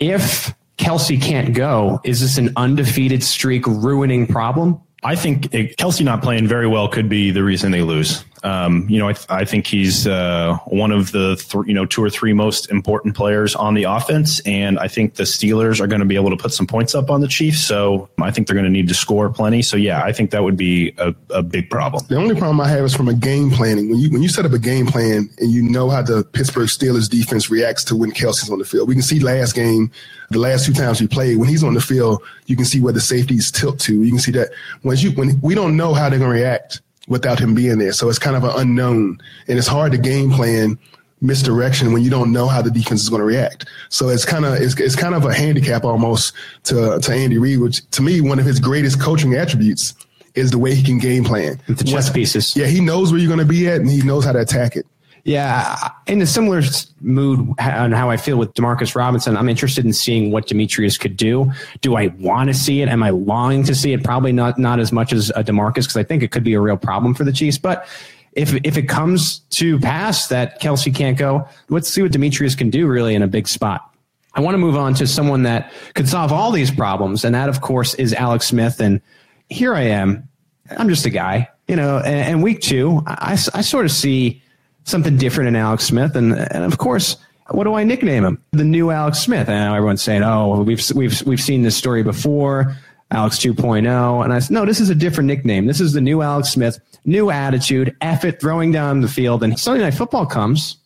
If 0.00 0.54
Kelce 0.78 1.20
can't 1.20 1.54
go, 1.54 2.00
is 2.04 2.20
this 2.20 2.38
an 2.38 2.52
undefeated 2.56 3.22
streak 3.22 3.66
ruining 3.66 4.26
problem? 4.26 4.80
I 5.02 5.16
think 5.16 5.52
it, 5.52 5.76
Kelce 5.76 6.02
not 6.02 6.22
playing 6.22 6.48
very 6.48 6.66
well 6.66 6.88
could 6.88 7.08
be 7.08 7.30
the 7.30 7.44
reason 7.44 7.72
they 7.72 7.82
lose. 7.82 8.24
Um, 8.44 8.86
you 8.90 8.98
know, 8.98 9.08
I, 9.08 9.14
th- 9.14 9.26
I 9.30 9.46
think 9.46 9.66
he's 9.66 10.06
uh, 10.06 10.58
one 10.66 10.92
of 10.92 11.12
the 11.12 11.36
th- 11.36 11.66
you 11.66 11.72
know 11.72 11.86
two 11.86 12.04
or 12.04 12.10
three 12.10 12.34
most 12.34 12.70
important 12.70 13.16
players 13.16 13.56
on 13.56 13.72
the 13.72 13.84
offense, 13.84 14.40
and 14.40 14.78
I 14.78 14.86
think 14.86 15.14
the 15.14 15.22
Steelers 15.22 15.80
are 15.80 15.86
going 15.86 16.00
to 16.00 16.06
be 16.06 16.14
able 16.14 16.28
to 16.28 16.36
put 16.36 16.52
some 16.52 16.66
points 16.66 16.94
up 16.94 17.10
on 17.10 17.22
the 17.22 17.28
Chiefs. 17.28 17.60
So 17.60 18.10
I 18.20 18.30
think 18.30 18.46
they're 18.46 18.54
going 18.54 18.66
to 18.66 18.70
need 18.70 18.88
to 18.88 18.94
score 18.94 19.30
plenty. 19.30 19.62
So 19.62 19.78
yeah, 19.78 20.02
I 20.04 20.12
think 20.12 20.30
that 20.32 20.42
would 20.42 20.58
be 20.58 20.94
a, 20.98 21.14
a 21.30 21.42
big 21.42 21.70
problem. 21.70 22.04
The 22.08 22.16
only 22.16 22.34
problem 22.34 22.60
I 22.60 22.68
have 22.68 22.84
is 22.84 22.94
from 22.94 23.08
a 23.08 23.14
game 23.14 23.50
planning. 23.50 23.88
When 23.88 23.98
you 23.98 24.10
when 24.10 24.22
you 24.22 24.28
set 24.28 24.44
up 24.44 24.52
a 24.52 24.58
game 24.58 24.86
plan 24.86 25.30
and 25.38 25.50
you 25.50 25.62
know 25.62 25.88
how 25.88 26.02
the 26.02 26.22
Pittsburgh 26.22 26.68
Steelers 26.68 27.08
defense 27.08 27.48
reacts 27.48 27.82
to 27.84 27.96
when 27.96 28.12
Kelce's 28.12 28.50
on 28.50 28.58
the 28.58 28.66
field. 28.66 28.88
We 28.88 28.94
can 28.94 29.02
see 29.02 29.20
last 29.20 29.54
game, 29.54 29.90
the 30.28 30.38
last 30.38 30.66
two 30.66 30.74
times 30.74 31.00
we 31.00 31.06
played, 31.06 31.38
when 31.38 31.48
he's 31.48 31.64
on 31.64 31.72
the 31.72 31.80
field, 31.80 32.22
you 32.44 32.56
can 32.56 32.66
see 32.66 32.80
where 32.80 32.92
the 32.92 33.00
safeties 33.00 33.50
tilt 33.50 33.78
to. 33.80 34.02
You 34.02 34.10
can 34.10 34.20
see 34.20 34.32
that 34.32 34.50
when 34.82 34.98
you 34.98 35.12
when 35.12 35.40
we 35.40 35.54
don't 35.54 35.78
know 35.78 35.94
how 35.94 36.10
they're 36.10 36.18
going 36.18 36.30
to 36.30 36.38
react 36.38 36.82
without 37.08 37.38
him 37.38 37.54
being 37.54 37.78
there. 37.78 37.92
So 37.92 38.08
it's 38.08 38.18
kind 38.18 38.36
of 38.36 38.44
an 38.44 38.52
unknown, 38.56 39.20
and 39.48 39.58
it's 39.58 39.66
hard 39.66 39.92
to 39.92 39.98
game 39.98 40.30
plan 40.30 40.78
misdirection 41.20 41.92
when 41.92 42.02
you 42.02 42.10
don't 42.10 42.32
know 42.32 42.46
how 42.46 42.60
the 42.60 42.70
defense 42.70 43.02
is 43.02 43.08
going 43.08 43.20
to 43.20 43.26
react. 43.26 43.66
So 43.88 44.08
it's 44.08 44.24
kind 44.24 44.44
of 44.44 44.54
it's, 44.54 44.78
it's 44.78 44.96
kind 44.96 45.14
of 45.14 45.24
a 45.24 45.34
handicap 45.34 45.84
almost 45.84 46.34
to 46.64 46.98
to 47.00 47.12
Andy 47.12 47.38
Reid, 47.38 47.60
which 47.60 47.88
to 47.90 48.02
me 48.02 48.20
one 48.20 48.38
of 48.38 48.44
his 48.44 48.60
greatest 48.60 49.00
coaching 49.00 49.34
attributes 49.34 49.94
is 50.34 50.50
the 50.50 50.58
way 50.58 50.74
he 50.74 50.82
can 50.82 50.98
game 50.98 51.24
plan. 51.24 51.60
The 51.68 51.84
chess 51.84 52.10
pieces. 52.10 52.56
Yeah, 52.56 52.66
he 52.66 52.80
knows 52.80 53.12
where 53.12 53.20
you're 53.20 53.28
going 53.28 53.38
to 53.38 53.44
be 53.44 53.68
at, 53.68 53.80
and 53.80 53.88
he 53.88 54.02
knows 54.02 54.24
how 54.24 54.32
to 54.32 54.40
attack 54.40 54.76
it. 54.76 54.86
Yeah, 55.24 55.88
in 56.06 56.20
a 56.20 56.26
similar 56.26 56.60
mood 57.00 57.48
on 57.58 57.92
how 57.92 58.10
I 58.10 58.18
feel 58.18 58.36
with 58.36 58.52
Demarcus 58.52 58.94
Robinson, 58.94 59.38
I'm 59.38 59.48
interested 59.48 59.82
in 59.86 59.94
seeing 59.94 60.30
what 60.30 60.46
Demetrius 60.46 60.98
could 60.98 61.16
do. 61.16 61.50
Do 61.80 61.96
I 61.96 62.08
want 62.18 62.48
to 62.48 62.54
see 62.54 62.82
it? 62.82 62.90
Am 62.90 63.02
I 63.02 63.08
longing 63.08 63.64
to 63.64 63.74
see 63.74 63.94
it? 63.94 64.04
Probably 64.04 64.32
not 64.32 64.58
not 64.58 64.80
as 64.80 64.92
much 64.92 65.14
as 65.14 65.30
a 65.30 65.42
Demarcus 65.42 65.84
because 65.84 65.96
I 65.96 66.02
think 66.02 66.22
it 66.22 66.30
could 66.30 66.44
be 66.44 66.52
a 66.52 66.60
real 66.60 66.76
problem 66.76 67.14
for 67.14 67.24
the 67.24 67.32
Chiefs. 67.32 67.56
But 67.56 67.88
if 68.32 68.54
if 68.64 68.76
it 68.76 68.86
comes 68.86 69.38
to 69.50 69.78
pass 69.78 70.28
that 70.28 70.60
Kelce 70.60 70.94
can't 70.94 71.16
go, 71.16 71.48
let's 71.70 71.88
see 71.88 72.02
what 72.02 72.12
Demetrius 72.12 72.54
can 72.54 72.68
do 72.68 72.86
really 72.86 73.14
in 73.14 73.22
a 73.22 73.28
big 73.28 73.48
spot. 73.48 73.90
I 74.34 74.42
want 74.42 74.54
to 74.54 74.58
move 74.58 74.76
on 74.76 74.92
to 74.94 75.06
someone 75.06 75.44
that 75.44 75.72
could 75.94 76.08
solve 76.08 76.32
all 76.32 76.50
these 76.50 76.70
problems, 76.70 77.24
and 77.24 77.34
that 77.34 77.48
of 77.48 77.62
course 77.62 77.94
is 77.94 78.12
Alex 78.12 78.46
Smith. 78.48 78.78
And 78.78 79.00
here 79.48 79.74
I 79.74 79.82
am. 79.82 80.28
I'm 80.76 80.90
just 80.90 81.06
a 81.06 81.10
guy, 81.10 81.48
you 81.66 81.76
know. 81.76 81.98
And, 81.98 82.28
and 82.28 82.42
week 82.42 82.60
two, 82.60 83.02
I, 83.06 83.38
I 83.54 83.62
sort 83.62 83.86
of 83.86 83.90
see 83.90 84.42
something 84.84 85.16
different 85.16 85.48
in 85.48 85.56
Alex 85.56 85.84
Smith. 85.84 86.14
And, 86.14 86.34
and 86.34 86.64
of 86.64 86.78
course, 86.78 87.16
what 87.50 87.64
do 87.64 87.74
I 87.74 87.84
nickname 87.84 88.24
him? 88.24 88.42
The 88.52 88.64
new 88.64 88.90
Alex 88.90 89.18
Smith. 89.18 89.48
And 89.48 89.74
everyone's 89.74 90.02
saying, 90.02 90.22
oh, 90.22 90.62
we've, 90.62 90.82
we've, 90.94 91.20
we've 91.22 91.40
seen 91.40 91.62
this 91.62 91.76
story 91.76 92.02
before, 92.02 92.76
Alex 93.10 93.38
2.0. 93.38 94.24
And 94.24 94.32
I 94.32 94.38
said, 94.38 94.50
no, 94.52 94.64
this 94.64 94.80
is 94.80 94.90
a 94.90 94.94
different 94.94 95.26
nickname. 95.26 95.66
This 95.66 95.80
is 95.80 95.92
the 95.92 96.00
new 96.00 96.22
Alex 96.22 96.50
Smith, 96.50 96.78
new 97.04 97.30
attitude, 97.30 97.96
it, 98.00 98.40
throwing 98.40 98.72
down 98.72 99.00
the 99.00 99.08
field. 99.08 99.42
And 99.42 99.58
Sunday 99.58 99.82
Night 99.82 99.94
Football 99.94 100.26
comes. 100.26 100.76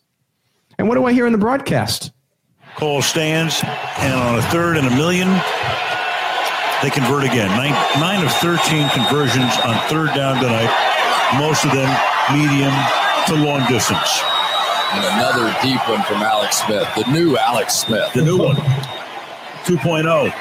And 0.77 0.87
what 0.87 0.95
do 0.95 1.05
I 1.05 1.13
hear 1.13 1.25
in 1.25 1.31
the 1.31 1.37
broadcast? 1.37 2.11
Cole 2.75 3.01
stands, 3.01 3.61
and 3.63 4.13
on 4.13 4.39
a 4.39 4.41
third 4.43 4.77
and 4.77 4.87
a 4.87 4.95
million, 4.95 5.27
they 6.81 6.89
convert 6.89 7.25
again. 7.25 7.49
Nine, 7.57 7.73
nine 7.99 8.25
of 8.25 8.31
13 8.35 8.87
conversions 8.91 9.51
on 9.65 9.75
third 9.89 10.13
down 10.15 10.41
tonight, 10.41 10.71
most 11.37 11.65
of 11.65 11.71
them 11.71 11.89
medium 12.31 12.71
to 13.29 13.35
long 13.35 13.65
distance. 13.67 14.21
And 14.91 15.05
another 15.05 15.55
deep 15.61 15.87
one 15.87 16.01
from 16.03 16.17
Alex 16.23 16.63
Smith, 16.63 16.87
the 16.95 17.11
new 17.11 17.37
Alex 17.37 17.75
Smith. 17.75 18.11
The 18.13 18.23
new 18.23 18.39
one. 18.39 18.55
2.0. 18.55 20.33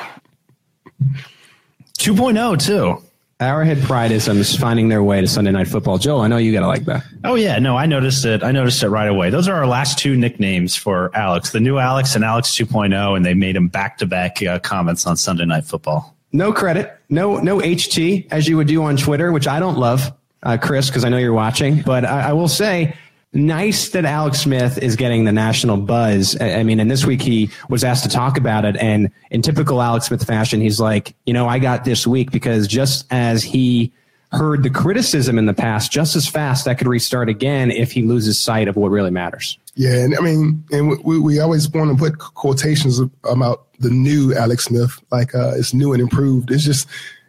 2.0, 1.99 2.67
too. 2.67 3.03
Arrowhead 3.41 3.79
Prideisms 3.79 4.55
um, 4.55 4.61
finding 4.61 4.89
their 4.89 5.03
way 5.03 5.21
to 5.21 5.29
Sunday 5.29 5.53
Night 5.53 5.69
Football. 5.69 5.99
Joe, 5.99 6.21
I 6.21 6.29
know 6.29 6.39
you 6.39 6.51
got 6.51 6.61
to 6.61 6.67
like 6.67 6.87
that. 6.87 7.05
Oh 7.25 7.37
yeah, 7.37 7.59
no, 7.61 7.77
I 7.77 7.87
noticed 7.87 8.25
it. 8.25 8.43
I 8.43 8.51
noticed 8.51 8.83
it 8.83 8.89
right 8.89 9.07
away. 9.07 9.31
Those 9.31 9.47
are 9.47 9.55
our 9.55 9.67
last 9.67 9.97
two 9.97 10.17
nicknames 10.17 10.75
for 10.75 11.15
Alex, 11.15 11.53
the 11.53 11.61
new 11.61 11.79
Alex 11.79 12.17
and 12.17 12.25
Alex 12.25 12.57
2.0, 12.57 13.17
and 13.17 13.25
they 13.25 13.35
made 13.35 13.55
him 13.55 13.69
back 13.69 13.99
to 13.99 14.07
back 14.07 14.43
uh, 14.43 14.59
comments 14.59 15.07
on 15.07 15.17
Sunday 15.17 15.45
Night 15.45 15.65
Football. 15.65 16.17
No 16.33 16.53
credit, 16.53 16.99
no 17.11 17.39
no 17.39 17.59
HT 17.59 18.27
as 18.33 18.49
you 18.49 18.57
would 18.57 18.67
do 18.67 18.83
on 18.83 18.97
Twitter, 18.97 19.31
which 19.31 19.47
I 19.47 19.61
don't 19.61 19.79
love, 19.79 20.13
uh, 20.43 20.57
Chris, 20.61 20.89
because 20.89 21.05
I 21.05 21.09
know 21.09 21.19
you're 21.19 21.33
watching. 21.33 21.83
But 21.83 22.05
I, 22.05 22.31
I 22.31 22.33
will 22.33 22.49
say 22.49 22.95
nice 23.33 23.91
that 23.91 24.05
Alex 24.05 24.41
Smith 24.41 24.79
is 24.79 24.97
getting 24.97 25.25
the 25.25 25.33
national 25.33 25.77
buzz. 25.77 26.41
I 26.41 26.63
mean, 26.63 26.81
and 26.81 26.91
this 26.91 27.05
week 27.05 27.21
he 27.21 27.51
was 27.69 27.85
asked 27.85 28.05
to 28.05 28.09
talk 28.09 28.39
about 28.39 28.65
it. 28.65 28.77
And 28.77 29.11
in 29.31 29.43
typical 29.43 29.83
Alex 29.83 30.07
Smith 30.07 30.25
fashion, 30.27 30.61
he's 30.61 30.81
like, 30.81 31.15
you 31.27 31.35
know, 31.35 31.47
I 31.47 31.59
got 31.59 31.85
this 31.85 32.07
week 32.07 32.31
because 32.31 32.67
just 32.67 33.07
as 33.11 33.43
he 33.43 33.93
heard 34.33 34.63
the 34.63 34.71
criticism 34.71 35.39
in 35.39 35.47
the 35.47 35.55
past, 35.55 35.93
just 35.93 36.17
as 36.17 36.27
fast 36.27 36.65
that 36.65 36.79
could 36.79 36.89
restart 36.89 37.29
again 37.29 37.71
if 37.71 37.93
he 37.93 38.03
loses 38.03 38.39
sight 38.39 38.69
of 38.69 38.77
what 38.77 38.91
really 38.91 39.11
matters. 39.11 39.59
Yeah. 39.75 39.95
And 39.95 40.17
I 40.17 40.21
mean, 40.21 40.65
and 40.71 41.03
we, 41.05 41.19
we 41.19 41.39
always 41.39 41.69
want 41.71 41.91
to 41.91 41.97
put 41.97 42.19
quotations 42.19 43.01
about 43.25 43.67
the 43.79 43.91
new 43.91 44.35
Alex 44.35 44.65
Smith, 44.65 45.01
like 45.11 45.35
uh, 45.35 45.53
it's 45.55 45.73
new 45.73 45.93
and 45.93 46.03
improved. 46.03 46.51
It's 46.51 46.65
just, 46.65 46.89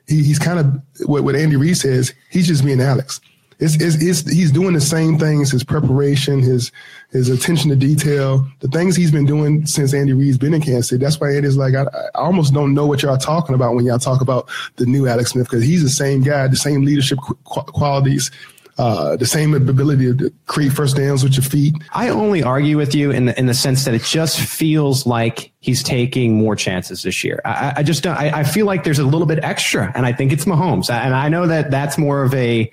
he, 0.10 0.24
he's 0.24 0.40
kind 0.40 0.60
of 0.60 0.82
what, 1.08 1.24
what 1.24 1.36
Andy 1.36 1.56
Reid 1.56 1.78
says, 1.78 2.14
he's 2.30 2.48
just 2.48 2.66
being 2.66 2.82
Alex 2.82 3.22
it's, 3.60 3.76
it's, 3.76 4.02
it's, 4.02 4.32
he's 4.32 4.52
doing 4.52 4.74
the 4.74 4.82
same 4.82 5.20
things, 5.20 5.52
his 5.52 5.66
preparation, 5.66 6.40
his, 6.40 6.72
his 7.12 7.30
attention 7.30 7.70
to 7.70 7.76
detail, 7.76 8.48
the 8.60 8.70
things 8.70 8.96
he's 8.96 9.12
been 9.12 9.26
doing 9.26 9.66
since 9.66 9.94
Andy 9.94 10.14
Reid's 10.14 10.38
been 10.38 10.54
in 10.54 10.62
Kansas 10.62 10.90
City. 10.90 11.04
That's 11.04 11.20
why 11.20 11.36
Andy's 11.36 11.58
like, 11.58 11.76
I, 11.76 11.84
I 12.16 12.22
almost 12.22 12.54
don't 12.54 12.74
know 12.74 12.86
what 12.86 13.02
y'all 13.02 13.18
talking 13.18 13.56
about 13.56 13.76
when 13.76 13.86
y'all 13.86 14.00
talk 14.00 14.22
about 14.22 14.48
the 14.78 14.86
new 14.86 15.08
Alex 15.08 15.32
Smith, 15.32 15.48
because 15.48 15.64
he's 15.64 15.84
the 15.84 15.90
same 15.90 16.24
guy, 16.24 16.48
the 16.48 16.56
same 16.56 16.86
leadership 16.86 17.20
qu- 17.22 17.64
qualities. 17.64 18.32
Uh, 18.80 19.18
the 19.18 19.26
same 19.26 19.54
ability 19.54 20.16
to 20.16 20.34
create 20.46 20.72
first 20.72 20.96
downs 20.96 21.22
with 21.22 21.34
your 21.36 21.44
feet. 21.44 21.76
I 21.92 22.08
only 22.08 22.42
argue 22.42 22.78
with 22.78 22.96
you 22.96 23.12
in 23.12 23.26
the 23.26 23.38
in 23.38 23.46
the 23.46 23.54
sense 23.54 23.84
that 23.84 23.94
it 23.94 24.04
just 24.04 24.40
feels 24.40 25.06
like 25.06 25.52
he's 25.60 25.84
taking 25.84 26.38
more 26.38 26.56
chances 26.56 27.04
this 27.04 27.22
year. 27.22 27.42
I, 27.44 27.74
I 27.76 27.84
just 27.84 28.04
don't. 28.04 28.16
I, 28.16 28.40
I, 28.40 28.44
feel 28.46 28.66
like 28.66 28.86
there's 28.86 28.98
a 28.98 29.04
little 29.04 29.28
bit 29.28 29.44
extra, 29.44 29.92
and 29.96 30.06
I 30.06 30.14
think 30.14 30.32
it's 30.32 30.46
Mahomes. 30.46 30.90
And 30.90 31.14
I 31.14 31.28
know 31.28 31.46
that 31.46 31.72
that's 31.72 31.98
more 31.98 32.24
of 32.24 32.34
a 32.34 32.72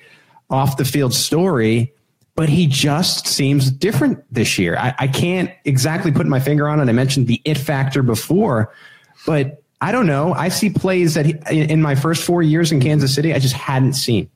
off 0.48 0.76
the 0.76 0.84
field 0.84 1.12
story, 1.12 1.92
but 2.36 2.48
he 2.48 2.68
just 2.68 3.26
seems 3.26 3.68
different 3.68 4.22
this 4.32 4.60
year. 4.60 4.76
I, 4.78 4.94
I 4.96 5.08
can't 5.08 5.50
exactly 5.64 6.12
put 6.12 6.28
my 6.28 6.38
finger 6.38 6.68
on 6.68 6.78
it. 6.78 6.88
I 6.88 6.92
mentioned 6.92 7.26
the 7.26 7.42
it 7.44 7.58
factor 7.58 8.04
before, 8.04 8.72
but 9.26 9.60
I 9.80 9.90
don't 9.90 10.06
know. 10.06 10.34
I 10.34 10.50
see 10.50 10.70
plays 10.70 11.14
that 11.14 11.26
he, 11.26 11.34
in 11.50 11.82
my 11.82 11.96
first 11.96 12.22
four 12.22 12.44
years 12.44 12.70
in 12.70 12.78
Kansas 12.78 13.12
City, 13.12 13.34
I 13.34 13.40
just 13.40 13.56
hadn't 13.56 13.94
seen. 13.94 14.30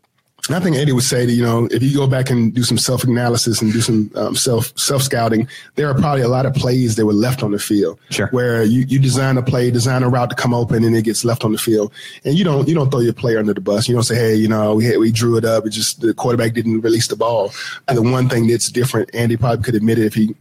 I 0.55 0.61
think 0.61 0.77
Eddie 0.77 0.93
would 0.93 1.05
say 1.05 1.27
that 1.27 1.33
you 1.33 1.43
know 1.43 1.69
if 1.71 1.83
you 1.83 1.95
go 1.95 2.07
back 2.07 2.31
and 2.31 2.55
do 2.55 2.63
some 2.63 2.79
self 2.79 3.05
analysis 3.05 3.63
and 3.63 3.73
do 3.73 3.81
some 3.81 4.11
um, 4.15 4.35
self 4.35 4.77
self 4.79 5.03
scouting, 5.03 5.49
there 5.75 5.89
are 5.89 5.95
probably 5.95 6.23
a 6.23 6.29
lot 6.29 6.47
of 6.47 6.55
plays 6.55 6.97
that 6.97 7.07
were 7.07 7.13
left 7.13 7.43
on 7.43 7.53
the 7.53 7.59
field. 7.59 7.99
Sure. 8.11 8.29
Where 8.29 8.63
you, 8.63 8.81
you 8.89 8.99
design 8.99 9.37
a 9.37 9.43
play, 9.43 9.71
design 9.71 10.03
a 10.03 10.09
route 10.09 10.31
to 10.31 10.37
come 10.37 10.55
open, 10.55 10.85
and 10.85 10.97
it 10.97 11.03
gets 11.03 11.25
left 11.25 11.45
on 11.45 11.53
the 11.53 11.59
field, 11.59 11.93
and 12.25 12.37
you 12.37 12.45
don't 12.45 12.69
you 12.69 12.75
don't 12.75 12.91
throw 12.91 13.01
your 13.01 13.13
player 13.13 13.39
under 13.39 13.55
the 13.55 13.61
bus. 13.61 13.89
You 13.89 13.95
don't 13.95 14.05
say, 14.05 14.17
hey, 14.17 14.35
you 14.35 14.49
know, 14.49 14.75
we 14.75 14.85
had, 14.85 14.99
we 14.99 15.13
drew 15.13 15.37
it 15.37 15.45
up. 15.45 15.67
It 15.67 15.71
just 15.71 16.01
the 16.01 16.15
quarterback 16.15 16.53
didn't 16.55 16.81
release 16.81 17.09
the 17.09 17.17
ball. 17.17 17.53
And 17.89 17.97
the 17.97 18.03
one 18.03 18.29
thing 18.29 18.47
that's 18.47 18.71
different, 18.71 19.11
Andy 19.15 19.37
probably 19.37 19.65
could 19.65 19.75
admit 19.75 19.99
it 19.99 20.07
if 20.07 20.15
he 20.15 20.35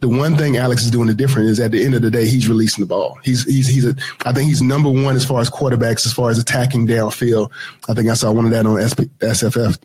the 0.00 0.08
one 0.08 0.36
thing 0.36 0.56
Alex 0.56 0.84
is 0.84 0.90
doing 0.90 1.06
the 1.06 1.14
different 1.14 1.48
is 1.48 1.58
at 1.58 1.70
the 1.70 1.82
end 1.84 1.94
of 1.94 2.02
the 2.02 2.10
day, 2.10 2.26
he's 2.26 2.48
releasing 2.48 2.82
the 2.82 2.88
ball. 2.88 3.18
He's, 3.24 3.44
he's, 3.44 3.66
he's 3.66 3.86
a, 3.86 3.94
I 4.24 4.32
think 4.32 4.48
he's 4.48 4.60
number 4.60 4.90
one 4.90 5.16
as 5.16 5.24
far 5.24 5.40
as 5.40 5.48
quarterbacks, 5.48 6.04
as 6.04 6.12
far 6.12 6.30
as 6.30 6.38
attacking 6.38 6.86
downfield. 6.86 7.50
I 7.88 7.94
think 7.94 8.08
I 8.08 8.14
saw 8.14 8.30
one 8.30 8.44
of 8.44 8.50
that 8.50 8.66
on 8.66 8.76
SP, 8.84 9.08
SFF 9.20 9.78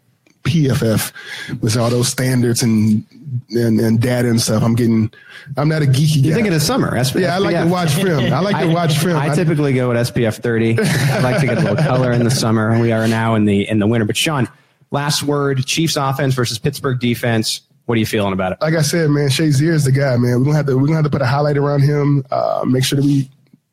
PFF 0.43 1.61
with 1.61 1.77
all 1.77 1.89
those 1.89 2.07
standards 2.07 2.63
and, 2.63 3.05
and, 3.51 3.79
and 3.79 4.01
data 4.01 4.29
and 4.29 4.41
stuff. 4.41 4.63
I'm 4.63 4.75
getting, 4.75 5.11
I'm 5.55 5.69
not 5.69 5.81
a 5.81 5.85
geeky 5.85 6.23
You're 6.23 6.31
guy. 6.31 6.35
thinking 6.35 6.53
of 6.53 6.61
summer. 6.61 7.01
SP, 7.01 7.23
yeah, 7.23 7.35
I 7.35 7.37
like 7.37 7.55
to 7.55 7.67
watch 7.67 7.93
film. 7.93 8.33
I 8.33 8.39
like 8.39 8.59
to 8.59 8.73
watch 8.73 8.97
film. 8.97 9.17
I, 9.17 9.29
I 9.29 9.35
typically 9.35 9.73
go 9.73 9.89
with 9.89 9.97
SPF 9.97 10.41
30. 10.41 10.77
I 10.81 11.19
like 11.19 11.39
to 11.41 11.47
get 11.47 11.57
a 11.57 11.61
little 11.61 11.77
color 11.77 12.11
in 12.11 12.23
the 12.23 12.31
summer. 12.31 12.79
We 12.79 12.91
are 12.91 13.07
now 13.07 13.35
in 13.35 13.45
the 13.45 13.67
in 13.67 13.79
the 13.79 13.87
winter. 13.87 14.05
But 14.05 14.17
Shawn, 14.17 14.49
last 14.89 15.23
word: 15.23 15.65
Chiefs 15.65 15.95
offense 15.95 16.33
versus 16.33 16.59
Pittsburgh 16.59 16.99
defense. 16.99 17.61
What 17.85 17.95
are 17.95 17.99
you 17.99 18.05
feeling 18.05 18.33
about 18.33 18.53
it? 18.53 18.59
Like 18.61 18.75
I 18.75 18.81
said, 18.81 19.09
man, 19.09 19.27
Shazier 19.27 19.73
is 19.73 19.85
the 19.85 19.91
guy, 19.91 20.15
man. 20.17 20.39
We're 20.39 20.45
gonna 20.45 20.57
have 20.57 20.67
to 20.67 20.77
we're 20.77 20.85
gonna 20.85 20.97
have 20.97 21.05
to 21.05 21.09
put 21.09 21.21
a 21.21 21.25
highlight 21.25 21.57
around 21.57 21.81
him. 21.81 22.25
Uh, 22.31 22.63
make 22.65 22.83
sure 22.83 22.97
that 22.97 23.05
we, 23.05 23.29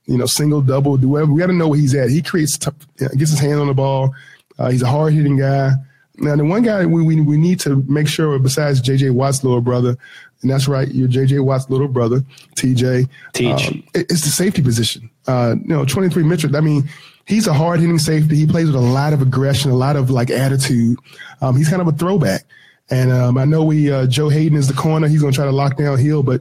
you 0.06 0.18
know, 0.18 0.26
single, 0.26 0.60
double, 0.60 0.96
do 0.96 1.08
whatever. 1.08 1.32
We 1.32 1.40
got 1.40 1.48
to 1.48 1.52
know 1.52 1.68
where 1.68 1.78
he's 1.78 1.94
at. 1.94 2.10
He 2.10 2.22
creates, 2.22 2.56
t- 2.56 2.70
gets 2.96 3.30
his 3.30 3.38
hand 3.38 3.60
on 3.60 3.66
the 3.66 3.74
ball. 3.74 4.14
Uh, 4.58 4.70
he's 4.70 4.82
a 4.82 4.88
hard 4.88 5.12
hitting 5.12 5.36
guy. 5.36 5.72
Now, 6.16 6.34
the 6.34 6.44
one 6.44 6.62
guy 6.62 6.84
we, 6.84 7.02
we, 7.02 7.20
we 7.20 7.36
need 7.36 7.60
to 7.60 7.76
make 7.86 8.08
sure, 8.08 8.38
besides 8.38 8.82
JJ 8.82 9.12
Watt's 9.12 9.44
little 9.44 9.60
brother, 9.60 9.96
and 10.42 10.50
that's 10.50 10.66
right, 10.66 10.88
you're 10.88 11.08
JJ 11.08 11.44
Watt's 11.44 11.68
little 11.70 11.88
brother, 11.88 12.20
TJ. 12.56 13.08
Teach. 13.34 13.68
Um, 13.68 13.84
it, 13.94 14.10
it's 14.10 14.22
the 14.22 14.30
safety 14.30 14.62
position. 14.62 15.10
Uh, 15.26 15.56
you 15.60 15.68
know, 15.68 15.84
23 15.84 16.24
Mitchell, 16.24 16.56
I 16.56 16.60
mean, 16.60 16.88
he's 17.26 17.46
a 17.46 17.52
hard 17.52 17.80
hitting 17.80 17.98
safety. 17.98 18.36
He 18.36 18.46
plays 18.46 18.66
with 18.66 18.74
a 18.74 18.80
lot 18.80 19.12
of 19.12 19.22
aggression, 19.22 19.70
a 19.70 19.76
lot 19.76 19.94
of 19.94 20.10
like 20.10 20.30
attitude. 20.30 20.98
Um, 21.40 21.56
he's 21.56 21.68
kind 21.68 21.82
of 21.82 21.88
a 21.88 21.92
throwback. 21.92 22.42
And 22.90 23.12
um, 23.12 23.36
I 23.36 23.44
know 23.44 23.62
we 23.64 23.92
uh, 23.92 24.06
Joe 24.06 24.28
Haden 24.28 24.56
is 24.56 24.68
the 24.68 24.74
corner. 24.74 25.08
He's 25.08 25.20
going 25.20 25.32
to 25.32 25.36
try 25.36 25.44
to 25.44 25.52
lock 25.52 25.76
down 25.76 25.98
Hill, 25.98 26.22
but 26.22 26.40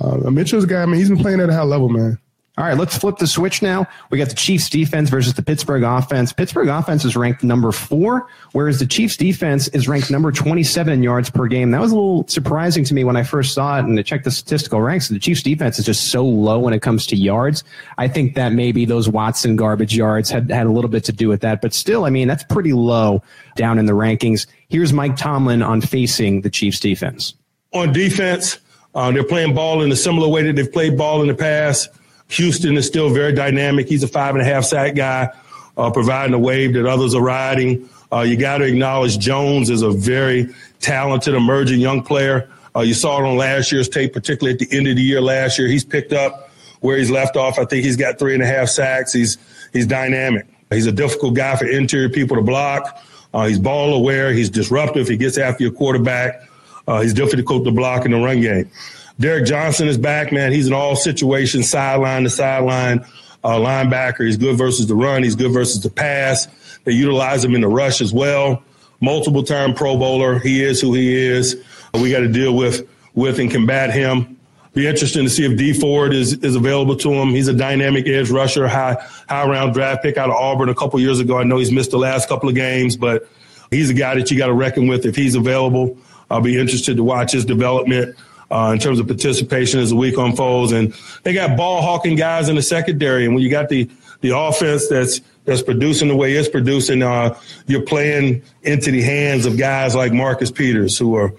uh, 0.00 0.30
Mitchell's 0.30 0.66
guy, 0.66 0.84
man, 0.84 0.98
he's 0.98 1.08
been 1.08 1.18
playing 1.18 1.40
at 1.40 1.48
a 1.48 1.54
high 1.54 1.62
level, 1.62 1.88
man. 1.88 2.18
All 2.58 2.64
right, 2.64 2.78
let's 2.78 2.96
flip 2.96 3.18
the 3.18 3.26
switch 3.26 3.60
now. 3.60 3.86
We 4.08 4.16
got 4.16 4.30
the 4.30 4.34
Chiefs 4.34 4.70
defense 4.70 5.10
versus 5.10 5.34
the 5.34 5.42
Pittsburgh 5.42 5.82
offense. 5.82 6.32
Pittsburgh 6.32 6.68
offense 6.68 7.04
is 7.04 7.14
ranked 7.14 7.44
number 7.44 7.70
four, 7.70 8.28
whereas 8.52 8.78
the 8.78 8.86
Chiefs 8.86 9.18
defense 9.18 9.68
is 9.68 9.88
ranked 9.88 10.10
number 10.10 10.32
27 10.32 10.90
in 10.90 11.02
yards 11.02 11.28
per 11.28 11.48
game. 11.48 11.70
That 11.70 11.82
was 11.82 11.92
a 11.92 11.94
little 11.94 12.26
surprising 12.28 12.82
to 12.84 12.94
me 12.94 13.04
when 13.04 13.14
I 13.14 13.24
first 13.24 13.52
saw 13.52 13.78
it 13.78 13.84
and 13.84 13.94
to 13.98 14.02
check 14.02 14.24
the 14.24 14.30
statistical 14.30 14.80
ranks. 14.80 15.08
The 15.08 15.18
Chiefs 15.18 15.42
defense 15.42 15.78
is 15.78 15.84
just 15.84 16.10
so 16.10 16.24
low 16.24 16.58
when 16.58 16.72
it 16.72 16.80
comes 16.80 17.06
to 17.08 17.16
yards. 17.16 17.62
I 17.98 18.08
think 18.08 18.36
that 18.36 18.54
maybe 18.54 18.86
those 18.86 19.06
Watson 19.06 19.56
garbage 19.56 19.94
yards 19.94 20.30
had, 20.30 20.50
had 20.50 20.66
a 20.66 20.72
little 20.72 20.90
bit 20.90 21.04
to 21.04 21.12
do 21.12 21.28
with 21.28 21.42
that, 21.42 21.60
but 21.60 21.74
still, 21.74 22.06
I 22.06 22.10
mean, 22.10 22.26
that's 22.26 22.44
pretty 22.44 22.72
low 22.72 23.22
down 23.56 23.78
in 23.78 23.84
the 23.84 23.92
rankings. 23.92 24.46
Here's 24.70 24.94
Mike 24.94 25.16
Tomlin 25.16 25.60
on 25.62 25.82
facing 25.82 26.40
the 26.40 26.48
Chiefs 26.48 26.80
defense. 26.80 27.34
On 27.74 27.92
defense, 27.92 28.60
uh, 28.94 29.10
they're 29.10 29.24
playing 29.24 29.54
ball 29.54 29.82
in 29.82 29.92
a 29.92 29.96
similar 29.96 30.26
way 30.26 30.42
that 30.44 30.56
they've 30.56 30.72
played 30.72 30.96
ball 30.96 31.20
in 31.20 31.28
the 31.28 31.34
past. 31.34 31.90
Houston 32.28 32.76
is 32.76 32.86
still 32.86 33.10
very 33.10 33.32
dynamic. 33.32 33.88
He's 33.88 34.02
a 34.02 34.08
five 34.08 34.34
and 34.34 34.42
a 34.42 34.44
half 34.44 34.64
sack 34.64 34.94
guy, 34.94 35.30
uh, 35.76 35.90
providing 35.90 36.34
a 36.34 36.38
wave 36.38 36.74
that 36.74 36.86
others 36.86 37.14
are 37.14 37.22
riding. 37.22 37.88
Uh, 38.12 38.20
you 38.20 38.36
got 38.36 38.58
to 38.58 38.64
acknowledge 38.64 39.18
Jones 39.18 39.70
is 39.70 39.82
a 39.82 39.90
very 39.90 40.48
talented, 40.80 41.34
emerging 41.34 41.80
young 41.80 42.02
player. 42.02 42.48
Uh, 42.74 42.80
you 42.80 42.94
saw 42.94 43.18
it 43.18 43.26
on 43.26 43.36
last 43.36 43.72
year's 43.72 43.88
tape, 43.88 44.12
particularly 44.12 44.52
at 44.52 44.58
the 44.58 44.76
end 44.76 44.86
of 44.86 44.96
the 44.96 45.02
year 45.02 45.20
last 45.20 45.58
year. 45.58 45.66
He's 45.66 45.84
picked 45.84 46.12
up 46.12 46.50
where 46.80 46.98
he's 46.98 47.10
left 47.10 47.36
off. 47.36 47.58
I 47.58 47.64
think 47.64 47.84
he's 47.84 47.96
got 47.96 48.18
three 48.18 48.34
and 48.34 48.42
a 48.42 48.46
half 48.46 48.68
sacks. 48.68 49.12
He's 49.12 49.38
he's 49.72 49.86
dynamic. 49.86 50.46
He's 50.70 50.86
a 50.86 50.92
difficult 50.92 51.34
guy 51.34 51.56
for 51.56 51.66
interior 51.66 52.08
people 52.08 52.36
to 52.36 52.42
block. 52.42 53.02
Uh, 53.32 53.46
he's 53.46 53.58
ball 53.58 53.94
aware. 53.94 54.32
He's 54.32 54.50
disruptive. 54.50 55.08
He 55.08 55.16
gets 55.16 55.38
after 55.38 55.62
your 55.62 55.72
quarterback. 55.72 56.42
Uh, 56.86 57.00
he's 57.00 57.14
difficult 57.14 57.64
to 57.64 57.70
block 57.70 58.04
in 58.04 58.12
the 58.12 58.18
run 58.18 58.40
game. 58.40 58.70
Derrick 59.18 59.46
Johnson 59.46 59.88
is 59.88 59.96
back, 59.96 60.30
man. 60.30 60.52
He's 60.52 60.66
an 60.66 60.74
all 60.74 60.94
situations, 60.94 61.70
sideline 61.70 62.24
to 62.24 62.30
sideline 62.30 63.04
uh, 63.42 63.56
linebacker. 63.56 64.26
He's 64.26 64.36
good 64.36 64.58
versus 64.58 64.86
the 64.86 64.94
run. 64.94 65.22
He's 65.22 65.36
good 65.36 65.52
versus 65.52 65.82
the 65.82 65.88
pass. 65.88 66.48
They 66.84 66.92
utilize 66.92 67.44
him 67.44 67.54
in 67.54 67.62
the 67.62 67.68
rush 67.68 68.00
as 68.00 68.12
well. 68.12 68.62
Multiple 69.00 69.42
time 69.42 69.74
Pro 69.74 69.96
Bowler. 69.96 70.38
He 70.38 70.62
is 70.62 70.80
who 70.80 70.94
he 70.94 71.14
is. 71.14 71.56
We 71.94 72.10
got 72.10 72.20
to 72.20 72.28
deal 72.28 72.54
with 72.54 72.86
with 73.14 73.38
and 73.38 73.50
combat 73.50 73.90
him. 73.90 74.36
Be 74.74 74.86
interesting 74.86 75.24
to 75.24 75.30
see 75.30 75.46
if 75.46 75.56
Dee 75.56 75.72
Ford 75.72 76.12
is 76.12 76.34
is 76.34 76.54
available 76.54 76.96
to 76.96 77.10
him. 77.10 77.30
He's 77.30 77.48
a 77.48 77.54
dynamic 77.54 78.06
edge 78.06 78.30
rusher, 78.30 78.68
high 78.68 78.96
high 79.28 79.48
round 79.48 79.72
draft 79.72 80.02
pick 80.02 80.18
out 80.18 80.28
of 80.28 80.36
Auburn 80.36 80.68
a 80.68 80.74
couple 80.74 81.00
years 81.00 81.20
ago. 81.20 81.38
I 81.38 81.44
know 81.44 81.56
he's 81.56 81.72
missed 81.72 81.92
the 81.92 81.98
last 81.98 82.28
couple 82.28 82.50
of 82.50 82.54
games, 82.54 82.96
but 82.96 83.26
he's 83.70 83.88
a 83.88 83.94
guy 83.94 84.14
that 84.14 84.30
you 84.30 84.36
got 84.36 84.48
to 84.48 84.52
reckon 84.52 84.86
with 84.86 85.06
if 85.06 85.16
he's 85.16 85.34
available. 85.34 85.96
I'll 86.30 86.42
be 86.42 86.58
interested 86.58 86.98
to 86.98 87.04
watch 87.04 87.32
his 87.32 87.46
development 87.46 88.16
uh, 88.50 88.70
in 88.72 88.78
terms 88.78 88.98
of 88.98 89.06
participation 89.06 89.80
as 89.80 89.90
the 89.90 89.96
week 89.96 90.16
unfolds. 90.16 90.72
And 90.72 90.94
they 91.22 91.32
got 91.32 91.56
ball 91.56 91.82
hawking 91.82 92.16
guys 92.16 92.48
in 92.48 92.56
the 92.56 92.62
secondary. 92.62 93.24
And 93.24 93.34
when 93.34 93.42
you 93.42 93.50
got 93.50 93.68
the 93.68 93.88
the 94.20 94.36
offense 94.36 94.88
that's 94.88 95.20
that's 95.44 95.62
producing 95.62 96.08
the 96.08 96.16
way 96.16 96.32
it's 96.32 96.48
producing, 96.48 97.02
uh, 97.02 97.38
you're 97.66 97.82
playing 97.82 98.42
into 98.62 98.90
the 98.90 99.02
hands 99.02 99.46
of 99.46 99.56
guys 99.58 99.94
like 99.94 100.12
Marcus 100.12 100.50
Peters, 100.50 100.98
who 100.98 101.14
are 101.14 101.32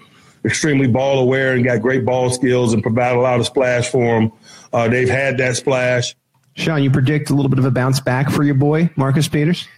extremely 0.44 0.86
ball 0.86 1.18
aware 1.18 1.54
and 1.54 1.64
got 1.64 1.82
great 1.82 2.04
ball 2.04 2.30
skills 2.30 2.72
and 2.72 2.82
provide 2.82 3.16
a 3.16 3.20
lot 3.20 3.40
of 3.40 3.46
splash 3.46 3.88
for 3.88 4.20
them. 4.20 4.32
Uh, 4.72 4.88
they've 4.88 5.08
had 5.08 5.38
that 5.38 5.56
splash. 5.56 6.14
Shawn, 6.54 6.82
you 6.82 6.90
predict 6.90 7.30
a 7.30 7.34
little 7.34 7.48
bit 7.48 7.58
of 7.58 7.64
a 7.64 7.70
bounce 7.70 8.00
back 8.00 8.30
for 8.30 8.42
your 8.42 8.54
boy 8.54 8.90
Marcus 8.96 9.28
Peters. 9.28 9.68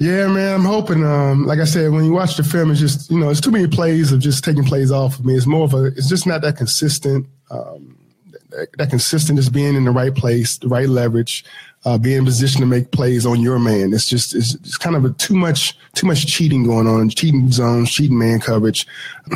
Yeah, 0.00 0.28
man, 0.28 0.54
I'm 0.54 0.64
hoping. 0.64 1.04
Um, 1.04 1.44
like 1.44 1.58
I 1.58 1.64
said, 1.64 1.92
when 1.92 2.06
you 2.06 2.12
watch 2.12 2.38
the 2.38 2.42
film, 2.42 2.70
it's 2.70 2.80
just 2.80 3.10
you 3.10 3.20
know, 3.20 3.28
it's 3.28 3.40
too 3.40 3.50
many 3.50 3.66
plays 3.66 4.12
of 4.12 4.20
just 4.20 4.42
taking 4.42 4.64
plays 4.64 4.90
off 4.90 5.18
of 5.18 5.26
me. 5.26 5.34
It's 5.34 5.44
more 5.46 5.64
of 5.64 5.74
a, 5.74 5.84
it's 5.88 6.08
just 6.08 6.26
not 6.26 6.40
that 6.40 6.56
consistent. 6.56 7.26
Um, 7.50 7.98
that, 8.48 8.72
that 8.78 8.88
consistent 8.88 9.38
is 9.38 9.50
being 9.50 9.74
in 9.74 9.84
the 9.84 9.90
right 9.90 10.14
place, 10.14 10.56
the 10.56 10.68
right 10.68 10.88
leverage, 10.88 11.44
uh, 11.84 11.98
being 11.98 12.16
in 12.16 12.24
position 12.24 12.62
to 12.62 12.66
make 12.66 12.92
plays 12.92 13.26
on 13.26 13.42
your 13.42 13.58
man. 13.58 13.92
It's 13.92 14.06
just 14.06 14.34
it's, 14.34 14.54
it's 14.54 14.78
kind 14.78 14.96
of 14.96 15.04
a 15.04 15.10
too 15.10 15.34
much 15.34 15.76
too 15.94 16.06
much 16.06 16.26
cheating 16.26 16.64
going 16.64 16.86
on, 16.86 17.10
cheating 17.10 17.52
zones, 17.52 17.92
cheating 17.92 18.18
man 18.18 18.40
coverage. 18.40 18.86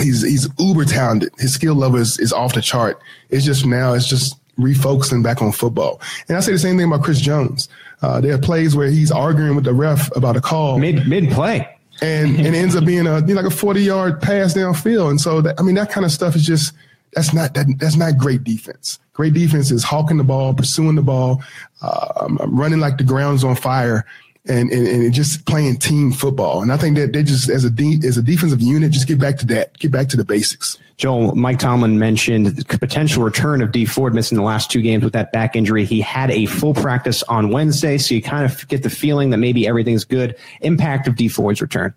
He's 0.00 0.22
he's 0.22 0.48
uber 0.58 0.86
talented. 0.86 1.30
His 1.38 1.52
skill 1.52 1.74
level 1.74 1.98
is, 1.98 2.18
is 2.18 2.32
off 2.32 2.54
the 2.54 2.62
chart. 2.62 2.98
It's 3.28 3.44
just 3.44 3.66
now 3.66 3.92
it's 3.92 4.08
just 4.08 4.40
refocusing 4.56 5.22
back 5.22 5.42
on 5.42 5.52
football. 5.52 6.00
And 6.28 6.38
I 6.38 6.40
say 6.40 6.52
the 6.52 6.58
same 6.58 6.78
thing 6.78 6.86
about 6.86 7.04
Chris 7.04 7.20
Jones. 7.20 7.68
Uh, 8.04 8.20
there 8.20 8.34
are 8.34 8.38
plays 8.38 8.76
where 8.76 8.90
he's 8.90 9.10
arguing 9.10 9.56
with 9.56 9.64
the 9.64 9.72
ref 9.72 10.14
about 10.14 10.36
a 10.36 10.40
call 10.40 10.78
mid 10.78 11.08
mid 11.08 11.30
play, 11.30 11.66
and 12.02 12.36
and 12.36 12.48
it 12.48 12.54
ends 12.54 12.76
up 12.76 12.84
being 12.84 13.06
a 13.06 13.20
you 13.20 13.34
know, 13.34 13.40
like 13.40 13.50
a 13.50 13.56
forty 13.56 13.80
yard 13.80 14.20
pass 14.20 14.52
downfield. 14.52 15.08
And 15.08 15.18
so 15.18 15.40
that, 15.40 15.58
I 15.58 15.62
mean 15.62 15.74
that 15.76 15.90
kind 15.90 16.04
of 16.04 16.12
stuff 16.12 16.36
is 16.36 16.44
just 16.44 16.74
that's 17.14 17.32
not 17.32 17.54
that, 17.54 17.66
that's 17.78 17.96
not 17.96 18.18
great 18.18 18.44
defense. 18.44 18.98
Great 19.14 19.32
defense 19.32 19.70
is 19.70 19.84
hawking 19.84 20.18
the 20.18 20.24
ball, 20.24 20.52
pursuing 20.52 20.96
the 20.96 21.02
ball, 21.02 21.42
uh, 21.80 22.28
running 22.46 22.78
like 22.78 22.98
the 22.98 23.04
ground's 23.04 23.42
on 23.42 23.56
fire, 23.56 24.04
and, 24.46 24.70
and, 24.70 24.86
and 24.86 25.12
just 25.12 25.46
playing 25.46 25.78
team 25.78 26.12
football. 26.12 26.62
And 26.62 26.72
I 26.72 26.76
think 26.76 26.96
that 26.96 27.12
they 27.12 27.22
just 27.22 27.48
as 27.48 27.64
a 27.64 27.70
de- 27.70 28.00
as 28.06 28.16
a 28.16 28.22
defensive 28.22 28.60
unit, 28.60 28.92
just 28.92 29.08
get 29.08 29.18
back 29.18 29.38
to 29.38 29.46
that, 29.46 29.78
get 29.78 29.90
back 29.90 30.08
to 30.08 30.16
the 30.16 30.24
basics. 30.24 30.78
Joel, 30.96 31.34
Mike 31.34 31.58
Tomlin 31.58 31.98
mentioned 31.98 32.66
potential 32.68 33.24
return 33.24 33.62
of 33.62 33.72
Dee 33.72 33.84
Ford 33.84 34.14
missing 34.14 34.36
the 34.36 34.44
last 34.44 34.70
two 34.70 34.80
games 34.80 35.02
with 35.02 35.12
that 35.14 35.32
back 35.32 35.56
injury. 35.56 35.84
He 35.84 36.00
had 36.00 36.30
a 36.30 36.46
full 36.46 36.72
practice 36.72 37.22
on 37.24 37.50
Wednesday, 37.50 37.98
so 37.98 38.14
you 38.14 38.22
kind 38.22 38.44
of 38.44 38.68
get 38.68 38.84
the 38.84 38.90
feeling 38.90 39.30
that 39.30 39.38
maybe 39.38 39.66
everything's 39.66 40.04
good. 40.04 40.36
Impact 40.60 41.08
of 41.08 41.16
Dee 41.16 41.28
Ford's 41.28 41.60
return. 41.60 41.94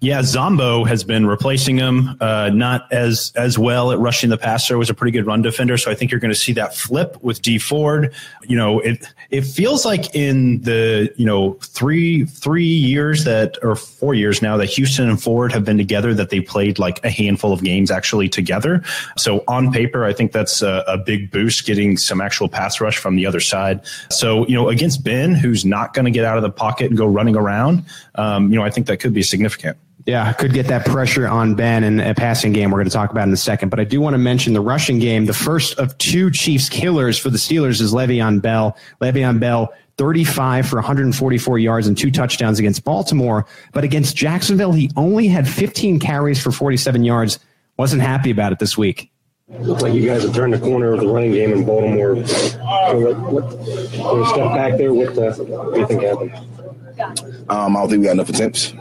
Yeah, 0.00 0.22
Zombo 0.22 0.84
has 0.84 1.04
been 1.04 1.26
replacing 1.26 1.78
him, 1.78 2.16
uh, 2.20 2.50
not 2.52 2.90
as 2.92 3.32
as 3.34 3.58
well 3.58 3.92
at 3.92 3.98
rushing 3.98 4.28
the 4.28 4.36
passer. 4.36 4.76
Was 4.76 4.90
a 4.90 4.94
pretty 4.94 5.12
good 5.12 5.26
run 5.26 5.42
defender, 5.42 5.78
so 5.78 5.90
I 5.90 5.94
think 5.94 6.10
you're 6.10 6.20
going 6.20 6.32
to 6.32 6.38
see 6.38 6.52
that 6.52 6.74
flip 6.74 7.16
with 7.22 7.40
Dee 7.40 7.58
Ford. 7.58 8.14
You 8.42 8.56
know, 8.56 8.80
it 8.80 9.06
it 9.30 9.42
feels 9.42 9.84
like 9.86 10.14
in 10.14 10.60
the 10.62 11.12
you 11.16 11.24
know 11.24 11.54
three 11.62 12.26
three 12.26 12.64
years 12.64 13.24
that 13.24 13.56
or 13.62 13.74
four 13.74 14.14
years 14.14 14.42
now 14.42 14.56
that 14.58 14.66
Houston 14.66 15.08
and 15.08 15.22
Ford 15.22 15.50
have 15.52 15.64
been 15.64 15.78
together, 15.78 16.12
that 16.12 16.28
they 16.28 16.40
played 16.40 16.78
like 16.78 17.02
a 17.04 17.10
handful 17.10 17.52
of 17.52 17.62
games 17.62 17.90
actually 17.90 18.28
together. 18.28 18.82
So 19.16 19.44
on 19.48 19.72
paper, 19.72 20.04
I 20.04 20.12
think 20.12 20.32
that's 20.32 20.60
a, 20.60 20.84
a 20.86 20.98
big 20.98 21.30
boost, 21.30 21.64
getting 21.64 21.96
some 21.96 22.20
actual 22.20 22.48
pass 22.48 22.80
rush 22.80 22.98
from 22.98 23.16
the 23.16 23.24
other 23.24 23.40
side. 23.40 23.80
So 24.10 24.46
you 24.46 24.54
know, 24.54 24.68
against 24.68 25.04
Ben, 25.04 25.34
who's 25.34 25.64
not 25.64 25.94
going 25.94 26.04
to 26.04 26.10
get 26.10 26.24
out 26.24 26.36
of 26.36 26.42
the 26.42 26.50
pocket 26.50 26.88
and 26.88 26.98
go 26.98 27.06
running 27.06 27.36
around, 27.36 27.84
um, 28.16 28.50
you 28.52 28.58
know, 28.58 28.64
I 28.64 28.70
think 28.70 28.86
that 28.88 28.98
could 28.98 29.14
be 29.14 29.22
significant. 29.22 29.78
Yeah, 30.06 30.32
could 30.34 30.52
get 30.52 30.68
that 30.68 30.86
pressure 30.86 31.26
on 31.26 31.56
Ben 31.56 31.82
in 31.82 31.98
a 31.98 32.14
passing 32.14 32.52
game 32.52 32.70
we're 32.70 32.78
going 32.78 32.88
to 32.88 32.94
talk 32.94 33.10
about 33.10 33.26
in 33.26 33.34
a 33.34 33.36
second. 33.36 33.70
But 33.70 33.80
I 33.80 33.84
do 33.84 34.00
want 34.00 34.14
to 34.14 34.18
mention 34.18 34.52
the 34.52 34.60
rushing 34.60 35.00
game. 35.00 35.26
The 35.26 35.34
first 35.34 35.76
of 35.80 35.98
two 35.98 36.30
Chiefs 36.30 36.68
killers 36.68 37.18
for 37.18 37.28
the 37.28 37.38
Steelers 37.38 37.80
is 37.80 37.92
Le'Veon 37.92 38.40
Bell. 38.40 38.76
Le'Veon 39.00 39.40
Bell, 39.40 39.74
35 39.98 40.68
for 40.68 40.76
144 40.76 41.58
yards 41.58 41.88
and 41.88 41.98
two 41.98 42.12
touchdowns 42.12 42.60
against 42.60 42.84
Baltimore. 42.84 43.46
But 43.72 43.82
against 43.82 44.14
Jacksonville, 44.14 44.72
he 44.72 44.92
only 44.94 45.26
had 45.26 45.48
15 45.48 45.98
carries 45.98 46.40
for 46.40 46.52
47 46.52 47.02
yards. 47.02 47.40
Wasn't 47.76 48.00
happy 48.00 48.30
about 48.30 48.52
it 48.52 48.60
this 48.60 48.78
week. 48.78 49.10
Looks 49.48 49.82
like 49.82 49.92
you 49.92 50.06
guys 50.06 50.22
have 50.22 50.34
turned 50.34 50.52
the 50.52 50.60
corner 50.60 50.92
of 50.92 51.00
the 51.00 51.08
running 51.08 51.32
game 51.32 51.52
in 51.52 51.64
Baltimore. 51.64 52.24
So 52.26 53.12
what, 53.12 53.50
what, 53.50 54.28
step 54.28 54.48
back 54.54 54.78
there, 54.78 54.94
what, 54.94 55.18
uh, 55.18 55.34
what 55.34 55.74
do 55.74 55.80
you 55.80 55.86
think 55.88 56.02
happened? 56.02 57.50
Um, 57.50 57.76
I 57.76 57.80
don't 57.80 57.90
think 57.90 58.00
we 58.00 58.06
got 58.06 58.12
enough 58.12 58.28
attempts 58.28 58.72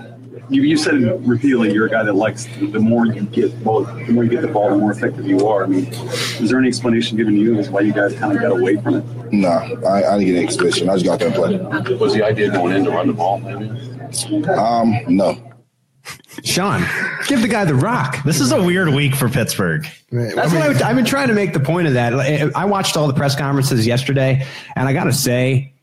you, 0.49 0.62
you 0.62 0.77
said 0.77 0.95
repeatedly 1.27 1.73
you're 1.73 1.88
a 1.88 1.89
guy 1.89 2.03
that 2.03 2.13
likes 2.13 2.45
the 2.45 2.79
more 2.79 3.05
you 3.05 3.23
get 3.23 3.63
ball, 3.63 3.84
the 3.84 4.12
more 4.12 4.23
you 4.23 4.29
get 4.29 4.41
the 4.41 4.47
ball, 4.47 4.69
the 4.69 4.77
more 4.77 4.91
effective 4.91 5.27
you 5.27 5.47
are. 5.47 5.63
I 5.63 5.67
mean, 5.67 5.86
is 5.86 6.49
there 6.49 6.60
any 6.60 6.67
explanation 6.67 7.17
given 7.17 7.36
to 7.36 7.39
you 7.39 7.58
as 7.58 7.69
why 7.69 7.81
you 7.81 7.93
guys 7.93 8.13
kind 8.15 8.36
of 8.36 8.41
got 8.41 8.51
away 8.51 8.75
from 8.77 8.95
it? 8.95 9.34
No, 9.34 9.49
I, 9.49 10.03
I 10.03 10.17
didn't 10.17 10.25
get 10.27 10.36
any 10.36 10.43
explanation. 10.43 10.89
I 10.89 10.93
just 10.93 11.05
got 11.05 11.19
there 11.19 11.27
and 11.27 11.36
played. 11.36 11.99
Was 11.99 12.13
the 12.13 12.23
idea 12.23 12.51
going 12.51 12.75
in 12.75 12.84
to 12.86 12.91
run 12.91 13.08
the 13.08 13.13
ball? 13.13 13.39
Maybe? 13.39 13.69
Um, 14.49 14.95
no. 15.08 15.38
Shawn, 16.43 16.84
give 17.27 17.41
the 17.41 17.47
guy 17.47 17.65
the 17.65 17.73
rock. 17.73 18.23
This 18.23 18.39
is 18.39 18.51
a 18.51 18.62
weird 18.62 18.89
week 18.89 19.15
for 19.15 19.29
Pittsburgh. 19.29 19.88
That's 20.12 20.53
what 20.53 20.84
I, 20.84 20.89
I've 20.89 20.95
been 20.95 21.05
trying 21.05 21.29
to 21.29 21.34
make 21.34 21.53
the 21.53 21.60
point 21.60 21.88
of 21.88 21.93
that. 21.93 22.13
I 22.55 22.65
watched 22.65 22.97
all 22.97 23.08
the 23.08 23.13
press 23.13 23.36
conferences 23.36 23.88
yesterday, 23.88 24.45
and 24.75 24.88
I 24.88 24.93
got 24.93 25.05
to 25.05 25.13
say, 25.13 25.73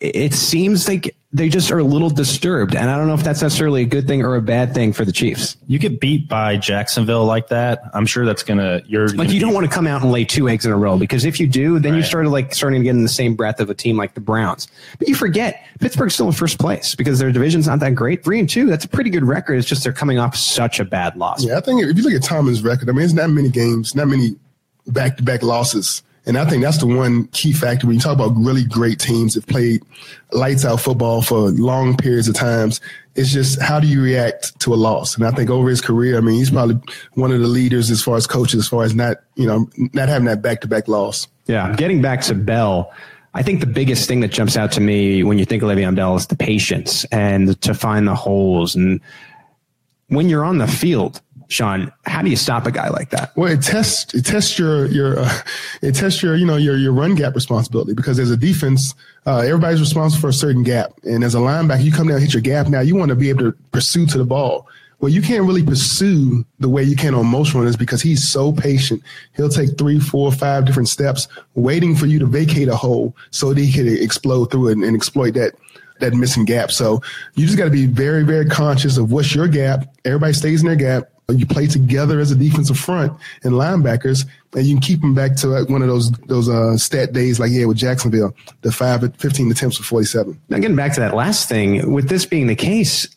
it 0.00 0.34
seems 0.34 0.88
like 0.88 1.14
they 1.30 1.50
just 1.50 1.70
are 1.70 1.78
a 1.78 1.84
little 1.84 2.08
disturbed. 2.08 2.74
And 2.74 2.88
I 2.88 2.96
don't 2.96 3.06
know 3.06 3.12
if 3.12 3.22
that's 3.22 3.42
necessarily 3.42 3.82
a 3.82 3.86
good 3.86 4.06
thing 4.06 4.22
or 4.22 4.36
a 4.36 4.40
bad 4.40 4.72
thing 4.72 4.94
for 4.94 5.04
the 5.04 5.12
Chiefs. 5.12 5.58
You 5.66 5.78
get 5.78 6.00
beat 6.00 6.26
by 6.26 6.56
Jacksonville 6.56 7.26
like 7.26 7.48
that. 7.48 7.82
I'm 7.92 8.06
sure 8.06 8.24
that's 8.24 8.42
going 8.42 8.56
to, 8.56 8.82
you're 8.86 9.08
like, 9.08 9.28
you 9.28 9.38
don't 9.38 9.52
want 9.52 9.66
to 9.66 9.72
come 9.72 9.86
out 9.86 10.00
and 10.00 10.10
lay 10.10 10.24
two 10.24 10.48
eggs 10.48 10.64
in 10.64 10.72
a 10.72 10.76
row 10.76 10.96
because 10.96 11.26
if 11.26 11.38
you 11.38 11.46
do, 11.46 11.78
then 11.80 11.92
right. 11.92 11.98
you 11.98 12.02
start 12.02 12.24
to 12.24 12.30
like 12.30 12.54
starting 12.54 12.80
to 12.80 12.84
get 12.84 12.90
in 12.90 13.02
the 13.02 13.10
same 13.10 13.34
breath 13.34 13.60
of 13.60 13.68
a 13.68 13.74
team 13.74 13.98
like 13.98 14.14
the 14.14 14.22
Browns. 14.22 14.68
But 14.98 15.08
you 15.08 15.14
forget 15.14 15.62
Pittsburgh's 15.80 16.14
still 16.14 16.28
in 16.28 16.32
first 16.32 16.58
place 16.58 16.94
because 16.94 17.18
their 17.18 17.30
division's 17.30 17.66
not 17.66 17.80
that 17.80 17.94
great. 17.94 18.24
Three 18.24 18.40
and 18.40 18.48
two, 18.48 18.66
that's 18.66 18.86
a 18.86 18.88
pretty 18.88 19.10
good 19.10 19.24
record. 19.24 19.58
It's 19.58 19.68
just 19.68 19.84
they're 19.84 19.92
coming 19.92 20.18
off 20.18 20.34
such 20.34 20.80
a 20.80 20.84
bad 20.84 21.14
loss. 21.16 21.44
Yeah, 21.44 21.58
I 21.58 21.60
think 21.60 21.82
if 21.82 21.94
you 21.94 22.02
look 22.02 22.14
at 22.14 22.22
Tomlin's 22.22 22.62
record, 22.62 22.88
I 22.88 22.92
mean, 22.92 23.04
it's 23.04 23.12
not 23.12 23.28
many 23.28 23.50
games, 23.50 23.94
not 23.94 24.08
many 24.08 24.36
back 24.86 25.18
to 25.18 25.22
back 25.22 25.42
losses 25.42 26.02
and 26.28 26.36
I 26.36 26.44
think 26.44 26.62
that's 26.62 26.76
the 26.76 26.86
one 26.86 27.26
key 27.28 27.54
factor 27.54 27.86
when 27.86 27.96
you 27.96 28.02
talk 28.02 28.12
about 28.12 28.36
really 28.36 28.62
great 28.62 28.98
teams 29.00 29.32
that 29.32 29.46
played 29.46 29.82
lights 30.30 30.62
out 30.62 30.78
football 30.78 31.22
for 31.22 31.48
long 31.50 31.96
periods 31.96 32.28
of 32.28 32.34
times. 32.34 32.82
It's 33.14 33.32
just 33.32 33.60
how 33.62 33.80
do 33.80 33.88
you 33.88 34.02
react 34.02 34.60
to 34.60 34.74
a 34.74 34.76
loss? 34.76 35.16
And 35.16 35.24
I 35.24 35.30
think 35.30 35.48
over 35.48 35.70
his 35.70 35.80
career, 35.80 36.18
I 36.18 36.20
mean, 36.20 36.34
he's 36.34 36.50
probably 36.50 36.78
one 37.14 37.32
of 37.32 37.40
the 37.40 37.48
leaders 37.48 37.90
as 37.90 38.02
far 38.02 38.16
as 38.16 38.26
coaches, 38.26 38.60
as 38.60 38.68
far 38.68 38.84
as 38.84 38.94
not, 38.94 39.16
you 39.36 39.46
know, 39.46 39.70
not 39.94 40.10
having 40.10 40.26
that 40.26 40.42
back 40.42 40.60
to 40.60 40.68
back 40.68 40.86
loss. 40.86 41.26
Yeah. 41.46 41.74
Getting 41.76 42.02
back 42.02 42.20
to 42.24 42.34
Bell. 42.34 42.92
I 43.32 43.42
think 43.42 43.60
the 43.60 43.66
biggest 43.66 44.06
thing 44.06 44.20
that 44.20 44.28
jumps 44.28 44.56
out 44.58 44.70
to 44.72 44.82
me 44.82 45.24
when 45.24 45.38
you 45.38 45.46
think 45.46 45.62
of 45.62 45.70
Le'Veon 45.70 45.96
Bell 45.96 46.14
is 46.16 46.26
the 46.26 46.36
patience 46.36 47.06
and 47.06 47.58
to 47.62 47.72
find 47.72 48.06
the 48.06 48.14
holes. 48.14 48.74
And 48.74 49.00
when 50.08 50.28
you're 50.28 50.44
on 50.44 50.58
the 50.58 50.68
field, 50.68 51.22
Shawn, 51.48 51.90
how 52.04 52.20
do 52.20 52.28
you 52.28 52.36
stop 52.36 52.66
a 52.66 52.70
guy 52.70 52.90
like 52.90 53.08
that? 53.10 53.34
Well, 53.34 53.50
it 53.50 53.62
tests 53.62 54.12
it 54.14 54.26
tests 54.26 54.58
your 54.58 54.86
your 54.86 55.18
uh, 55.18 55.40
it 55.82 55.94
tests 55.94 56.22
your 56.22 56.36
you 56.36 56.44
know 56.44 56.56
your 56.56 56.76
your 56.76 56.92
run 56.92 57.14
gap 57.14 57.34
responsibility 57.34 57.94
because 57.94 58.18
as 58.18 58.30
a 58.30 58.36
defense, 58.36 58.94
uh, 59.26 59.38
everybody's 59.38 59.80
responsible 59.80 60.20
for 60.20 60.28
a 60.28 60.32
certain 60.32 60.62
gap, 60.62 60.92
and 61.04 61.24
as 61.24 61.34
a 61.34 61.38
linebacker, 61.38 61.82
you 61.82 61.90
come 61.90 62.06
down 62.06 62.16
and 62.16 62.24
hit 62.24 62.34
your 62.34 62.42
gap. 62.42 62.68
Now 62.68 62.80
you 62.80 62.96
want 62.96 63.08
to 63.08 63.14
be 63.14 63.30
able 63.30 63.50
to 63.50 63.52
pursue 63.72 64.06
to 64.06 64.18
the 64.18 64.26
ball. 64.26 64.68
Well, 65.00 65.12
you 65.12 65.22
can't 65.22 65.44
really 65.44 65.62
pursue 65.62 66.44
the 66.58 66.68
way 66.68 66.82
you 66.82 66.96
can 66.96 67.14
on 67.14 67.26
most 67.26 67.54
runners 67.54 67.76
because 67.76 68.02
he's 68.02 68.28
so 68.28 68.52
patient. 68.52 69.00
He'll 69.36 69.48
take 69.48 69.78
three, 69.78 70.00
four, 70.00 70.32
five 70.32 70.64
different 70.64 70.88
steps, 70.88 71.28
waiting 71.54 71.94
for 71.94 72.06
you 72.06 72.18
to 72.18 72.26
vacate 72.26 72.66
a 72.66 72.74
hole 72.74 73.14
so 73.30 73.54
that 73.54 73.60
he 73.60 73.72
can 73.72 73.86
explode 73.86 74.50
through 74.50 74.68
it 74.68 74.72
and, 74.72 74.82
and 74.82 74.96
exploit 74.96 75.34
that 75.34 75.54
that 76.00 76.14
missing 76.14 76.44
gap. 76.44 76.70
So 76.70 77.00
you 77.34 77.46
just 77.46 77.58
got 77.58 77.64
to 77.64 77.70
be 77.70 77.86
very, 77.86 78.24
very 78.24 78.46
conscious 78.46 78.96
of 78.96 79.12
what's 79.12 79.34
your 79.34 79.48
gap. 79.48 79.94
Everybody 80.04 80.32
stays 80.32 80.62
in 80.62 80.66
their 80.66 80.76
gap. 80.76 81.10
You 81.30 81.44
play 81.44 81.66
together 81.66 82.20
as 82.20 82.30
a 82.30 82.34
defensive 82.34 82.78
front 82.78 83.12
and 83.42 83.52
linebackers, 83.52 84.26
and 84.54 84.64
you 84.64 84.76
can 84.76 84.80
keep 84.80 85.02
them 85.02 85.14
back 85.14 85.36
to 85.36 85.62
one 85.68 85.82
of 85.82 85.88
those 85.88 86.10
those 86.26 86.48
uh, 86.48 86.78
stat 86.78 87.12
days 87.12 87.38
like 87.38 87.50
yeah 87.52 87.66
with 87.66 87.76
Jacksonville, 87.76 88.34
the 88.62 88.72
five 88.72 89.02
15 89.16 89.50
attempts 89.50 89.76
for 89.76 89.82
47. 89.82 90.40
Now, 90.48 90.58
getting 90.58 90.74
back 90.74 90.94
to 90.94 91.00
that 91.00 91.14
last 91.14 91.46
thing, 91.46 91.92
with 91.92 92.08
this 92.08 92.24
being 92.24 92.46
the 92.46 92.56
case, 92.56 93.14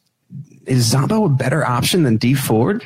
is 0.66 0.84
Zombo 0.84 1.24
a 1.24 1.30
better 1.30 1.66
option 1.66 2.04
than 2.04 2.18
Dee 2.18 2.34
Ford? 2.34 2.86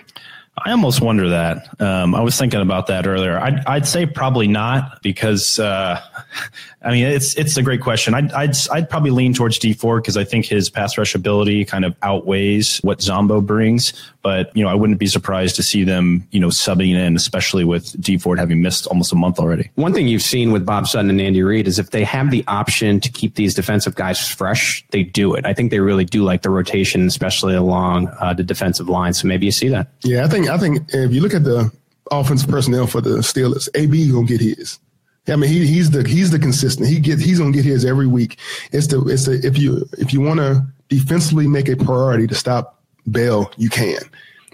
I 0.58 0.72
almost 0.72 1.02
wonder 1.02 1.30
that. 1.30 1.82
Um, 1.82 2.16
I 2.16 2.22
was 2.22 2.38
thinking 2.38 2.62
about 2.62 2.88
that 2.88 3.06
earlier. 3.06 3.38
I'd, 3.38 3.66
I'd 3.66 3.88
say 3.88 4.06
probably 4.06 4.48
not 4.48 5.02
because, 5.02 5.60
uh, 5.60 6.00
I 6.82 6.92
mean, 6.92 7.06
it's 7.06 7.36
it's 7.36 7.58
a 7.58 7.64
great 7.64 7.82
question. 7.82 8.14
I'd 8.14 8.32
I'd, 8.32 8.56
I'd 8.72 8.90
probably 8.90 9.10
lean 9.10 9.34
towards 9.34 9.58
Dee 9.58 9.74
Ford 9.74 10.04
because 10.04 10.18
I 10.18 10.24
think 10.24 10.46
his 10.46 10.70
pass 10.70 10.98
rush 10.98 11.16
ability 11.16 11.66
kind 11.66 11.84
of 11.84 11.96
outweighs 12.04 12.78
what 12.80 13.02
Zombo 13.02 13.42
brings. 13.42 13.92
But 14.22 14.56
you 14.56 14.64
know, 14.64 14.70
I 14.70 14.76
wouldn't 14.76 15.00
be 15.00 15.08
surprised 15.08 15.56
to 15.58 15.64
see 15.64 15.84
them, 15.84 16.28
you 16.32 16.40
know, 16.40 16.48
subbing 16.48 16.96
in, 16.96 17.16
especially 17.16 17.64
with 17.64 18.00
Dee 18.02 18.18
Ford 18.18 18.40
having 18.40 18.62
missed 18.62 18.88
almost 18.88 19.12
a 19.12 19.16
month 19.16 19.40
already. 19.40 19.72
One 19.76 19.94
thing 19.94 20.08
you've 20.08 20.22
seen 20.22 20.52
with 20.52 20.66
Bob 20.66 20.88
Sutton 20.88 21.10
and 21.10 21.20
Andy 21.20 21.44
Reid 21.44 21.68
is 21.68 21.80
if 21.80 21.92
they 21.92 22.04
have 22.04 22.32
the 22.32 22.44
option 22.48 23.00
to 23.02 23.12
keep 23.12 23.36
these 23.36 23.54
defensive 23.56 23.96
guys 23.96 24.28
fresh, 24.28 24.86
they 24.92 25.04
do 25.04 25.34
it. 25.34 25.46
I 25.46 25.54
think 25.54 25.72
they 25.72 25.80
really 25.80 26.06
do 26.06 26.24
like 26.24 26.44
the 26.44 26.50
rotation, 26.50 27.06
especially 27.08 27.56
along 27.56 28.10
uh, 28.20 28.34
the 28.34 28.44
defensive 28.44 28.90
line. 28.90 29.14
So 29.14 29.28
maybe 29.28 29.46
you 29.46 29.52
see 29.52 29.70
that. 29.70 29.88
Yeah, 30.04 30.24
I 30.24 30.28
think 30.28 30.45
I 30.50 30.58
think 30.58 30.82
if 30.90 31.12
you 31.12 31.22
look 31.22 31.34
at 31.34 31.44
the 31.44 31.72
offensive 32.12 32.50
personnel 32.50 32.88
for 32.88 33.02
the 33.02 33.18
Steelers, 33.18 33.70
AB 33.76 34.12
gonna 34.12 34.26
get 34.26 34.42
his. 34.42 34.80
I 35.28 35.36
mean, 35.36 35.50
he, 35.50 35.66
he's 35.66 35.90
the 35.90 36.08
he's 36.08 36.32
the 36.32 36.40
consistent. 36.40 36.88
He 36.88 37.00
gets 37.00 37.24
he's 37.24 37.40
gonna 37.40 37.52
get 37.52 37.66
his 37.66 37.84
every 37.84 38.08
week. 38.08 38.38
It's 38.72 38.88
the 38.88 39.04
it's 39.06 39.26
the 39.26 39.46
if 39.46 39.58
you 39.58 39.88
if 39.98 40.14
you 40.14 40.22
want 40.22 40.40
to 40.40 40.66
defensively 40.90 41.48
make 41.48 41.68
a 41.68 41.76
priority 41.76 42.28
to 42.28 42.36
stop 42.36 42.84
Bell, 43.08 43.52
you 43.58 43.70
can. 43.70 44.00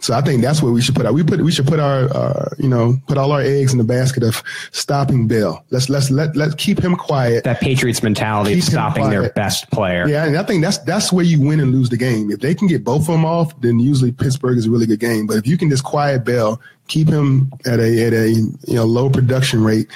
So 0.01 0.15
I 0.15 0.21
think 0.21 0.41
that's 0.41 0.63
what 0.63 0.73
we 0.73 0.81
should 0.81 0.95
put 0.95 1.05
out. 1.05 1.13
We 1.13 1.23
put 1.23 1.39
we 1.41 1.51
should 1.51 1.67
put 1.67 1.79
our 1.79 2.09
uh, 2.15 2.49
you 2.57 2.67
know 2.67 2.97
put 3.07 3.17
all 3.17 3.31
our 3.31 3.41
eggs 3.41 3.71
in 3.71 3.77
the 3.77 3.83
basket 3.83 4.23
of 4.23 4.43
stopping 4.71 5.27
Bell. 5.27 5.63
Let's 5.69 5.89
let's 5.89 6.09
let 6.09 6.35
let's 6.35 6.55
keep 6.55 6.79
him 6.79 6.95
quiet. 6.95 7.43
That 7.43 7.59
Patriots 7.59 8.01
mentality 8.01 8.57
of 8.57 8.63
stopping 8.63 9.09
their 9.11 9.29
best 9.29 9.69
player. 9.69 10.07
Yeah, 10.07 10.25
and 10.25 10.37
I 10.37 10.43
think 10.43 10.63
that's 10.63 10.79
that's 10.79 11.13
where 11.13 11.23
you 11.23 11.39
win 11.39 11.59
and 11.59 11.71
lose 11.71 11.89
the 11.89 11.97
game. 11.97 12.31
If 12.31 12.39
they 12.39 12.55
can 12.55 12.67
get 12.67 12.83
both 12.83 13.01
of 13.01 13.07
them 13.07 13.25
off, 13.25 13.59
then 13.61 13.79
usually 13.79 14.11
Pittsburgh 14.11 14.57
is 14.57 14.65
a 14.65 14.71
really 14.71 14.87
good 14.87 14.99
game. 14.99 15.27
But 15.27 15.37
if 15.37 15.45
you 15.45 15.55
can 15.55 15.69
just 15.69 15.83
quiet 15.83 16.25
Bell, 16.25 16.59
keep 16.87 17.07
him 17.07 17.51
at 17.67 17.79
a 17.79 18.05
at 18.07 18.13
a 18.13 18.29
you 18.31 18.75
know 18.75 18.85
low 18.85 19.07
production 19.07 19.63
rate, 19.63 19.87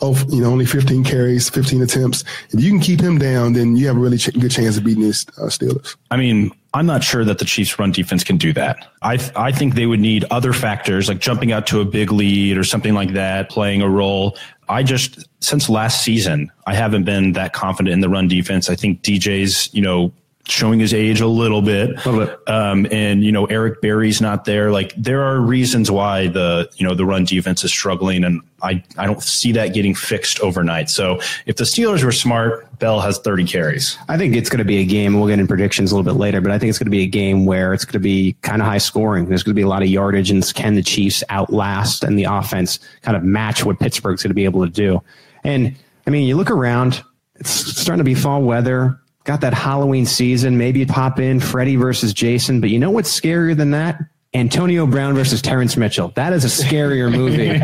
oh, 0.00 0.20
you 0.28 0.42
know, 0.42 0.50
only 0.50 0.66
15 0.66 1.04
carries, 1.04 1.48
15 1.48 1.82
attempts. 1.82 2.24
If 2.50 2.60
you 2.60 2.70
can 2.70 2.80
keep 2.80 3.00
him 3.00 3.18
down, 3.18 3.52
then 3.52 3.76
you 3.76 3.86
have 3.86 3.96
a 3.96 4.00
really 4.00 4.18
ch- 4.18 4.32
good 4.32 4.50
chance 4.50 4.76
of 4.76 4.84
beating 4.84 5.02
the 5.02 5.08
uh, 5.38 5.46
Steelers. 5.46 5.96
I 6.10 6.16
mean, 6.16 6.52
I'm 6.74 6.86
not 6.86 7.04
sure 7.04 7.24
that 7.24 7.38
the 7.38 7.44
Chiefs' 7.44 7.78
run 7.78 7.92
defense 7.92 8.24
can 8.24 8.36
do 8.36 8.52
that. 8.54 8.88
I 9.02 9.16
th- 9.16 9.32
I 9.36 9.52
think 9.52 9.74
they 9.74 9.86
would 9.86 10.00
need 10.00 10.24
other 10.30 10.52
factors 10.52 11.08
like 11.08 11.20
jumping 11.20 11.52
out 11.52 11.66
to 11.68 11.80
a 11.80 11.84
big 11.84 12.10
lead 12.10 12.58
or 12.58 12.64
something 12.64 12.94
like 12.94 13.12
that, 13.12 13.48
playing 13.48 13.80
a 13.80 13.88
role. 13.88 14.36
I 14.68 14.82
just 14.82 15.28
since 15.40 15.68
last 15.68 16.02
season, 16.02 16.50
I 16.66 16.74
haven't 16.74 17.04
been 17.04 17.32
that 17.32 17.52
confident 17.52 17.92
in 17.92 18.00
the 18.00 18.08
run 18.08 18.28
defense. 18.28 18.68
I 18.68 18.74
think 18.74 19.02
DJ's, 19.02 19.72
you 19.72 19.82
know, 19.82 20.12
showing 20.46 20.78
his 20.78 20.92
age 20.92 21.20
a 21.20 21.26
little 21.26 21.62
bit. 21.62 22.04
A 22.04 22.10
little 22.10 22.26
bit. 22.26 22.48
Um, 22.48 22.86
and, 22.90 23.24
you 23.24 23.32
know, 23.32 23.46
Eric 23.46 23.80
Berry's 23.80 24.20
not 24.20 24.44
there. 24.44 24.70
Like 24.70 24.94
there 24.96 25.22
are 25.22 25.40
reasons 25.40 25.90
why 25.90 26.28
the, 26.28 26.70
you 26.76 26.86
know, 26.86 26.94
the 26.94 27.06
run 27.06 27.24
defense 27.24 27.64
is 27.64 27.72
struggling. 27.72 28.24
And 28.24 28.42
I, 28.62 28.82
I 28.98 29.06
don't 29.06 29.22
see 29.22 29.52
that 29.52 29.68
getting 29.68 29.94
fixed 29.94 30.40
overnight. 30.40 30.90
So 30.90 31.20
if 31.46 31.56
the 31.56 31.64
Steelers 31.64 32.04
were 32.04 32.12
smart, 32.12 32.78
Bell 32.78 33.00
has 33.00 33.18
30 33.18 33.46
carries. 33.46 33.96
I 34.08 34.18
think 34.18 34.36
it's 34.36 34.50
going 34.50 34.58
to 34.58 34.64
be 34.64 34.78
a 34.78 34.84
game. 34.84 35.14
We'll 35.14 35.28
get 35.28 35.38
in 35.38 35.46
predictions 35.46 35.92
a 35.92 35.96
little 35.96 36.12
bit 36.12 36.18
later, 36.18 36.40
but 36.40 36.52
I 36.52 36.58
think 36.58 36.68
it's 36.68 36.78
going 36.78 36.86
to 36.86 36.90
be 36.90 37.02
a 37.02 37.08
game 37.08 37.46
where 37.46 37.72
it's 37.72 37.84
going 37.84 37.94
to 37.94 37.98
be 37.98 38.36
kind 38.42 38.60
of 38.60 38.68
high 38.68 38.78
scoring. 38.78 39.26
There's 39.26 39.42
going 39.42 39.54
to 39.54 39.58
be 39.58 39.62
a 39.62 39.68
lot 39.68 39.82
of 39.82 39.88
yardage 39.88 40.30
and 40.30 40.44
can 40.54 40.74
the 40.74 40.82
Chiefs 40.82 41.24
outlast 41.30 42.04
and 42.04 42.18
the 42.18 42.24
offense 42.24 42.78
kind 43.02 43.16
of 43.16 43.22
match 43.22 43.64
what 43.64 43.78
Pittsburgh's 43.78 44.22
going 44.22 44.30
to 44.30 44.34
be 44.34 44.44
able 44.44 44.64
to 44.64 44.70
do? 44.70 45.02
And 45.42 45.74
I 46.06 46.10
mean, 46.10 46.28
you 46.28 46.36
look 46.36 46.50
around, 46.50 47.02
it's 47.36 47.50
starting 47.50 47.98
to 47.98 48.04
be 48.04 48.14
fall 48.14 48.42
weather 48.42 49.00
got 49.24 49.40
that 49.40 49.54
Halloween 49.54 50.06
season. 50.06 50.56
Maybe 50.58 50.84
pop 50.86 51.18
in 51.18 51.40
Freddy 51.40 51.76
versus 51.76 52.12
Jason, 52.12 52.60
but 52.60 52.70
you 52.70 52.78
know 52.78 52.90
what's 52.90 53.18
scarier 53.18 53.56
than 53.56 53.72
that? 53.72 53.98
Antonio 54.34 54.86
Brown 54.86 55.14
versus 55.14 55.40
Terrance 55.40 55.76
Mitchell. 55.76 56.08
That 56.16 56.32
is 56.32 56.44
a 56.44 56.64
scarier 56.64 57.10
movie 57.10 57.56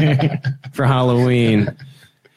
for 0.73 0.85
Halloween 0.85 1.69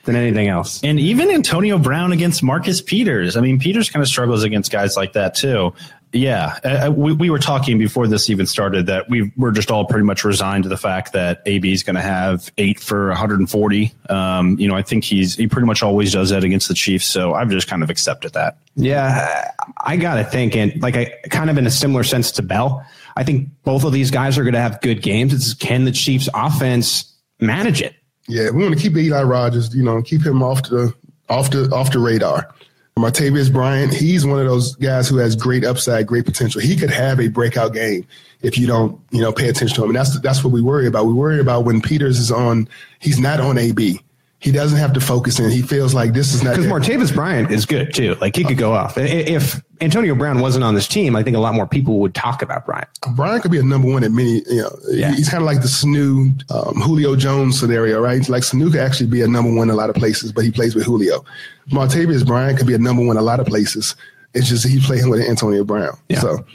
than 0.05 0.15
anything 0.15 0.47
else. 0.47 0.84
And 0.84 0.99
even 0.99 1.30
Antonio 1.30 1.78
Brown 1.78 2.11
against 2.11 2.43
Marcus 2.43 2.82
Peters. 2.82 3.38
I 3.38 3.41
mean, 3.41 3.59
Peters 3.59 3.89
kind 3.89 4.01
of 4.01 4.09
struggles 4.09 4.43
against 4.43 4.71
guys 4.71 4.97
like 4.97 5.13
that 5.13 5.36
too. 5.36 5.74
Yeah, 6.14 6.59
uh, 6.64 6.88
uh, 6.88 6.91
we, 6.91 7.11
we 7.11 7.30
were 7.32 7.39
talking 7.39 7.80
before 7.80 8.07
this 8.07 8.30
even 8.30 8.45
started 8.45 8.86
that 8.86 9.09
we 9.09 9.32
we're 9.36 9.51
just 9.51 9.72
all 9.72 9.86
pretty 9.86 10.05
much 10.05 10.24
resigned 10.24 10.64
to 10.64 10.70
the 10.70 10.78
fact 10.78 11.11
that 11.14 11.41
AB 11.47 11.74
is 11.74 11.82
going 11.82 11.95
to 11.95 12.03
have 12.03 12.51
eight 12.59 12.80
for 12.80 13.07
140. 13.07 13.91
Um, 14.09 14.59
you 14.59 14.68
know, 14.68 14.76
I 14.76 14.84
think 14.84 15.03
he's 15.03 15.36
he 15.36 15.47
pretty 15.47 15.66
much 15.66 15.82
always 15.82 16.14
does 16.14 16.30
that 16.30 16.43
against 16.43 16.68
the 16.68 16.76
Chiefs, 16.76 17.07
so 17.07 17.34
I've 17.34 17.49
just 17.49 17.68
kind 17.68 17.82
of 17.82 17.89
accepted 17.89 18.34
that. 18.34 18.57
Yeah, 18.76 19.51
I 19.82 19.97
got 19.97 20.16
to 20.16 20.24
think, 20.24 20.55
and 20.55 20.80
like 20.84 20.95
I 20.95 21.05
kind 21.32 21.49
of 21.49 21.57
in 21.57 21.66
a 21.66 21.72
similar 21.72 22.03
sense 22.03 22.32
to 22.34 22.43
Bell, 22.43 22.86
I 23.18 23.24
think 23.24 23.49
both 23.64 23.84
of 23.84 23.91
these 23.91 24.11
guys 24.11 24.38
are 24.38 24.43
going 24.43 24.53
to 24.53 24.61
have 24.61 24.82
good 24.82 25.01
games. 25.01 25.34
It's 25.34 25.55
can 25.55 25.86
the 25.86 25.91
Chiefs 25.91 26.30
offense 26.36 27.11
manage 27.39 27.82
it? 27.82 27.95
Yeah, 28.28 28.51
we 28.51 28.61
want 28.64 28.78
to 28.78 28.80
keep 28.80 28.95
Eli 28.95 29.24
Rogers, 29.24 29.76
you 29.76 29.84
know, 29.84 30.01
keep 30.03 30.24
him 30.24 30.43
off 30.43 30.61
the 30.70 30.93
off 31.28 31.49
the 31.49 31.70
off 31.72 31.91
the 31.91 31.99
radar. 31.99 32.53
Martavis 32.98 33.52
Bryant, 33.52 33.94
he's 33.94 34.26
one 34.26 34.39
of 34.39 34.46
those 34.46 34.76
guys 34.76 35.10
who 35.10 35.18
has 35.18 35.36
great 35.36 35.66
upside, 35.66 36.06
great 36.06 36.26
potential. 36.26 36.62
He 36.62 36.76
could 36.76 36.91
have 36.91 37.20
a 37.20 37.28
breakout 37.28 37.74
game 37.74 38.08
if 38.41 38.58
you 38.58 38.68
don't, 38.68 39.00
you 39.12 39.22
know, 39.22 39.34
pay 39.34 39.50
attention 39.50 39.76
to 39.76 39.84
him. 39.84 39.89
And 39.89 39.96
that's 39.96 40.20
that's 40.20 40.44
what 40.44 40.54
we 40.54 40.62
worry 40.62 40.88
about. 40.88 41.08
We 41.08 41.14
worry 41.14 41.39
about 41.39 41.66
when 41.66 41.82
Peters 41.82 42.20
is 42.20 42.32
on. 42.32 42.70
He's 43.00 43.20
not 43.20 43.39
on 43.39 43.58
AB 43.58 44.00
he 44.44 44.52
doesn't 44.52 44.78
have 44.78 44.91
to 44.91 45.00
focus 45.00 45.39
in. 45.39 45.50
He 45.50 45.62
feels 45.62 45.94
like 45.94 46.12
this 46.12 46.34
is 46.34 46.44
not 46.44 46.58
because 46.58 46.66
Martavis 46.66 47.16
Bryant 47.16 47.50
is 47.50 47.66
good 47.66 47.94
too. 47.94 48.16
Like 48.20 48.36
he 48.36 48.44
could 48.44 48.58
go 48.58 48.74
off. 48.74 48.98
If 48.98 49.64
Antonio 49.80 50.16
Brown 50.16 50.41
wasn't 50.41 50.66
on 50.66 50.76
this 50.76 50.86
team, 50.86 51.16
I 51.16 51.24
think 51.24 51.38
a 51.38 51.39
lot 51.39 51.54
more 51.54 51.66
people 51.66 52.00
would 52.00 52.14
talk 52.14 52.41
about 52.41 52.66
Bryant. 52.66 52.89
Bryant 53.16 53.41
could 53.41 53.52
be 53.52 53.58
a 53.58 53.64
number 53.64 53.89
one 53.89 54.04
at 54.04 54.12
many. 54.12 54.44
You 54.50 54.64
know, 54.64 54.78
yeah. 54.89 55.14
he's 55.14 55.30
kind 55.30 55.41
of 55.41 55.46
like 55.46 55.62
the 55.62 55.70
Sanu 55.70 56.34
um, 56.52 56.76
Julio 56.82 57.16
Jones 57.16 57.58
scenario, 57.58 58.02
right? 58.02 58.28
Like 58.28 58.44
Sanu 58.44 58.70
could 58.70 58.82
actually 58.82 59.10
be 59.10 59.22
a 59.22 59.28
number 59.30 59.50
one 59.50 59.70
in 59.70 59.74
a 59.74 59.78
lot 59.78 59.89
of 59.89 59.96
places, 59.96 60.34
but 60.34 60.44
he 60.44 60.52
plays 60.52 60.76
with 60.76 60.84
Julio. 60.84 61.24
Martavis 61.70 62.26
Bryant 62.26 62.58
could 62.58 62.68
be 62.68 62.74
a 62.74 62.80
number 62.80 63.02
one 63.02 63.16
in 63.16 63.22
a 63.22 63.26
lot 63.26 63.39
of 63.39 63.48
places, 63.48 63.96
it's 64.34 64.50
just 64.50 64.66
he's 64.68 64.86
playing 64.86 65.10
with 65.10 65.22
Antonio 65.22 65.64
Brown. 65.64 65.98
Yeah. 66.10 66.20
So, 66.20 66.46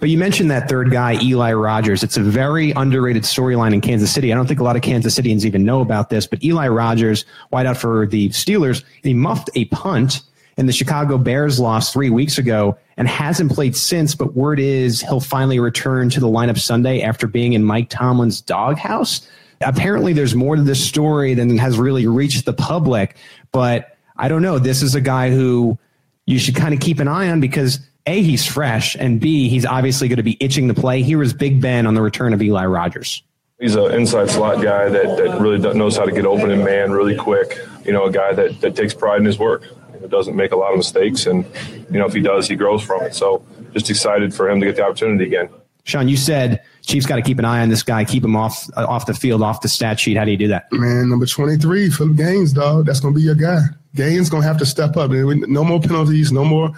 but 0.00 0.08
you 0.08 0.18
mentioned 0.18 0.50
that 0.50 0.68
third 0.68 0.90
guy, 0.90 1.20
Eli 1.22 1.52
Rogers. 1.52 2.02
It's 2.02 2.16
a 2.16 2.22
very 2.22 2.72
underrated 2.72 3.22
storyline 3.22 3.72
in 3.72 3.80
Kansas 3.80 4.12
City. 4.12 4.32
I 4.32 4.36
don't 4.36 4.46
think 4.46 4.60
a 4.60 4.64
lot 4.64 4.76
of 4.76 4.82
Kansas 4.82 5.16
Cityans 5.16 5.44
even 5.44 5.64
know 5.64 5.80
about 5.80 6.10
this, 6.10 6.26
but 6.26 6.42
Eli 6.42 6.68
Rogers, 6.68 7.24
wideout 7.52 7.76
for 7.76 8.06
the 8.06 8.30
Steelers, 8.30 8.82
he 9.02 9.14
muffed 9.14 9.48
a 9.54 9.66
punt 9.66 10.22
in 10.56 10.66
the 10.66 10.72
Chicago 10.72 11.16
Bears 11.18 11.60
loss 11.60 11.92
three 11.92 12.10
weeks 12.10 12.36
ago 12.36 12.76
and 12.96 13.06
hasn't 13.06 13.52
played 13.52 13.76
since. 13.76 14.14
But 14.14 14.34
word 14.34 14.58
is 14.58 15.00
he'll 15.00 15.20
finally 15.20 15.60
return 15.60 16.10
to 16.10 16.20
the 16.20 16.28
lineup 16.28 16.58
Sunday 16.58 17.00
after 17.00 17.26
being 17.26 17.52
in 17.52 17.64
Mike 17.64 17.90
Tomlin's 17.90 18.40
doghouse. 18.40 19.26
Apparently, 19.60 20.12
there's 20.12 20.34
more 20.34 20.56
to 20.56 20.62
this 20.62 20.84
story 20.84 21.34
than 21.34 21.56
has 21.58 21.78
really 21.78 22.06
reached 22.06 22.44
the 22.44 22.52
public, 22.52 23.16
but 23.52 23.96
I 24.16 24.28
don't 24.28 24.42
know. 24.42 24.58
This 24.58 24.82
is 24.82 24.94
a 24.94 25.00
guy 25.00 25.30
who 25.30 25.78
you 26.30 26.38
should 26.38 26.54
kind 26.54 26.72
of 26.72 26.80
keep 26.80 27.00
an 27.00 27.08
eye 27.08 27.28
on 27.28 27.40
because 27.40 27.80
A, 28.06 28.22
he's 28.22 28.46
fresh, 28.46 28.94
and 28.96 29.20
B, 29.20 29.48
he's 29.48 29.66
obviously 29.66 30.06
going 30.06 30.18
to 30.18 30.22
be 30.22 30.36
itching 30.40 30.68
to 30.68 30.74
play. 30.74 31.02
Here 31.02 31.22
is 31.22 31.32
Big 31.32 31.60
Ben 31.60 31.86
on 31.86 31.94
the 31.94 32.02
return 32.02 32.32
of 32.32 32.40
Eli 32.40 32.66
Rogers. 32.66 33.22
He's 33.58 33.74
an 33.74 33.92
inside 33.92 34.30
slot 34.30 34.62
guy 34.62 34.88
that, 34.88 35.16
that 35.18 35.40
really 35.40 35.58
knows 35.58 35.96
how 35.96 36.04
to 36.04 36.12
get 36.12 36.24
open 36.24 36.50
in 36.50 36.64
man 36.64 36.92
really 36.92 37.16
quick. 37.16 37.58
You 37.84 37.92
know, 37.92 38.04
a 38.04 38.12
guy 38.12 38.32
that, 38.32 38.60
that 38.60 38.76
takes 38.76 38.94
pride 38.94 39.18
in 39.18 39.26
his 39.26 39.38
work. 39.38 39.64
Doesn't 40.08 40.34
make 40.34 40.52
a 40.52 40.56
lot 40.56 40.72
of 40.72 40.78
mistakes, 40.78 41.26
and 41.26 41.44
you 41.90 41.98
know 41.98 42.06
if 42.06 42.14
he 42.14 42.20
does, 42.20 42.48
he 42.48 42.56
grows 42.56 42.82
from 42.82 43.02
it. 43.02 43.14
So 43.14 43.44
just 43.74 43.90
excited 43.90 44.34
for 44.34 44.48
him 44.48 44.58
to 44.60 44.66
get 44.66 44.76
the 44.76 44.82
opportunity 44.82 45.24
again. 45.24 45.50
Shawn, 45.84 46.08
you 46.08 46.16
said 46.16 46.62
Chiefs 46.82 47.06
got 47.06 47.16
to 47.16 47.22
keep 47.22 47.38
an 47.38 47.44
eye 47.44 47.60
on 47.60 47.68
this 47.68 47.82
guy, 47.82 48.04
keep 48.04 48.24
him 48.24 48.36
off 48.36 48.68
uh, 48.76 48.86
off 48.86 49.06
the 49.06 49.14
field, 49.14 49.42
off 49.42 49.60
the 49.60 49.68
stat 49.68 49.98
sheet. 49.98 50.16
How 50.16 50.24
do 50.24 50.30
you 50.30 50.36
do 50.36 50.48
that? 50.48 50.70
Man, 50.72 51.08
number 51.08 51.26
23, 51.26 51.90
Phillip 51.90 52.16
Gaines, 52.16 52.52
dog. 52.52 52.86
That's 52.86 53.00
going 53.00 53.14
to 53.14 53.18
be 53.18 53.24
your 53.24 53.34
guy. 53.34 53.60
Gaines 53.94 54.30
going 54.30 54.42
to 54.42 54.48
have 54.48 54.58
to 54.58 54.66
step 54.66 54.96
up. 54.96 55.10
No 55.10 55.64
more 55.64 55.80
penalties, 55.80 56.32
no 56.32 56.44
more. 56.44 56.70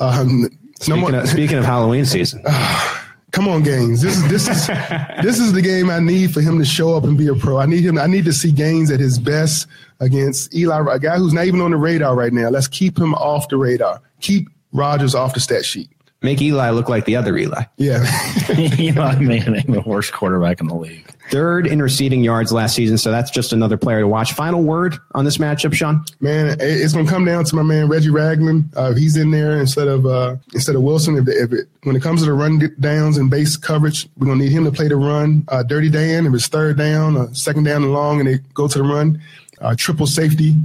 Um, 0.00 0.48
speaking, 0.80 0.88
no 0.88 0.96
more. 0.96 1.14
Of, 1.14 1.28
speaking 1.28 1.58
of 1.58 1.64
Halloween 1.64 2.04
season. 2.04 2.42
Come 3.30 3.46
on, 3.46 3.62
Gaines. 3.62 4.00
This 4.00 4.16
is 4.16 4.28
this 4.28 4.48
is 4.48 4.66
this 5.22 5.38
is 5.38 5.52
the 5.52 5.60
game 5.60 5.90
I 5.90 5.98
need 5.98 6.32
for 6.32 6.40
him 6.40 6.58
to 6.58 6.64
show 6.64 6.96
up 6.96 7.04
and 7.04 7.16
be 7.16 7.28
a 7.28 7.34
pro. 7.34 7.58
I 7.58 7.66
need 7.66 7.84
him. 7.84 7.98
I 7.98 8.06
need 8.06 8.24
to 8.24 8.32
see 8.32 8.50
Gaines 8.50 8.90
at 8.90 9.00
his 9.00 9.18
best 9.18 9.66
against 10.00 10.54
Eli, 10.54 10.94
a 10.94 10.98
guy 10.98 11.18
who's 11.18 11.34
not 11.34 11.44
even 11.44 11.60
on 11.60 11.72
the 11.72 11.76
radar 11.76 12.14
right 12.14 12.32
now. 12.32 12.48
Let's 12.48 12.68
keep 12.68 12.98
him 12.98 13.14
off 13.14 13.48
the 13.48 13.56
radar. 13.56 14.00
Keep 14.20 14.48
Rogers 14.72 15.14
off 15.14 15.34
the 15.34 15.40
stat 15.40 15.64
sheet. 15.64 15.90
Make 16.20 16.42
Eli 16.42 16.70
look 16.70 16.88
like 16.88 17.04
the 17.04 17.14
other 17.14 17.36
Eli. 17.36 17.62
Yeah. 17.76 18.04
Eli 18.58 19.20
Manning, 19.20 19.70
the 19.70 19.82
worst 19.86 20.12
quarterback 20.12 20.60
in 20.60 20.66
the 20.66 20.74
league. 20.74 21.08
Third 21.30 21.66
in 21.66 21.80
receiving 21.80 22.24
yards 22.24 22.52
last 22.52 22.74
season, 22.74 22.98
so 22.98 23.12
that's 23.12 23.30
just 23.30 23.52
another 23.52 23.76
player 23.76 24.00
to 24.00 24.08
watch. 24.08 24.32
Final 24.32 24.64
word 24.64 24.96
on 25.14 25.24
this 25.24 25.38
matchup, 25.38 25.74
Shawn? 25.74 26.04
Man, 26.18 26.56
it's 26.58 26.92
going 26.92 27.06
to 27.06 27.12
come 27.12 27.24
down 27.24 27.44
to 27.44 27.54
my 27.54 27.62
man 27.62 27.88
Reggie 27.88 28.10
Ragland. 28.10 28.68
Uh, 28.74 28.94
he's 28.94 29.16
in 29.16 29.30
there 29.30 29.60
instead 29.60 29.86
of 29.86 30.06
uh, 30.06 30.36
instead 30.54 30.74
of 30.74 30.82
Wilson. 30.82 31.16
If, 31.16 31.28
if, 31.28 31.52
it 31.52 31.68
when 31.84 31.94
it 31.94 32.02
comes 32.02 32.22
to 32.22 32.26
the 32.26 32.32
run 32.32 32.74
downs 32.80 33.16
and 33.16 33.30
base 33.30 33.56
coverage, 33.56 34.08
we're 34.16 34.26
going 34.26 34.38
to 34.38 34.44
need 34.44 34.52
him 34.52 34.64
to 34.64 34.72
play 34.72 34.88
the 34.88 34.96
run. 34.96 35.44
Uh, 35.48 35.62
Dirty 35.62 35.90
Dan, 35.90 36.26
if 36.26 36.34
it's 36.34 36.48
third 36.48 36.78
down, 36.78 37.16
uh, 37.16 37.32
second 37.32 37.62
down 37.62 37.84
and 37.84 37.92
long, 37.92 38.18
and 38.18 38.28
they 38.28 38.38
go 38.54 38.66
to 38.66 38.78
the 38.78 38.84
run, 38.84 39.22
uh, 39.60 39.76
triple 39.76 40.06
safety 40.06 40.56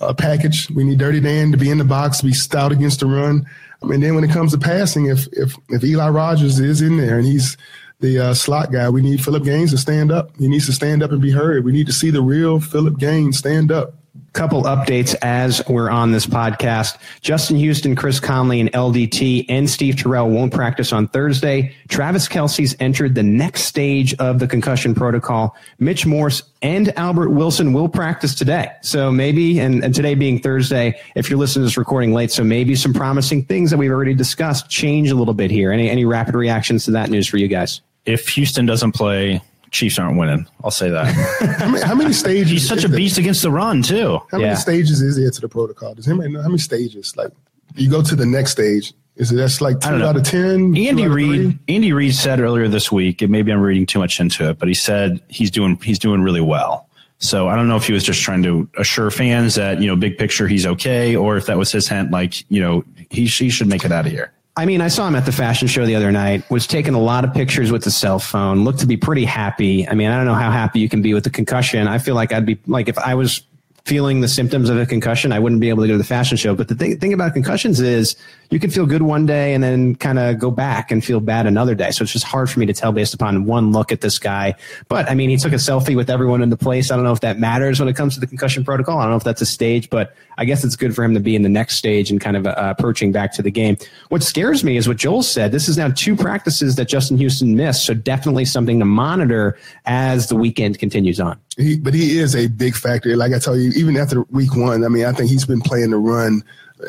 uh, 0.00 0.14
package. 0.14 0.70
We 0.70 0.84
need 0.84 0.98
Dirty 0.98 1.20
Dan 1.20 1.50
to 1.50 1.58
be 1.58 1.70
in 1.70 1.78
the 1.78 1.84
box, 1.84 2.22
be 2.22 2.32
stout 2.32 2.70
against 2.72 3.00
the 3.00 3.06
run. 3.06 3.46
I 3.82 3.86
mean, 3.86 4.00
then 4.00 4.14
when 4.14 4.24
it 4.24 4.30
comes 4.30 4.52
to 4.52 4.58
passing, 4.58 5.06
if 5.06 5.26
if 5.32 5.56
if 5.68 5.82
Eli 5.84 6.08
Rogers 6.08 6.60
is 6.60 6.82
in 6.82 6.96
there 6.96 7.18
and 7.18 7.26
he's 7.26 7.56
the 8.00 8.18
uh, 8.18 8.34
slot 8.34 8.72
guy, 8.72 8.88
we 8.88 9.02
need 9.02 9.22
Phillip 9.22 9.44
Gaines 9.44 9.70
to 9.72 9.78
stand 9.78 10.10
up. 10.10 10.36
He 10.38 10.48
needs 10.48 10.66
to 10.66 10.72
stand 10.72 11.02
up 11.02 11.12
and 11.12 11.20
be 11.20 11.30
heard. 11.30 11.64
We 11.64 11.72
need 11.72 11.86
to 11.86 11.92
see 11.92 12.10
the 12.10 12.22
real 12.22 12.60
Phillip 12.60 12.98
Gaines 12.98 13.38
stand 13.38 13.70
up 13.70 13.94
couple 14.32 14.62
updates 14.62 15.14
as 15.22 15.62
we're 15.68 15.90
on 15.90 16.12
this 16.12 16.26
podcast. 16.26 16.98
Justin 17.20 17.56
Houston, 17.56 17.96
Chris 17.96 18.20
Conley, 18.20 18.60
and 18.60 18.70
LDT 18.72 19.46
and 19.48 19.68
Steve 19.68 19.96
Terrell 19.96 20.28
won't 20.28 20.52
practice 20.52 20.92
on 20.92 21.08
Thursday. 21.08 21.74
Travis 21.88 22.28
Kelce's 22.28 22.76
entered 22.80 23.14
the 23.14 23.22
next 23.22 23.62
stage 23.62 24.14
of 24.14 24.38
the 24.38 24.46
concussion 24.46 24.94
protocol. 24.94 25.56
Mitch 25.78 26.06
Morse 26.06 26.42
and 26.62 26.96
Albert 26.96 27.30
Wilson 27.30 27.72
will 27.72 27.88
practice 27.88 28.34
today. 28.34 28.70
So 28.82 29.10
maybe, 29.10 29.58
and, 29.58 29.82
and 29.82 29.94
today 29.94 30.14
being 30.14 30.40
Thursday, 30.40 31.00
if 31.14 31.28
you're 31.28 31.38
listening 31.38 31.62
to 31.62 31.66
this 31.66 31.76
recording 31.76 32.12
late, 32.12 32.30
so 32.30 32.44
maybe 32.44 32.76
some 32.76 32.94
promising 32.94 33.44
things 33.44 33.70
that 33.70 33.78
we've 33.78 33.90
already 33.90 34.14
discussed 34.14 34.70
change 34.70 35.10
a 35.10 35.14
little 35.14 35.34
bit 35.34 35.50
here. 35.50 35.72
Any, 35.72 35.90
any 35.90 36.04
rapid 36.04 36.34
reactions 36.34 36.84
to 36.84 36.92
that 36.92 37.10
news 37.10 37.26
for 37.26 37.36
you 37.36 37.48
guys? 37.48 37.80
If 38.06 38.28
Houston 38.30 38.64
doesn't 38.64 38.92
play, 38.92 39.42
Chiefs 39.70 39.98
aren't 39.98 40.18
winning. 40.18 40.46
I'll 40.64 40.70
say 40.70 40.90
that. 40.90 41.06
how, 41.58 41.68
many, 41.68 41.84
how, 41.84 41.94
many, 41.94 42.12
stages? 42.12 42.50
He's 42.50 42.68
such 42.68 42.84
a 42.84 42.88
beast 42.88 43.16
there? 43.16 43.22
against 43.22 43.42
the 43.42 43.50
run 43.50 43.82
too. 43.82 44.18
How 44.30 44.38
yeah. 44.38 44.46
many 44.48 44.56
stages 44.56 45.00
is 45.00 45.16
there 45.16 45.30
to 45.30 45.40
the 45.40 45.48
protocol? 45.48 45.94
Does 45.94 46.08
anybody 46.08 46.32
know 46.32 46.42
how 46.42 46.48
many 46.48 46.58
stages? 46.58 47.16
Like 47.16 47.32
you 47.76 47.88
go 47.88 48.02
to 48.02 48.16
the 48.16 48.26
next 48.26 48.52
stage. 48.52 48.92
Is 49.16 49.30
it 49.32 49.36
that's 49.36 49.60
like 49.60 49.80
two 49.80 50.02
out 50.02 50.16
of 50.16 50.22
ten? 50.22 50.76
Andy 50.76 51.06
Reid. 51.06 51.58
Andy 51.68 51.92
Reid 51.92 52.14
said 52.14 52.40
earlier 52.40 52.68
this 52.68 52.90
week. 52.90 53.22
And 53.22 53.30
maybe 53.30 53.52
I'm 53.52 53.60
reading 53.60 53.86
too 53.86 53.98
much 53.98 54.18
into 54.18 54.48
it, 54.48 54.58
but 54.58 54.66
he 54.66 54.74
said 54.74 55.20
he's 55.28 55.50
doing 55.50 55.76
he's 55.82 55.98
doing 55.98 56.22
really 56.22 56.40
well. 56.40 56.88
So 57.18 57.48
I 57.48 57.54
don't 57.54 57.68
know 57.68 57.76
if 57.76 57.86
he 57.86 57.92
was 57.92 58.02
just 58.02 58.22
trying 58.22 58.42
to 58.44 58.68
assure 58.78 59.10
fans 59.10 59.54
that 59.56 59.80
you 59.80 59.86
know 59.86 59.94
big 59.94 60.16
picture 60.16 60.48
he's 60.48 60.66
okay, 60.66 61.14
or 61.14 61.36
if 61.36 61.46
that 61.46 61.58
was 61.58 61.70
his 61.70 61.86
hint, 61.86 62.10
like 62.10 62.50
you 62.50 62.60
know 62.60 62.82
he 63.10 63.26
he 63.26 63.50
should 63.50 63.68
make 63.68 63.84
it 63.84 63.92
out 63.92 64.06
of 64.06 64.12
here. 64.12 64.32
I 64.60 64.66
mean, 64.66 64.82
I 64.82 64.88
saw 64.88 65.08
him 65.08 65.14
at 65.14 65.24
the 65.24 65.32
fashion 65.32 65.68
show 65.68 65.86
the 65.86 65.94
other 65.94 66.12
night, 66.12 66.48
was 66.50 66.66
taking 66.66 66.92
a 66.92 67.00
lot 67.00 67.24
of 67.24 67.32
pictures 67.32 67.72
with 67.72 67.82
the 67.82 67.90
cell 67.90 68.18
phone, 68.18 68.62
looked 68.62 68.80
to 68.80 68.86
be 68.86 68.98
pretty 68.98 69.24
happy. 69.24 69.88
I 69.88 69.94
mean, 69.94 70.10
I 70.10 70.18
don't 70.18 70.26
know 70.26 70.34
how 70.34 70.50
happy 70.50 70.80
you 70.80 70.88
can 70.90 71.00
be 71.00 71.14
with 71.14 71.24
the 71.24 71.30
concussion. 71.30 71.88
I 71.88 71.96
feel 71.96 72.14
like 72.14 72.30
I'd 72.30 72.44
be 72.44 72.58
like, 72.66 72.86
if 72.86 72.98
I 72.98 73.14
was 73.14 73.42
feeling 73.86 74.20
the 74.20 74.28
symptoms 74.28 74.68
of 74.68 74.76
a 74.76 74.84
concussion, 74.84 75.32
I 75.32 75.38
wouldn't 75.38 75.62
be 75.62 75.70
able 75.70 75.84
to 75.84 75.86
go 75.86 75.94
to 75.94 75.98
the 75.98 76.04
fashion 76.04 76.36
show. 76.36 76.54
But 76.54 76.68
the 76.68 76.74
thing, 76.74 76.98
thing 76.98 77.14
about 77.14 77.32
concussions 77.32 77.80
is 77.80 78.16
you 78.50 78.58
can 78.58 78.70
feel 78.70 78.84
good 78.84 79.02
one 79.02 79.26
day 79.26 79.54
and 79.54 79.62
then 79.62 79.94
kind 79.94 80.18
of 80.18 80.38
go 80.38 80.50
back 80.50 80.90
and 80.90 81.04
feel 81.04 81.20
bad 81.20 81.46
another 81.46 81.74
day. 81.74 81.92
So 81.92 82.02
it's 82.02 82.12
just 82.12 82.24
hard 82.24 82.50
for 82.50 82.58
me 82.58 82.66
to 82.66 82.72
tell 82.72 82.90
based 82.90 83.14
upon 83.14 83.44
one 83.44 83.70
look 83.70 83.92
at 83.92 84.00
this 84.00 84.18
guy. 84.18 84.54
But 84.88 85.08
I 85.08 85.14
mean, 85.14 85.30
he 85.30 85.36
took 85.36 85.52
a 85.52 85.56
selfie 85.56 85.94
with 85.94 86.10
everyone 86.10 86.42
in 86.42 86.50
the 86.50 86.56
place. 86.56 86.90
I 86.90 86.96
don't 86.96 87.04
know 87.04 87.12
if 87.12 87.20
that 87.20 87.38
matters 87.38 87.78
when 87.78 87.88
it 87.88 87.94
comes 87.94 88.14
to 88.14 88.20
the 88.20 88.26
concussion 88.26 88.64
protocol. 88.64 88.98
I 88.98 89.04
don't 89.04 89.12
know 89.12 89.16
if 89.16 89.24
that's 89.24 89.40
a 89.40 89.46
stage, 89.46 89.88
but 89.88 90.14
I 90.36 90.44
guess 90.44 90.64
it's 90.64 90.74
good 90.74 90.96
for 90.96 91.04
him 91.04 91.14
to 91.14 91.20
be 91.20 91.36
in 91.36 91.42
the 91.42 91.48
next 91.48 91.76
stage 91.76 92.10
and 92.10 92.20
kind 92.20 92.36
of 92.36 92.46
uh, 92.46 92.54
approaching 92.76 93.12
back 93.12 93.32
to 93.34 93.42
the 93.42 93.52
game. 93.52 93.76
What 94.08 94.22
scares 94.22 94.64
me 94.64 94.76
is 94.76 94.88
what 94.88 94.96
Joel 94.96 95.22
said. 95.22 95.52
This 95.52 95.68
is 95.68 95.78
now 95.78 95.90
two 95.90 96.16
practices 96.16 96.74
that 96.74 96.88
Justin 96.88 97.18
Houston 97.18 97.54
missed. 97.54 97.86
So 97.86 97.94
definitely 97.94 98.46
something 98.46 98.80
to 98.80 98.84
monitor 98.84 99.56
as 99.84 100.28
the 100.28 100.36
weekend 100.36 100.78
continues 100.80 101.20
on. 101.20 101.38
He, 101.56 101.78
but 101.78 101.94
he 101.94 102.18
is 102.18 102.34
a 102.34 102.48
big 102.48 102.74
factor. 102.74 103.16
Like 103.16 103.32
I 103.32 103.38
tell 103.38 103.56
you, 103.56 103.70
even 103.76 103.96
after 103.96 104.22
week 104.30 104.56
one, 104.56 104.82
I 104.84 104.88
mean, 104.88 105.04
I 105.04 105.12
think 105.12 105.30
he's 105.30 105.44
been 105.44 105.60
playing 105.60 105.90
the 105.90 105.98
run 105.98 106.42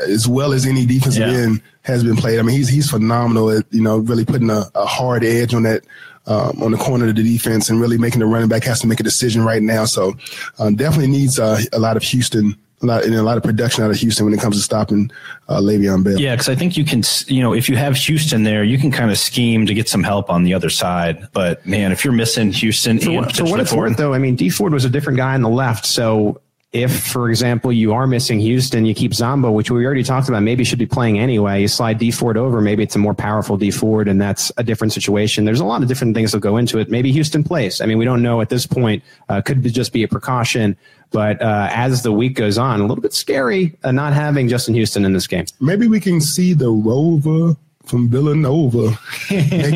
as 0.08 0.28
well 0.28 0.54
as 0.54 0.66
any 0.66 0.86
defensive 0.86 1.28
yeah. 1.28 1.38
end 1.38 1.62
has 1.84 2.04
been 2.04 2.16
played. 2.16 2.40
I 2.40 2.42
mean, 2.44 2.56
he's 2.56 2.70
he's 2.70 2.90
phenomenal 2.90 3.50
at 3.50 3.66
you 3.72 3.82
know 3.82 3.98
really 3.98 4.26
putting 4.26 4.50
a, 4.50 4.64
a 4.76 4.86
hard 4.86 5.24
edge 5.24 5.54
on 5.54 5.64
that 5.64 5.84
um, 6.28 6.62
on 6.62 6.72
the 6.72 6.78
corner 6.78 7.08
of 7.08 7.16
the 7.16 7.24
defense 7.24 7.70
and 7.70 7.82
really 7.82 7.98
making 7.98 8.20
the 8.20 8.26
running 8.26 8.50
back 8.50 8.64
has 8.64 8.80
to 8.82 8.88
make 8.88 9.00
a 9.00 9.04
decision 9.04 9.44
right 9.44 9.62
now. 9.62 9.86
So 9.86 10.14
um, 10.60 10.76
definitely 10.76 11.08
needs 11.08 11.40
uh, 11.40 11.62
a 11.74 11.80
lot 11.80 11.98
of 11.98 12.04
Houston. 12.04 12.56
A 12.84 12.88
lot, 12.88 13.04
and 13.04 13.14
a 13.14 13.22
lot 13.22 13.38
of 13.38 13.44
production 13.44 13.84
out 13.84 13.92
of 13.92 13.98
Houston 13.98 14.26
when 14.26 14.34
it 14.34 14.40
comes 14.40 14.56
to 14.56 14.62
stopping 14.64 15.12
uh, 15.48 15.60
Le'Veon 15.60 16.04
Bell. 16.04 16.20
Yeah, 16.20 16.34
because 16.34 16.50
I 16.50 16.56
think 16.56 16.78
you 16.78 16.84
can, 16.84 17.04
you 17.28 17.40
know, 17.40 17.54
if 17.54 17.70
you 17.70 17.76
have 17.76 17.96
Houston 17.96 18.42
there, 18.42 18.64
you 18.64 18.80
can 18.80 18.92
kind 18.92 19.12
of 19.12 19.20
scheme 19.20 19.68
to 19.68 19.76
get 19.76 19.88
some 19.88 20.02
help 20.02 20.32
on 20.32 20.46
the 20.46 20.56
other 20.56 20.72
side. 20.72 21.28
But 21.32 21.64
man, 21.64 21.92
if 21.92 22.04
you're 22.04 22.12
missing 22.12 22.52
Houston, 22.52 22.98
for, 22.98 23.12
what, 23.12 23.36
for 23.36 23.44
what 23.44 23.60
it's 23.60 23.72
worth, 23.72 23.98
though, 23.98 24.16
I 24.16 24.18
mean, 24.18 24.36
Dee 24.36 24.50
Ford 24.50 24.74
was 24.74 24.84
a 24.84 24.90
different 24.90 25.18
guy 25.18 25.36
on 25.36 25.44
the 25.44 25.50
left, 25.50 25.86
so 25.86 26.42
if, 26.74 27.06
for 27.08 27.30
example, 27.30 27.74
you 27.74 27.92
are 27.94 28.08
missing 28.08 28.40
Houston, 28.40 28.86
you 28.86 28.96
keep 28.96 29.14
Zombo, 29.14 29.52
which 29.52 29.70
we 29.70 29.86
already 29.86 30.04
talked 30.04 30.30
about, 30.30 30.42
maybe 30.42 30.64
should 30.64 30.80
be 30.80 30.86
playing 30.86 31.20
anyway. 31.20 31.62
You 31.62 31.68
slide 31.68 31.98
Dee 31.98 32.12
Ford 32.12 32.38
over, 32.38 32.62
maybe 32.62 32.82
it's 32.82 32.96
a 32.96 33.00
more 33.00 33.14
powerful 33.14 33.58
Dee 33.58 33.72
Ford, 33.72 34.08
and 34.08 34.22
that's 34.22 34.54
a 34.56 34.64
different 34.64 34.94
situation. 34.94 35.44
There's 35.44 35.60
a 35.60 35.66
lot 35.66 35.82
of 35.82 35.90
different 35.90 36.16
things 36.16 36.32
that 36.32 36.40
go 36.40 36.56
into 36.56 36.80
it. 36.80 36.90
Maybe 36.90 37.12
Houston 37.12 37.44
plays. 37.44 37.82
I 37.82 37.86
mean, 37.86 37.98
we 37.98 38.06
don't 38.06 38.22
know 38.22 38.40
at 38.40 38.48
this 38.48 38.66
point. 38.66 39.04
Uh, 39.28 39.42
could 39.42 39.62
just 39.64 39.92
be 39.92 40.04
a 40.04 40.08
precaution. 40.08 40.78
But 41.12 41.42
uh, 41.42 41.68
as 41.72 42.04
the 42.04 42.14
week 42.14 42.36
goes 42.36 42.58
on, 42.58 42.80
a 42.80 42.84
little 42.84 43.02
bit 43.02 43.14
scary 43.14 43.76
uh, 43.84 43.92
not 43.92 44.14
having 44.14 44.48
Justin 44.48 44.74
Houston 44.74 45.04
in 45.04 45.12
this 45.12 45.28
game. 45.28 45.46
Maybe 45.60 45.90
we 45.90 46.00
can 46.00 46.22
see 46.22 46.54
the 46.54 46.70
Rover 46.70 47.58
from 47.84 48.08
Villanova. 48.08 48.98
make, 49.32 49.76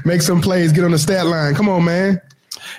make 0.04 0.20
some 0.20 0.42
plays, 0.42 0.70
get 0.72 0.84
on 0.84 0.90
the 0.90 0.98
stat 0.98 1.26
line. 1.26 1.54
Come 1.54 1.70
on, 1.70 1.86
man. 1.86 2.20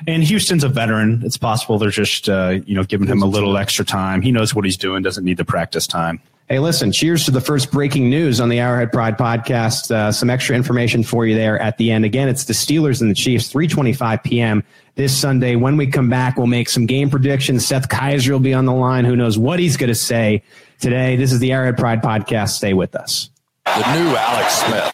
And 0.07 0.23
Houston's 0.23 0.63
a 0.63 0.69
veteran. 0.69 1.21
It's 1.23 1.37
possible 1.37 1.77
they're 1.77 1.89
just 1.89 2.29
uh, 2.29 2.59
you 2.65 2.75
know 2.75 2.83
giving 2.83 3.07
him 3.07 3.21
a 3.21 3.25
little 3.25 3.57
extra 3.57 3.85
time. 3.85 4.21
He 4.21 4.31
knows 4.31 4.55
what 4.55 4.65
he's 4.65 4.77
doing. 4.77 5.03
Doesn't 5.03 5.23
need 5.23 5.37
the 5.37 5.45
practice 5.45 5.87
time. 5.87 6.21
Hey, 6.51 6.59
listen, 6.59 6.91
cheers 6.91 7.23
to 7.25 7.31
the 7.31 7.39
first 7.39 7.71
breaking 7.71 8.09
news 8.09 8.41
on 8.41 8.49
the 8.49 8.59
Arrowhead 8.59 8.91
Pride 8.91 9.17
podcast. 9.17 9.89
Uh, 9.89 10.11
some 10.11 10.29
extra 10.29 10.53
information 10.53 11.01
for 11.01 11.25
you 11.25 11.33
there 11.33 11.57
at 11.57 11.77
the 11.77 11.91
end. 11.91 12.03
Again, 12.03 12.27
it's 12.27 12.43
the 12.43 12.51
Steelers 12.51 12.99
and 12.99 13.09
the 13.09 13.15
Chiefs, 13.15 13.53
3.25 13.53 14.21
p.m. 14.21 14.61
this 14.95 15.17
Sunday. 15.17 15.55
When 15.55 15.77
we 15.77 15.87
come 15.87 16.09
back, 16.09 16.35
we'll 16.35 16.47
make 16.47 16.67
some 16.67 16.85
game 16.85 17.09
predictions. 17.09 17.65
Seth 17.65 17.87
Keysor 17.87 18.31
will 18.31 18.39
be 18.41 18.53
on 18.53 18.65
the 18.65 18.73
line. 18.73 19.05
Who 19.05 19.15
knows 19.15 19.37
what 19.37 19.59
he's 19.59 19.77
going 19.77 19.87
to 19.87 19.95
say 19.95 20.43
today. 20.81 21.15
This 21.15 21.31
is 21.31 21.39
the 21.39 21.53
Arrowhead 21.53 21.77
Pride 21.77 22.01
podcast. 22.01 22.49
Stay 22.49 22.73
with 22.73 22.97
us. 22.97 23.29
The 23.63 23.93
new 23.93 24.13
Alex 24.17 24.53
Smith. 24.55 24.93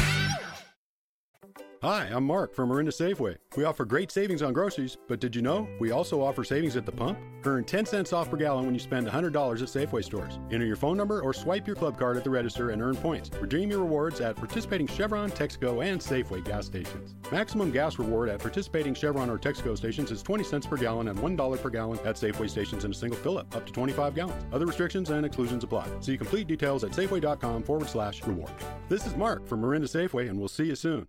Hi, 1.83 2.07
I'm 2.11 2.25
Mark 2.25 2.53
from 2.53 2.69
Marinda 2.69 2.91
Safeway. 2.91 3.37
We 3.57 3.63
offer 3.63 3.85
great 3.85 4.11
savings 4.11 4.43
on 4.43 4.53
groceries, 4.53 4.99
but 5.07 5.19
did 5.19 5.35
you 5.35 5.41
know 5.41 5.67
we 5.79 5.89
also 5.89 6.21
offer 6.21 6.43
savings 6.43 6.77
at 6.77 6.85
the 6.85 6.91
pump? 6.91 7.17
Earn 7.43 7.63
10 7.63 7.87
cents 7.87 8.13
off 8.13 8.29
per 8.29 8.37
gallon 8.37 8.65
when 8.65 8.75
you 8.75 8.79
spend 8.79 9.07
$100 9.07 9.25
at 9.25 9.33
Safeway 9.33 10.03
stores. 10.03 10.37
Enter 10.51 10.67
your 10.67 10.75
phone 10.75 10.95
number 10.95 11.21
or 11.23 11.33
swipe 11.33 11.65
your 11.65 11.75
club 11.75 11.97
card 11.97 12.17
at 12.17 12.23
the 12.23 12.29
register 12.29 12.69
and 12.69 12.83
earn 12.83 12.95
points. 12.95 13.31
Redeem 13.41 13.71
your 13.71 13.79
rewards 13.79 14.21
at 14.21 14.35
participating 14.35 14.85
Chevron, 14.85 15.31
Texaco, 15.31 15.83
and 15.83 15.99
Safeway 15.99 16.45
gas 16.45 16.67
stations. 16.67 17.15
Maximum 17.31 17.71
gas 17.71 17.97
reward 17.97 18.29
at 18.29 18.37
participating 18.37 18.93
Chevron 18.93 19.31
or 19.31 19.39
Texaco 19.39 19.75
stations 19.75 20.11
is 20.11 20.21
20 20.21 20.43
cents 20.43 20.67
per 20.67 20.77
gallon 20.77 21.07
and 21.07 21.17
$1 21.17 21.61
per 21.63 21.69
gallon 21.71 21.97
at 22.05 22.15
Safeway 22.15 22.47
stations 22.47 22.85
in 22.85 22.91
a 22.91 22.93
single 22.93 23.17
fill 23.17 23.39
up, 23.39 23.55
up 23.55 23.65
to 23.65 23.73
25 23.73 24.13
gallons. 24.13 24.45
Other 24.53 24.67
restrictions 24.67 25.09
and 25.09 25.25
exclusions 25.25 25.63
apply. 25.63 25.87
See 26.01 26.15
complete 26.15 26.45
details 26.45 26.83
at 26.83 26.91
safeway.com 26.91 27.63
forward 27.63 27.89
slash 27.89 28.21
reward. 28.27 28.51
This 28.87 29.07
is 29.07 29.15
Mark 29.15 29.47
from 29.47 29.63
Marinda 29.63 29.87
Safeway, 29.87 30.29
and 30.29 30.37
we'll 30.37 30.47
see 30.47 30.65
you 30.65 30.75
soon. 30.75 31.07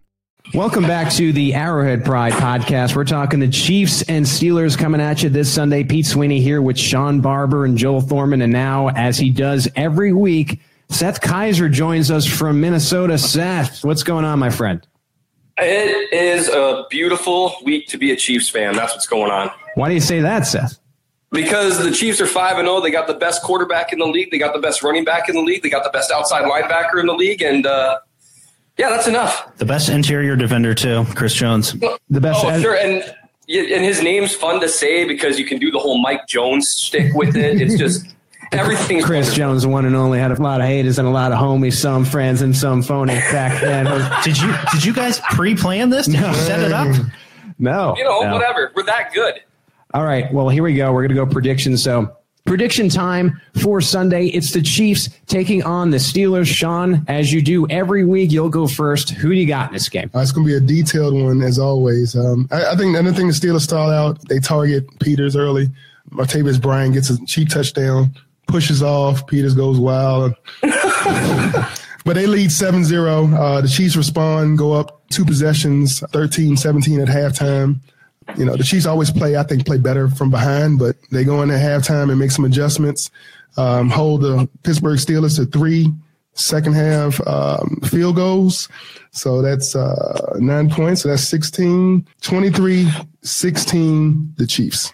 Welcome 0.50 0.82
back 0.82 1.10
to 1.14 1.32
the 1.32 1.54
Arrowhead 1.54 2.04
Pride 2.04 2.34
podcast. 2.34 2.94
We're 2.94 3.04
talking 3.04 3.40
the 3.40 3.48
Chiefs 3.48 4.02
and 4.02 4.26
Steelers 4.26 4.76
coming 4.76 5.00
at 5.00 5.22
you 5.22 5.30
this 5.30 5.50
Sunday. 5.50 5.82
Pete 5.82 6.04
Sweeney 6.04 6.40
here 6.40 6.60
with 6.60 6.78
Shawn 6.78 7.22
Barber 7.22 7.64
and 7.64 7.78
Joel 7.78 8.02
Thorman. 8.02 8.42
And 8.42 8.52
now, 8.52 8.88
as 8.88 9.16
he 9.16 9.30
does 9.30 9.66
every 9.76 10.12
week, 10.12 10.60
Seth 10.90 11.22
Keysor 11.22 11.72
joins 11.72 12.10
us 12.10 12.26
from 12.26 12.60
Minnesota. 12.60 13.16
Seth, 13.16 13.82
what's 13.82 14.02
going 14.02 14.26
on, 14.26 14.38
my 14.40 14.50
friend? 14.50 14.86
It 15.56 16.12
is 16.12 16.48
a 16.48 16.84
beautiful 16.90 17.54
week 17.64 17.88
to 17.88 17.96
be 17.96 18.10
a 18.10 18.16
Chiefs 18.16 18.50
fan. 18.50 18.74
That's 18.74 18.92
what's 18.92 19.06
going 19.06 19.30
on. 19.30 19.50
Why 19.76 19.88
do 19.88 19.94
you 19.94 20.00
say 20.00 20.20
that, 20.20 20.46
Seth? 20.46 20.78
Because 21.30 21.82
the 21.82 21.92
Chiefs 21.92 22.20
are 22.20 22.26
5 22.26 22.58
and 22.58 22.66
0. 22.68 22.80
They 22.82 22.90
got 22.90 23.06
the 23.06 23.14
best 23.14 23.42
quarterback 23.42 23.90
in 23.94 24.00
the 24.00 24.06
league. 24.06 24.30
They 24.30 24.38
got 24.38 24.52
the 24.52 24.60
best 24.60 24.82
running 24.82 25.04
back 25.04 25.30
in 25.30 25.34
the 25.34 25.40
league. 25.40 25.62
They 25.62 25.70
got 25.70 25.84
the 25.84 25.90
best 25.90 26.10
outside 26.10 26.44
linebacker 26.44 27.00
in 27.00 27.06
the 27.06 27.14
league. 27.14 27.40
And, 27.40 27.64
uh, 27.64 28.00
yeah, 28.78 28.90
that's 28.90 29.06
enough. 29.06 29.56
The 29.56 29.64
best 29.64 29.88
interior 29.88 30.36
defender 30.36 30.74
too, 30.74 31.04
Chris 31.14 31.34
Jones. 31.34 31.72
The 31.72 32.20
best. 32.20 32.44
Oh, 32.44 32.60
sure, 32.60 32.76
and 32.76 33.02
and 33.48 33.84
his 33.84 34.02
name's 34.02 34.34
fun 34.34 34.60
to 34.60 34.68
say 34.68 35.04
because 35.04 35.38
you 35.38 35.44
can 35.44 35.58
do 35.58 35.70
the 35.70 35.78
whole 35.78 36.00
Mike 36.00 36.26
Jones 36.26 36.68
stick 36.68 37.12
with 37.14 37.36
it. 37.36 37.60
It's 37.60 37.76
just 37.76 38.06
everything. 38.52 39.02
Chris 39.02 39.26
wonderful. 39.26 39.36
Jones, 39.36 39.66
one 39.66 39.84
and 39.84 39.94
only, 39.94 40.18
had 40.18 40.30
a 40.30 40.42
lot 40.42 40.60
of 40.60 40.66
haters 40.66 40.98
and 40.98 41.06
a 41.06 41.10
lot 41.10 41.32
of 41.32 41.38
homies, 41.38 41.74
some 41.74 42.04
friends 42.04 42.40
and 42.40 42.56
some 42.56 42.82
phony 42.82 43.14
back 43.14 43.60
then. 43.60 43.84
did 44.24 44.38
you 44.38 44.54
did 44.72 44.84
you 44.84 44.94
guys 44.94 45.20
pre-plan 45.32 45.90
this? 45.90 46.06
Did 46.06 46.20
no. 46.20 46.28
you 46.28 46.34
set 46.34 46.60
it 46.60 46.72
up? 46.72 46.88
No. 47.58 47.94
You 47.96 48.04
know, 48.04 48.20
no. 48.22 48.32
whatever. 48.32 48.72
We're 48.74 48.84
that 48.84 49.12
good. 49.12 49.40
All 49.94 50.04
right. 50.04 50.32
Well, 50.32 50.48
here 50.48 50.62
we 50.62 50.74
go. 50.74 50.92
We're 50.92 51.06
going 51.06 51.16
to 51.16 51.26
go 51.26 51.26
predictions. 51.26 51.82
So 51.82 52.16
Prediction 52.44 52.88
time 52.88 53.40
for 53.62 53.80
Sunday. 53.80 54.26
It's 54.26 54.52
the 54.52 54.62
Chiefs 54.62 55.08
taking 55.26 55.62
on 55.62 55.90
the 55.90 55.98
Steelers. 55.98 56.46
Shawn, 56.46 57.04
as 57.06 57.32
you 57.32 57.40
do 57.40 57.68
every 57.68 58.04
week, 58.04 58.32
you'll 58.32 58.48
go 58.48 58.66
first. 58.66 59.10
Who 59.10 59.28
do 59.28 59.36
you 59.36 59.46
got 59.46 59.68
in 59.68 59.74
this 59.74 59.88
game? 59.88 60.10
Uh, 60.12 60.18
it's 60.18 60.32
going 60.32 60.46
to 60.46 60.50
be 60.50 60.56
a 60.56 60.60
detailed 60.60 61.14
one, 61.14 61.40
as 61.40 61.60
always. 61.60 62.16
Um, 62.16 62.48
I, 62.50 62.72
I, 62.72 62.76
think 62.76 62.96
another 62.96 63.16
thing 63.16 63.28
the 63.28 63.32
Steelers 63.32 63.60
stall 63.60 63.90
out, 63.90 64.26
they 64.28 64.40
target 64.40 64.86
Peters 64.98 65.36
early. 65.36 65.68
Martavis 66.10 66.60
Bryant 66.60 66.94
gets 66.94 67.10
a 67.10 67.26
cheap 67.26 67.48
touchdown, 67.48 68.12
pushes 68.48 68.82
off. 68.82 69.24
Peters 69.28 69.54
goes 69.54 69.78
wild. 69.78 70.34
but 70.62 72.14
they 72.14 72.26
lead 72.26 72.50
7 72.50 72.84
0. 72.84 73.34
Uh, 73.34 73.60
the 73.60 73.68
Chiefs 73.68 73.94
respond, 73.94 74.58
go 74.58 74.72
up 74.72 75.08
two 75.10 75.24
possessions, 75.24 76.00
13 76.10 76.56
17 76.56 77.00
at 77.00 77.08
halftime 77.08 77.80
you 78.36 78.44
know, 78.44 78.56
the 78.56 78.64
Chiefs 78.64 78.86
always 78.86 79.10
play, 79.10 79.36
I 79.36 79.42
think, 79.42 79.66
play 79.66 79.78
better 79.78 80.08
from 80.08 80.30
behind, 80.30 80.78
but 80.78 80.96
they 81.10 81.24
go 81.24 81.42
in 81.42 81.50
at 81.50 81.60
halftime 81.60 82.10
and 82.10 82.18
make 82.18 82.30
some 82.30 82.44
adjustments, 82.44 83.10
um, 83.56 83.90
hold 83.90 84.22
the 84.22 84.48
Pittsburgh 84.62 84.98
Steelers 84.98 85.36
to 85.36 85.46
three 85.46 85.92
second 86.34 86.74
half 86.74 87.20
um, 87.26 87.80
field 87.84 88.16
goals. 88.16 88.68
So 89.10 89.42
that's 89.42 89.76
uh, 89.76 90.36
nine 90.38 90.70
points. 90.70 91.02
So 91.02 91.10
that's 91.10 91.28
16, 91.28 92.06
23, 92.22 92.88
16, 93.22 94.34
the 94.36 94.46
Chiefs. 94.46 94.92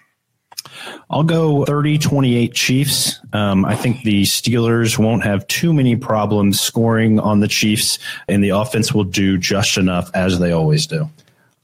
I'll 1.10 1.24
go 1.24 1.64
30 1.64 1.98
28 1.98 2.54
Chiefs. 2.54 3.20
Um, 3.32 3.64
I 3.64 3.74
think 3.74 4.02
the 4.02 4.22
Steelers 4.22 4.98
won't 4.98 5.24
have 5.24 5.46
too 5.48 5.72
many 5.72 5.96
problems 5.96 6.60
scoring 6.60 7.18
on 7.18 7.40
the 7.40 7.48
Chiefs, 7.48 7.98
and 8.28 8.42
the 8.44 8.50
offense 8.50 8.92
will 8.92 9.04
do 9.04 9.38
just 9.38 9.76
enough 9.76 10.10
as 10.14 10.38
they 10.38 10.52
always 10.52 10.86
do. 10.86 11.08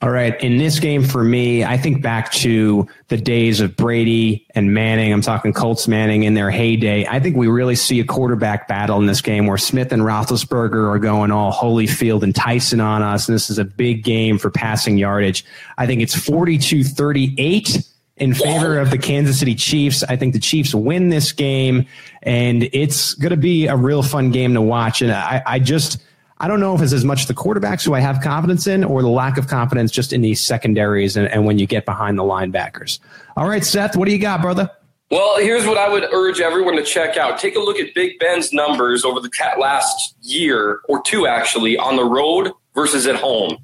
All 0.05 0.11
right. 0.11 0.39
In 0.43 0.59
this 0.59 0.81
game 0.81 1.03
for 1.03 1.25
me, 1.25 1.65
I 1.65 1.79
think 1.79 2.03
back 2.03 2.31
to 2.33 2.87
the 3.09 3.17
days 3.17 3.63
of 3.63 3.75
Brady 3.75 4.47
and 4.55 4.75
Manning. 4.75 5.11
I'm 5.11 5.23
talking 5.23 5.55
Colts 5.55 5.89
Manning 5.89 6.25
in 6.25 6.35
their 6.35 6.51
heyday. 6.51 7.07
I 7.07 7.21
think 7.21 7.39
we 7.39 7.49
really 7.49 7.75
see 7.75 8.01
a 8.01 8.05
quarterback 8.05 8.69
battle 8.69 8.99
in 8.99 9.07
this 9.07 9.23
game 9.23 9.47
where 9.47 9.57
Smith 9.57 9.93
and 9.93 10.03
Roethlisberger 10.03 10.95
are 10.95 10.99
going 10.99 11.31
all 11.31 11.55
Holyfield 11.55 12.23
and 12.23 12.35
Tyson 12.35 12.83
on 12.83 13.01
us. 13.01 13.31
And 13.31 13.35
this 13.35 13.49
is 13.49 13.57
a 13.57 13.65
big 13.65 14.05
game 14.05 14.37
for 14.37 14.51
passing 14.51 14.99
yardage. 14.99 15.43
I 15.79 15.87
think 15.87 16.03
it's 16.03 16.15
42 16.15 16.85
38 16.85 17.83
in 18.19 18.35
favor 18.35 18.79
of 18.79 18.91
the 18.91 18.99
Kansas 18.99 19.39
City 19.39 19.55
Chiefs. 19.55 20.05
I 20.05 20.17
think 20.17 20.35
the 20.35 20.39
Chiefs 20.39 20.75
win 20.75 21.09
this 21.09 21.33
game 21.33 21.87
and 22.23 22.69
it's 22.75 23.15
going 23.15 23.31
to 23.31 23.39
be 23.39 23.69
a 23.69 23.77
real 23.77 24.03
fun 24.03 24.33
game 24.33 24.53
to 24.53 24.61
watch. 24.61 25.01
And 25.01 25.11
I, 25.11 25.43
I 25.47 25.59
just, 25.61 25.97
I 26.45 26.47
don't 26.47 26.61
know 26.61 26.75
if 26.75 26.83
it's 26.83 26.93
as 26.93 27.07
much 27.07 27.25
the 27.25 27.33
quarterbacks 27.33 27.87
who 27.87 27.95
I 27.95 28.01
have 28.01 28.21
confidence 28.21 28.67
in 28.67 28.85
or 28.85 29.01
the 29.01 29.09
lack 29.09 29.39
of 29.39 29.49
confidence 29.49 29.91
just 29.91 30.13
in 30.13 30.21
these 30.21 30.43
secondaries 30.43 31.17
and, 31.17 31.27
and 31.29 31.47
when 31.47 31.59
you 31.59 31.67
get 31.67 31.87
behind 31.87 32.19
the 32.19 32.23
linebackers. 32.23 32.99
All 33.35 33.49
right, 33.49 33.65
Seth, 33.65 33.97
what 33.97 34.05
do 34.05 34.13
you 34.13 34.19
got, 34.19 34.43
brother? 34.43 34.71
Well, 35.11 35.39
here's 35.39 35.67
what 35.67 35.79
I 35.79 35.89
would 35.89 36.05
urge 36.13 36.43
everyone 36.43 36.77
to 36.77 36.83
check 36.83 37.17
out. 37.17 37.39
Take 37.39 37.57
a 37.57 37.61
look 37.61 37.79
at 37.79 37.95
Big 37.95 38.19
Ben's 38.19 38.53
numbers 38.53 39.07
over 39.07 39.21
the 39.21 39.31
last 39.59 40.17
year 40.21 40.81
or 40.87 41.01
two, 41.01 41.27
actually, 41.27 41.79
on 41.79 41.97
the 41.97 42.05
road 42.05 42.53
versus 42.75 43.07
at 43.07 43.17
home. 43.17 43.57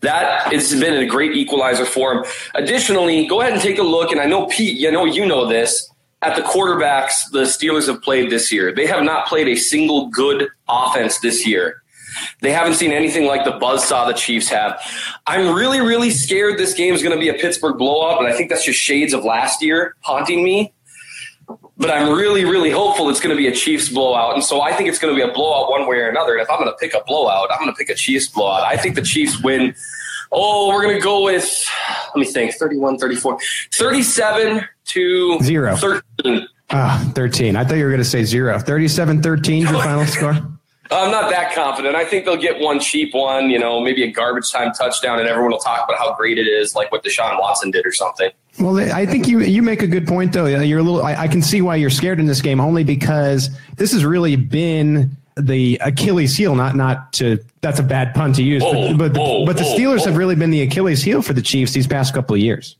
That 0.00 0.52
has 0.52 0.78
been 0.78 1.02
a 1.02 1.06
great 1.06 1.34
equalizer 1.34 1.86
for 1.86 2.12
him. 2.12 2.24
Additionally, 2.54 3.26
go 3.26 3.40
ahead 3.40 3.54
and 3.54 3.62
take 3.62 3.78
a 3.78 3.82
look, 3.82 4.12
and 4.12 4.20
I 4.20 4.26
know 4.26 4.48
Pete, 4.48 4.78
you 4.78 4.92
know 4.92 5.06
you 5.06 5.24
know 5.24 5.48
this, 5.48 5.90
at 6.20 6.36
the 6.36 6.42
quarterbacks 6.42 7.30
the 7.30 7.44
Steelers 7.44 7.86
have 7.86 8.02
played 8.02 8.28
this 8.28 8.52
year. 8.52 8.70
They 8.70 8.86
have 8.86 9.02
not 9.02 9.28
played 9.28 9.48
a 9.48 9.56
single 9.56 10.08
good 10.08 10.48
offense 10.68 11.18
this 11.20 11.46
year. 11.46 11.81
They 12.40 12.52
haven't 12.52 12.74
seen 12.74 12.92
anything 12.92 13.26
like 13.26 13.44
the 13.44 13.52
buzzsaw 13.52 14.06
the 14.06 14.14
Chiefs 14.14 14.48
have. 14.48 14.80
I'm 15.26 15.54
really, 15.54 15.80
really 15.80 16.10
scared 16.10 16.58
this 16.58 16.74
game 16.74 16.94
is 16.94 17.02
going 17.02 17.14
to 17.14 17.20
be 17.20 17.28
a 17.28 17.34
Pittsburgh 17.34 17.78
blowout, 17.78 18.18
but 18.18 18.30
I 18.30 18.36
think 18.36 18.50
that's 18.50 18.64
just 18.64 18.78
shades 18.78 19.12
of 19.12 19.24
last 19.24 19.62
year 19.62 19.96
haunting 20.00 20.42
me. 20.44 20.72
But 21.76 21.90
I'm 21.90 22.12
really, 22.12 22.44
really 22.44 22.70
hopeful 22.70 23.08
it's 23.10 23.20
going 23.20 23.34
to 23.34 23.36
be 23.36 23.48
a 23.48 23.52
Chiefs 23.52 23.88
blowout. 23.88 24.34
And 24.34 24.44
so 24.44 24.60
I 24.60 24.72
think 24.72 24.88
it's 24.88 24.98
going 24.98 25.14
to 25.14 25.20
be 25.20 25.28
a 25.28 25.32
blowout 25.32 25.70
one 25.70 25.88
way 25.88 25.96
or 25.96 26.08
another. 26.08 26.34
And 26.34 26.42
if 26.42 26.50
I'm 26.50 26.58
going 26.58 26.70
to 26.70 26.76
pick 26.76 26.94
a 26.94 27.02
blowout, 27.06 27.48
I'm 27.50 27.58
going 27.58 27.72
to 27.72 27.76
pick 27.76 27.88
a 27.88 27.94
Chiefs 27.94 28.28
blowout. 28.28 28.64
I 28.64 28.76
think 28.76 28.94
the 28.94 29.02
Chiefs 29.02 29.42
win. 29.42 29.74
Oh, 30.30 30.68
we're 30.68 30.82
going 30.82 30.96
to 30.96 31.02
go 31.02 31.24
with, 31.24 31.68
let 32.14 32.16
me 32.16 32.24
think, 32.24 32.54
31, 32.54 32.98
34, 32.98 33.38
37 33.72 34.64
to 34.86 35.38
zero. 35.40 35.76
13. 35.76 36.46
Ah, 36.70 37.10
13. 37.14 37.56
I 37.56 37.64
thought 37.64 37.74
you 37.74 37.84
were 37.84 37.90
going 37.90 37.98
to 37.98 38.04
say 38.04 38.24
zero. 38.24 38.58
37 38.58 39.22
13 39.22 39.62
your 39.62 39.72
final 39.82 40.06
score? 40.06 40.38
I'm 40.96 41.10
not 41.10 41.30
that 41.30 41.54
confident. 41.54 41.96
I 41.96 42.04
think 42.04 42.24
they'll 42.24 42.36
get 42.36 42.60
one 42.60 42.80
cheap 42.80 43.14
one, 43.14 43.50
you 43.50 43.58
know, 43.58 43.80
maybe 43.80 44.02
a 44.02 44.10
garbage 44.10 44.50
time 44.50 44.72
touchdown, 44.72 45.18
and 45.18 45.28
everyone 45.28 45.52
will 45.52 45.58
talk 45.58 45.88
about 45.88 45.98
how 45.98 46.14
great 46.14 46.38
it 46.38 46.46
is, 46.46 46.74
like 46.74 46.90
what 46.92 47.04
Deshaun 47.04 47.38
Watson 47.40 47.70
did 47.70 47.86
or 47.86 47.92
something. 47.92 48.30
Well, 48.58 48.78
I 48.78 49.06
think 49.06 49.28
you 49.28 49.40
you 49.40 49.62
make 49.62 49.82
a 49.82 49.86
good 49.86 50.06
point 50.06 50.32
though. 50.32 50.46
You're 50.46 50.80
a 50.80 50.82
little. 50.82 51.02
I, 51.02 51.14
I 51.14 51.28
can 51.28 51.42
see 51.42 51.62
why 51.62 51.76
you're 51.76 51.90
scared 51.90 52.20
in 52.20 52.26
this 52.26 52.42
game, 52.42 52.60
only 52.60 52.84
because 52.84 53.50
this 53.76 53.92
has 53.92 54.04
really 54.04 54.36
been 54.36 55.16
the 55.36 55.78
Achilles 55.80 56.36
heel. 56.36 56.54
Not 56.54 56.76
not 56.76 57.12
to 57.14 57.38
that's 57.62 57.78
a 57.78 57.82
bad 57.82 58.14
pun 58.14 58.32
to 58.34 58.42
use, 58.42 58.62
whoa, 58.62 58.94
but 58.96 59.14
but, 59.14 59.20
whoa, 59.20 59.46
but 59.46 59.56
the 59.56 59.64
whoa, 59.64 59.76
Steelers 59.76 60.04
have 60.04 60.16
really 60.16 60.34
been 60.34 60.50
the 60.50 60.62
Achilles 60.62 61.02
heel 61.02 61.22
for 61.22 61.32
the 61.32 61.42
Chiefs 61.42 61.72
these 61.72 61.86
past 61.86 62.12
couple 62.12 62.34
of 62.34 62.40
years. 62.40 62.76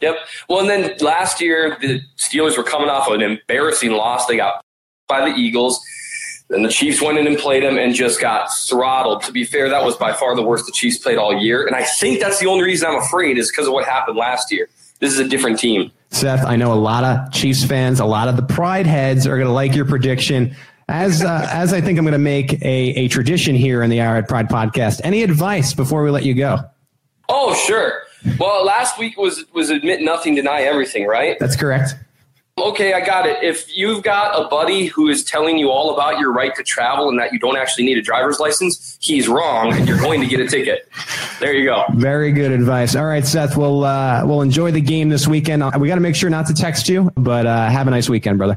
Yep. 0.00 0.16
Well, 0.48 0.60
and 0.60 0.68
then 0.68 0.96
last 1.00 1.40
year 1.40 1.78
the 1.80 2.00
Steelers 2.18 2.58
were 2.58 2.64
coming 2.64 2.90
off 2.90 3.08
an 3.08 3.22
embarrassing 3.22 3.92
loss. 3.92 4.26
They 4.26 4.36
got 4.36 4.62
by 5.08 5.20
the 5.28 5.34
Eagles. 5.34 5.80
Then 6.48 6.62
the 6.62 6.68
Chiefs 6.68 7.00
went 7.00 7.18
in 7.18 7.26
and 7.26 7.38
played 7.38 7.62
them 7.62 7.78
and 7.78 7.94
just 7.94 8.20
got 8.20 8.48
throttled. 8.68 9.22
To 9.22 9.32
be 9.32 9.44
fair, 9.44 9.68
that 9.70 9.84
was 9.84 9.96
by 9.96 10.12
far 10.12 10.36
the 10.36 10.42
worst 10.42 10.66
the 10.66 10.72
Chiefs 10.72 10.98
played 10.98 11.16
all 11.16 11.36
year. 11.36 11.66
And 11.66 11.74
I 11.74 11.84
think 11.84 12.20
that's 12.20 12.38
the 12.38 12.46
only 12.46 12.64
reason 12.64 12.88
I'm 12.88 13.00
afraid 13.00 13.38
is 13.38 13.50
because 13.50 13.66
of 13.66 13.72
what 13.72 13.86
happened 13.86 14.16
last 14.16 14.52
year. 14.52 14.68
This 15.00 15.12
is 15.12 15.18
a 15.18 15.28
different 15.28 15.58
team. 15.58 15.90
Seth, 16.10 16.44
I 16.44 16.56
know 16.56 16.72
a 16.72 16.74
lot 16.74 17.02
of 17.02 17.32
Chiefs 17.32 17.64
fans, 17.64 17.98
a 17.98 18.04
lot 18.04 18.28
of 18.28 18.36
the 18.36 18.42
Pride 18.42 18.86
heads 18.86 19.26
are 19.26 19.36
going 19.36 19.48
to 19.48 19.52
like 19.52 19.74
your 19.74 19.84
prediction. 19.84 20.54
As 20.86 21.22
uh, 21.22 21.48
as 21.50 21.72
I 21.72 21.80
think 21.80 21.98
I'm 21.98 22.04
going 22.04 22.12
to 22.12 22.18
make 22.18 22.62
a, 22.62 22.90
a 22.90 23.08
tradition 23.08 23.54
here 23.54 23.82
in 23.82 23.88
the 23.88 24.00
Arrowhead 24.00 24.28
Pride 24.28 24.48
podcast. 24.50 25.00
Any 25.02 25.22
advice 25.22 25.72
before 25.72 26.04
we 26.04 26.10
let 26.10 26.24
you 26.24 26.34
go? 26.34 26.58
Oh, 27.28 27.54
sure. 27.54 28.02
Well, 28.38 28.64
last 28.66 28.98
week 28.98 29.16
was 29.16 29.46
was 29.54 29.70
admit 29.70 30.02
nothing, 30.02 30.34
deny 30.34 30.60
everything, 30.62 31.06
right? 31.06 31.38
That's 31.40 31.56
correct. 31.56 31.94
Okay, 32.56 32.92
I 32.92 33.04
got 33.04 33.26
it. 33.26 33.42
If 33.42 33.76
you've 33.76 34.04
got 34.04 34.40
a 34.40 34.46
buddy 34.48 34.86
who 34.86 35.08
is 35.08 35.24
telling 35.24 35.58
you 35.58 35.70
all 35.70 35.92
about 35.92 36.20
your 36.20 36.32
right 36.32 36.54
to 36.54 36.62
travel 36.62 37.08
and 37.08 37.18
that 37.18 37.32
you 37.32 37.38
don't 37.40 37.56
actually 37.56 37.84
need 37.84 37.98
a 37.98 38.02
driver's 38.02 38.38
license, 38.38 38.96
he's 39.00 39.26
wrong, 39.26 39.74
and 39.74 39.88
you're 39.88 39.98
going 39.98 40.20
to 40.20 40.26
get 40.28 40.38
a 40.38 40.46
ticket. 40.46 40.88
There 41.40 41.52
you 41.52 41.64
go. 41.64 41.82
Very 41.94 42.30
good 42.30 42.52
advice. 42.52 42.94
All 42.94 43.06
right, 43.06 43.26
Seth. 43.26 43.56
We'll 43.56 43.82
uh, 43.82 44.22
we'll 44.24 44.40
enjoy 44.40 44.70
the 44.70 44.80
game 44.80 45.08
this 45.08 45.26
weekend. 45.26 45.64
We 45.80 45.88
got 45.88 45.96
to 45.96 46.00
make 46.00 46.14
sure 46.14 46.30
not 46.30 46.46
to 46.46 46.54
text 46.54 46.88
you, 46.88 47.10
but 47.16 47.44
uh, 47.44 47.68
have 47.68 47.88
a 47.88 47.90
nice 47.90 48.08
weekend, 48.08 48.38
brother. 48.38 48.56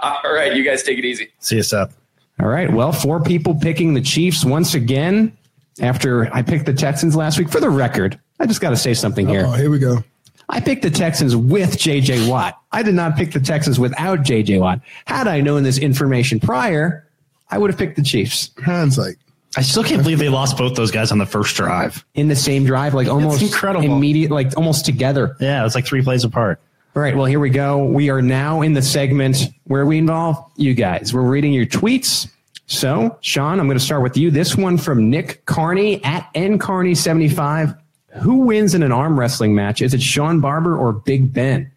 All 0.00 0.20
right, 0.24 0.56
you 0.56 0.64
guys 0.64 0.82
take 0.82 0.98
it 0.98 1.04
easy. 1.04 1.28
See 1.40 1.56
you, 1.56 1.62
Seth. 1.62 1.94
All 2.40 2.48
right. 2.48 2.72
Well, 2.72 2.92
four 2.92 3.22
people 3.22 3.54
picking 3.54 3.92
the 3.92 4.00
Chiefs 4.00 4.42
once 4.42 4.72
again. 4.74 5.36
after 5.82 6.32
I 6.34 6.40
picked 6.40 6.64
the 6.64 6.72
Texans 6.74 7.14
last 7.14 7.38
week. 7.38 7.50
For 7.50 7.60
the 7.60 7.70
record, 7.70 8.18
I 8.40 8.46
just 8.46 8.62
got 8.62 8.70
to 8.70 8.76
say 8.76 8.94
something 8.94 9.28
here. 9.28 9.44
Oh, 9.46 9.52
here 9.52 9.70
we 9.70 9.78
go. 9.78 10.02
I 10.48 10.60
picked 10.60 10.82
the 10.82 10.90
Texans 10.90 11.34
with 11.34 11.78
J.J. 11.78 12.28
Watt. 12.28 12.60
I 12.72 12.82
did 12.82 12.94
not 12.94 13.16
pick 13.16 13.32
the 13.32 13.40
Texans 13.40 13.78
without 13.78 14.22
J.J. 14.22 14.58
Watt. 14.58 14.80
Had 15.06 15.26
I 15.26 15.40
known 15.40 15.62
this 15.62 15.78
information 15.78 16.40
prior, 16.40 17.08
I 17.50 17.58
would 17.58 17.70
have 17.70 17.78
picked 17.78 17.96
the 17.96 18.02
Chiefs. 18.02 18.50
Hindsight. 18.62 19.16
I 19.56 19.62
still 19.62 19.84
can't 19.84 20.02
believe 20.02 20.18
they 20.18 20.28
lost 20.28 20.58
both 20.58 20.74
those 20.74 20.90
guys 20.90 21.12
on 21.12 21.18
the 21.18 21.26
first 21.26 21.54
drive. 21.56 22.04
In 22.14 22.28
the 22.28 22.36
same 22.36 22.64
drive, 22.64 22.92
like 22.92 23.06
almost 23.06 23.40
incredible. 23.40 23.84
immediate, 23.84 24.30
like 24.30 24.56
almost 24.56 24.84
together. 24.84 25.36
Yeah, 25.40 25.60
it 25.60 25.64
was 25.64 25.74
like 25.74 25.86
three 25.86 26.02
plays 26.02 26.24
apart. 26.24 26.60
All 26.96 27.02
right, 27.02 27.16
well, 27.16 27.26
here 27.26 27.40
we 27.40 27.50
go. 27.50 27.84
We 27.84 28.10
are 28.10 28.22
now 28.22 28.62
in 28.62 28.72
the 28.72 28.82
segment 28.82 29.48
where 29.64 29.84
we 29.86 29.98
involve 29.98 30.44
you 30.56 30.74
guys. 30.74 31.12
We're 31.12 31.22
reading 31.22 31.52
your 31.52 31.66
tweets. 31.66 32.28
So, 32.66 33.18
Shawn, 33.20 33.60
I'm 33.60 33.66
going 33.66 33.78
to 33.78 33.84
start 33.84 34.02
with 34.02 34.16
you. 34.16 34.30
This 34.30 34.56
one 34.56 34.78
from 34.78 35.10
Nick 35.10 35.44
Carney 35.44 36.02
at 36.04 36.32
ncarney75. 36.34 37.78
Who 38.22 38.36
wins 38.38 38.74
in 38.74 38.82
an 38.82 38.92
arm 38.92 39.18
wrestling 39.18 39.54
match? 39.54 39.82
Is 39.82 39.94
it 39.94 40.02
Shawn 40.02 40.40
Barber 40.40 40.76
or 40.76 40.92
Big 40.92 41.32
Ben? 41.32 41.70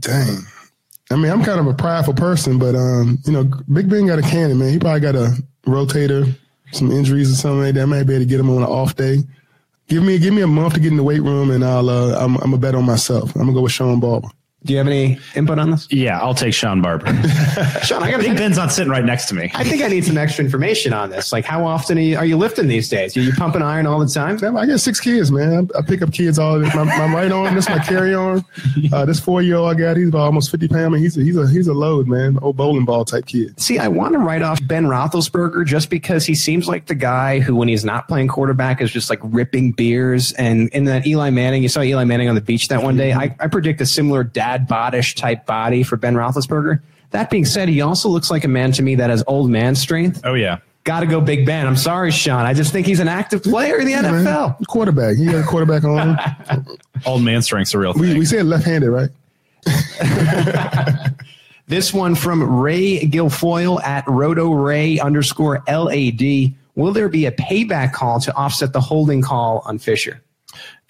Dang. 0.00 0.38
I 1.10 1.16
mean, 1.16 1.30
I'm 1.30 1.44
kind 1.44 1.60
of 1.60 1.66
a 1.66 1.74
prideful 1.74 2.14
person, 2.14 2.58
but 2.58 2.74
um, 2.74 3.18
you 3.24 3.32
know, 3.32 3.44
Big 3.72 3.88
Ben 3.88 4.06
got 4.06 4.18
a 4.18 4.22
cannon, 4.22 4.58
man. 4.58 4.70
He 4.70 4.78
probably 4.78 5.00
got 5.00 5.14
a 5.14 5.36
rotator, 5.66 6.34
some 6.72 6.90
injuries 6.90 7.30
or 7.30 7.34
something 7.34 7.60
like 7.60 7.74
that. 7.74 7.82
I 7.82 7.86
might 7.86 8.04
be 8.04 8.14
able 8.14 8.24
to 8.24 8.28
get 8.28 8.40
him 8.40 8.50
on 8.50 8.58
an 8.58 8.68
off 8.68 8.96
day. 8.96 9.18
Give 9.86 10.02
me 10.02 10.18
give 10.18 10.34
me 10.34 10.42
a 10.42 10.46
month 10.46 10.74
to 10.74 10.80
get 10.80 10.90
in 10.90 10.96
the 10.96 11.02
weight 11.02 11.22
room, 11.22 11.50
and 11.50 11.64
I'll 11.64 11.88
uh, 11.88 12.16
I'm 12.18 12.36
I'm 12.38 12.54
a 12.54 12.58
bet 12.58 12.74
on 12.74 12.84
myself. 12.84 13.34
I'm 13.36 13.42
gonna 13.42 13.52
go 13.52 13.60
with 13.60 13.72
Shawn 13.72 14.00
Barber. 14.00 14.28
Do 14.64 14.72
you 14.72 14.78
have 14.78 14.86
any 14.86 15.18
input 15.34 15.58
on 15.58 15.70
this? 15.70 15.86
Yeah, 15.90 16.18
I'll 16.20 16.34
take 16.34 16.54
Shawn 16.54 16.80
Barber. 16.80 17.06
Shawn, 17.82 18.02
I 18.02 18.10
got 18.10 18.20
Big 18.20 18.34
Ben's 18.36 18.56
not 18.56 18.72
sitting 18.72 18.90
right 18.90 19.04
next 19.04 19.26
to 19.26 19.34
me. 19.34 19.50
I 19.54 19.62
think 19.62 19.82
I 19.82 19.88
need 19.88 20.06
some 20.06 20.16
extra 20.16 20.42
information 20.42 20.94
on 20.94 21.10
this. 21.10 21.32
Like, 21.32 21.44
how 21.44 21.66
often 21.66 21.98
are 21.98 22.00
you, 22.00 22.16
are 22.16 22.24
you 22.24 22.38
lifting 22.38 22.66
these 22.66 22.88
days? 22.88 23.14
Are 23.14 23.20
you 23.20 23.32
pumping 23.34 23.60
iron 23.60 23.86
all 23.86 23.98
the 23.98 24.06
time? 24.06 24.36
I 24.56 24.64
got 24.64 24.80
six 24.80 25.00
kids, 25.00 25.30
man. 25.30 25.68
I 25.76 25.82
pick 25.82 26.00
up 26.00 26.12
kids 26.12 26.38
all. 26.38 26.58
My, 26.58 26.84
my 26.84 27.12
right 27.12 27.30
arm, 27.30 27.54
this 27.54 27.66
is 27.66 27.70
my 27.70 27.78
carry 27.78 28.14
arm. 28.14 28.42
Uh, 28.90 29.04
this 29.04 29.20
four 29.20 29.42
year 29.42 29.56
old 29.56 29.70
I 29.70 29.74
got, 29.78 29.96
he's 29.98 30.08
about 30.08 30.22
almost 30.22 30.50
fifty 30.50 30.68
pounds. 30.68 30.86
I 30.86 30.88
mean, 30.88 31.02
he's 31.02 31.18
a, 31.18 31.20
he's 31.20 31.36
a 31.36 31.48
he's 31.48 31.68
a 31.68 31.74
load, 31.74 32.06
man. 32.08 32.38
Old 32.40 32.56
bowling 32.56 32.84
ball 32.84 33.04
type 33.04 33.26
kid. 33.26 33.58
See, 33.60 33.78
I 33.78 33.88
want 33.88 34.14
to 34.14 34.18
write 34.18 34.42
off 34.42 34.60
Ben 34.66 34.84
Roethlisberger 34.84 35.66
just 35.66 35.90
because 35.90 36.24
he 36.24 36.34
seems 36.34 36.68
like 36.68 36.86
the 36.86 36.94
guy 36.94 37.40
who, 37.40 37.54
when 37.54 37.68
he's 37.68 37.84
not 37.84 38.08
playing 38.08 38.28
quarterback, 38.28 38.80
is 38.80 38.90
just 38.90 39.10
like 39.10 39.20
ripping 39.22 39.72
beers. 39.72 40.32
And 40.32 40.68
in 40.70 40.84
that 40.84 41.06
Eli 41.06 41.30
Manning, 41.30 41.62
you 41.62 41.68
saw 41.68 41.82
Eli 41.82 42.04
Manning 42.04 42.28
on 42.28 42.34
the 42.34 42.40
beach 42.40 42.68
that 42.68 42.82
one 42.82 42.96
day. 42.96 43.12
I, 43.12 43.34
I 43.40 43.48
predict 43.48 43.80
a 43.80 43.86
similar 43.86 44.24
dad 44.24 44.53
bodish 44.58 45.14
type 45.16 45.46
body 45.46 45.82
for 45.82 45.96
Ben 45.96 46.14
Roethlisberger. 46.14 46.80
That 47.10 47.30
being 47.30 47.44
said, 47.44 47.68
he 47.68 47.80
also 47.80 48.08
looks 48.08 48.30
like 48.30 48.44
a 48.44 48.48
man 48.48 48.72
to 48.72 48.82
me 48.82 48.94
that 48.96 49.10
has 49.10 49.22
old 49.26 49.50
man 49.50 49.74
strength. 49.74 50.20
Oh 50.24 50.34
yeah. 50.34 50.58
Got 50.84 51.00
to 51.00 51.06
go 51.06 51.20
Big 51.20 51.46
Ben. 51.46 51.66
I'm 51.66 51.76
sorry, 51.76 52.10
Shawn. 52.10 52.44
I 52.44 52.52
just 52.52 52.70
think 52.70 52.86
he's 52.86 53.00
an 53.00 53.08
active 53.08 53.42
player 53.42 53.78
in 53.78 53.86
the 53.86 53.92
NFL. 53.92 54.66
Quarterback. 54.66 55.16
He 55.16 55.24
got 55.24 55.36
a 55.36 55.42
quarterback 55.42 55.82
on. 55.84 56.18
Him. 56.18 56.66
Old 57.06 57.22
man 57.22 57.40
strength's 57.40 57.72
a 57.72 57.78
real 57.78 57.94
thing. 57.94 58.02
we 58.02 58.18
we 58.18 58.24
said 58.26 58.44
left 58.44 58.64
handed, 58.66 58.90
right? 58.90 59.08
This 61.66 61.94
one 61.94 62.14
from 62.14 62.60
Ray 62.60 63.00
Guilfoyle 63.06 63.82
at 63.82 64.04
Roto 64.06 64.52
Ray 64.52 64.98
underscore 64.98 65.62
LAD. 65.66 66.52
Will 66.74 66.92
there 66.92 67.08
be 67.08 67.24
a 67.24 67.32
payback 67.32 67.92
call 67.92 68.20
to 68.20 68.34
offset 68.36 68.74
the 68.74 68.82
holding 68.82 69.22
call 69.22 69.62
on 69.64 69.78
Fisher? 69.78 70.20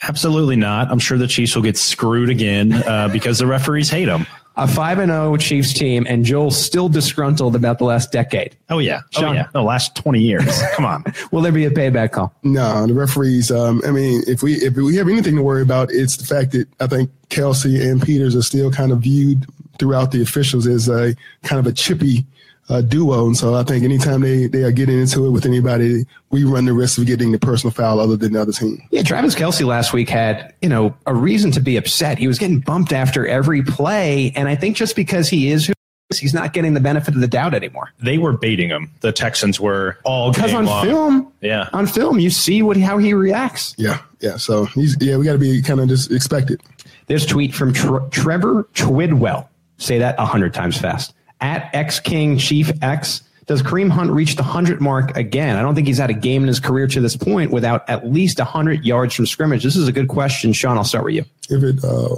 Absolutely 0.02 0.56
not. 0.56 0.90
I'm 0.90 0.98
sure 0.98 1.16
the 1.16 1.26
Chiefs 1.26 1.54
will 1.54 1.62
get 1.62 1.76
screwed 1.76 2.30
again 2.30 2.72
uh, 2.72 3.08
because 3.12 3.38
the 3.38 3.46
referees 3.46 3.90
hate 3.90 4.06
them. 4.06 4.26
A 4.56 4.68
5 4.68 5.00
and 5.00 5.10
0 5.10 5.36
Chiefs 5.38 5.72
team, 5.72 6.06
and 6.08 6.24
Joel's 6.24 6.56
still 6.56 6.88
disgruntled 6.88 7.56
about 7.56 7.78
the 7.78 7.84
last 7.84 8.12
decade. 8.12 8.56
Oh 8.70 8.78
yeah, 8.78 9.00
oh 9.16 9.32
yeah, 9.32 9.48
the 9.52 9.62
last 9.62 9.96
20 9.96 10.20
years. 10.20 10.62
Come 10.74 10.84
on. 10.84 11.02
Will 11.32 11.42
there 11.42 11.50
be 11.50 11.64
a 11.64 11.70
payback 11.70 12.12
call? 12.12 12.32
No, 12.44 12.86
the 12.86 12.94
referees. 12.94 13.50
Um, 13.50 13.82
I 13.84 13.90
mean, 13.90 14.22
if 14.28 14.44
we 14.44 14.54
if 14.54 14.76
we 14.76 14.94
have 14.94 15.08
anything 15.08 15.34
to 15.34 15.42
worry 15.42 15.62
about, 15.62 15.90
it's 15.90 16.16
the 16.16 16.24
fact 16.24 16.52
that 16.52 16.68
I 16.78 16.86
think 16.86 17.10
Kelce 17.30 17.82
and 17.90 18.00
Peters 18.00 18.36
are 18.36 18.42
still 18.42 18.70
kind 18.70 18.92
of 18.92 19.00
viewed 19.00 19.44
throughout 19.80 20.12
the 20.12 20.22
officials 20.22 20.68
as 20.68 20.88
a 20.88 21.16
kind 21.42 21.58
of 21.58 21.66
a 21.66 21.72
chippy 21.72 22.24
uh, 22.68 22.80
duo, 22.80 23.26
and 23.26 23.36
so 23.36 23.54
I 23.54 23.62
think 23.62 23.84
anytime 23.84 24.20
they 24.22 24.46
they 24.46 24.62
are 24.62 24.72
getting 24.72 24.98
into 25.00 25.26
it 25.26 25.30
with 25.30 25.44
anybody, 25.46 26.04
we 26.30 26.44
run 26.44 26.64
the 26.64 26.72
risk 26.72 26.98
of 26.98 27.06
getting 27.06 27.30
the 27.32 27.38
personal 27.38 27.72
foul 27.72 28.00
other 28.00 28.16
than 28.16 28.32
the 28.32 28.40
other 28.40 28.52
team. 28.52 28.80
Yeah, 28.90 29.02
Travis 29.02 29.34
Kelce 29.34 29.66
last 29.66 29.92
week 29.92 30.08
had, 30.08 30.54
you 30.62 30.68
know, 30.68 30.94
a 31.06 31.14
reason 31.14 31.50
to 31.52 31.60
be 31.60 31.76
upset. 31.76 32.18
He 32.18 32.26
was 32.26 32.38
getting 32.38 32.60
bumped 32.60 32.92
after 32.92 33.26
every 33.26 33.62
play. 33.62 34.32
And 34.34 34.48
I 34.48 34.54
think 34.56 34.76
just 34.76 34.96
because 34.96 35.28
he 35.28 35.50
is 35.50 35.66
who 35.66 35.72
he 35.72 36.14
is, 36.14 36.18
he's 36.18 36.32
not 36.34 36.52
getting 36.54 36.72
the 36.74 36.80
benefit 36.80 37.14
of 37.14 37.20
the 37.20 37.28
doubt 37.28 37.52
anymore. 37.54 37.90
They 38.02 38.16
were 38.18 38.32
baiting 38.32 38.70
him. 38.70 38.90
The 39.00 39.12
Texans 39.12 39.60
were 39.60 39.98
all 40.04 40.32
Because 40.32 40.54
on 40.54 40.64
long. 40.64 40.84
film, 40.86 41.32
Yeah. 41.42 41.68
on 41.74 41.86
film, 41.86 42.18
you 42.18 42.30
see 42.30 42.62
what 42.62 42.76
how 42.78 42.96
he 42.98 43.12
reacts. 43.12 43.74
Yeah, 43.76 44.00
yeah. 44.20 44.36
So 44.38 44.64
he's 44.66 44.96
yeah, 45.00 45.16
we 45.18 45.24
got 45.26 45.32
to 45.34 45.38
be 45.38 45.60
kind 45.60 45.80
of 45.80 45.88
just 45.88 46.10
expected. 46.10 46.62
There's 47.08 47.24
a 47.24 47.28
tweet 47.28 47.54
from 47.54 47.74
Tre- 47.74 48.08
Trevor 48.10 48.66
Twidwell. 48.72 49.48
Say 49.76 49.98
that 49.98 50.14
a 50.18 50.24
hundred 50.24 50.54
times 50.54 50.78
fast. 50.78 51.12
At 51.44 51.74
X 51.74 52.00
King 52.00 52.38
Chief 52.38 52.72
X. 52.82 53.22
Does 53.44 53.62
Kareem 53.62 53.90
Hunt 53.90 54.10
reach 54.10 54.36
the 54.36 54.42
100 54.42 54.80
mark 54.80 55.14
again? 55.14 55.56
I 55.56 55.60
don't 55.60 55.74
think 55.74 55.86
he's 55.86 55.98
had 55.98 56.08
a 56.08 56.14
game 56.14 56.40
in 56.40 56.48
his 56.48 56.58
career 56.58 56.86
to 56.86 57.00
this 57.02 57.16
point 57.16 57.50
without 57.50 57.86
at 57.90 58.10
least 58.10 58.38
100 58.38 58.86
yards 58.86 59.14
from 59.14 59.26
scrimmage. 59.26 59.62
This 59.62 59.76
is 59.76 59.86
a 59.86 59.92
good 59.92 60.08
question. 60.08 60.54
Shawn, 60.54 60.78
I'll 60.78 60.84
start 60.84 61.04
with 61.04 61.14
you. 61.14 61.24
If 61.50 61.62
it 61.62 61.84
uh, 61.84 62.16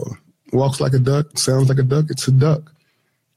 walks 0.53 0.81
like 0.81 0.93
a 0.93 1.01
duck, 1.01 1.37
sounds 1.37 1.69
like 1.69 1.79
a 1.79 1.83
duck, 1.83 2.05
it's 2.09 2.29
a 2.29 2.31
duck. 2.31 2.73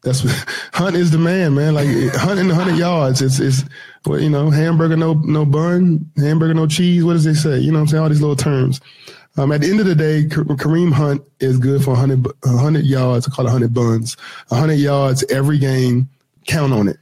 That's 0.04 0.24
what 0.24 0.34
Hunt 0.74 0.96
is 0.96 1.10
the 1.10 1.18
man, 1.18 1.56
man. 1.56 1.74
Like 1.74 1.88
Hunt 2.14 2.40
in 2.40 2.50
the 2.50 2.56
hundred 2.56 2.78
yards. 2.78 3.24
It's 3.24 3.40
it's 3.40 3.64
well, 4.06 4.22
you 4.22 4.30
know, 4.30 4.52
hamburger 4.52 4.96
no 4.96 5.14
no 5.14 5.44
bun, 5.44 6.08
hamburger 6.18 6.54
no 6.54 6.68
cheese. 6.68 7.04
What 7.04 7.14
does 7.14 7.24
they 7.24 7.34
say? 7.34 7.58
You 7.58 7.72
know 7.72 7.80
I'm 7.80 7.88
saying? 7.88 8.04
All 8.04 8.10
these 8.10 8.22
little 8.22 8.36
terms. 8.36 8.80
Um, 9.38 9.52
at 9.52 9.62
the 9.62 9.70
end 9.70 9.80
of 9.80 9.86
the 9.86 9.96
day, 9.96 10.26
Kareem 10.26 10.92
Hunt 10.92 11.22
is 11.40 11.58
good 11.60 11.84
for 11.84 11.92
100, 11.92 12.26
100 12.44 12.86
yards. 12.86 13.28
I 13.28 13.32
call 13.32 13.46
it 13.46 13.52
100 13.52 13.74
buns. 13.74 14.18
100 14.50 14.74
yards 14.74 15.24
every 15.30 15.58
game. 15.58 16.10
Count 16.48 16.74
on 16.74 16.88
it. 16.88 16.98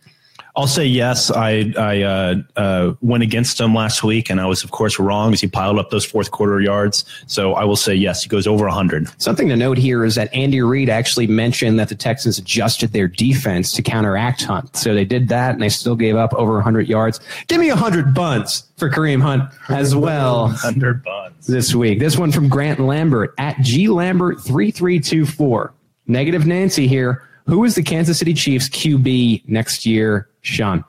I'll 0.57 0.65
say 0.65 0.85
yes. 0.85 1.29
I 1.29 1.71
I 1.77 2.01
uh, 2.01 2.35
uh, 2.55 2.93
went 3.01 3.21
against 3.21 3.61
him 3.61 3.75
last 3.75 4.03
week, 4.03 4.31
and 4.31 4.41
I 4.41 4.47
was 4.47 4.63
of 4.63 4.71
course 4.71 4.97
wrong 4.97 5.31
as 5.31 5.39
he 5.39 5.47
piled 5.47 5.77
up 5.77 5.91
those 5.91 6.03
fourth 6.03 6.31
quarter 6.31 6.59
yards. 6.59 7.05
So 7.27 7.53
I 7.53 7.63
will 7.63 7.75
say 7.75 7.93
yes. 7.93 8.23
He 8.23 8.27
goes 8.27 8.47
over 8.47 8.65
100. 8.65 9.21
Something 9.21 9.49
to 9.49 9.55
note 9.55 9.77
here 9.77 10.03
is 10.03 10.15
that 10.15 10.33
Andy 10.33 10.59
Reid 10.61 10.89
actually 10.89 11.27
mentioned 11.27 11.77
that 11.79 11.89
the 11.89 11.95
Texans 11.95 12.39
adjusted 12.39 12.91
their 12.91 13.07
defense 13.07 13.71
to 13.73 13.83
counteract 13.83 14.43
Hunt. 14.45 14.75
So 14.75 14.95
they 14.95 15.05
did 15.05 15.27
that, 15.29 15.53
and 15.53 15.61
they 15.61 15.69
still 15.69 15.95
gave 15.95 16.15
up 16.15 16.33
over 16.33 16.53
100 16.53 16.87
yards. 16.87 17.19
Give 17.47 17.61
me 17.61 17.69
100 17.69 18.15
buns 18.15 18.63
for 18.77 18.89
Kareem 18.89 19.21
Hunt 19.21 19.43
as 19.69 19.95
well 20.07 20.43
100 20.45 21.03
buns. 21.03 21.45
this 21.45 21.75
week. 21.75 21.99
This 21.99 22.17
one 22.17 22.31
from 22.31 22.49
Grant 22.49 22.79
Lambert 22.79 23.35
at 23.37 23.61
G 23.61 23.89
Lambert 23.89 24.41
3324. 24.41 25.73
Negative 26.07 26.47
Nancy 26.47 26.87
here. 26.87 27.23
Who 27.45 27.63
is 27.63 27.75
the 27.75 27.83
Kansas 27.83 28.19
City 28.19 28.33
Chiefs 28.33 28.67
QB 28.67 29.47
next 29.47 29.85
year, 29.85 30.27
Shawn? 30.47 30.83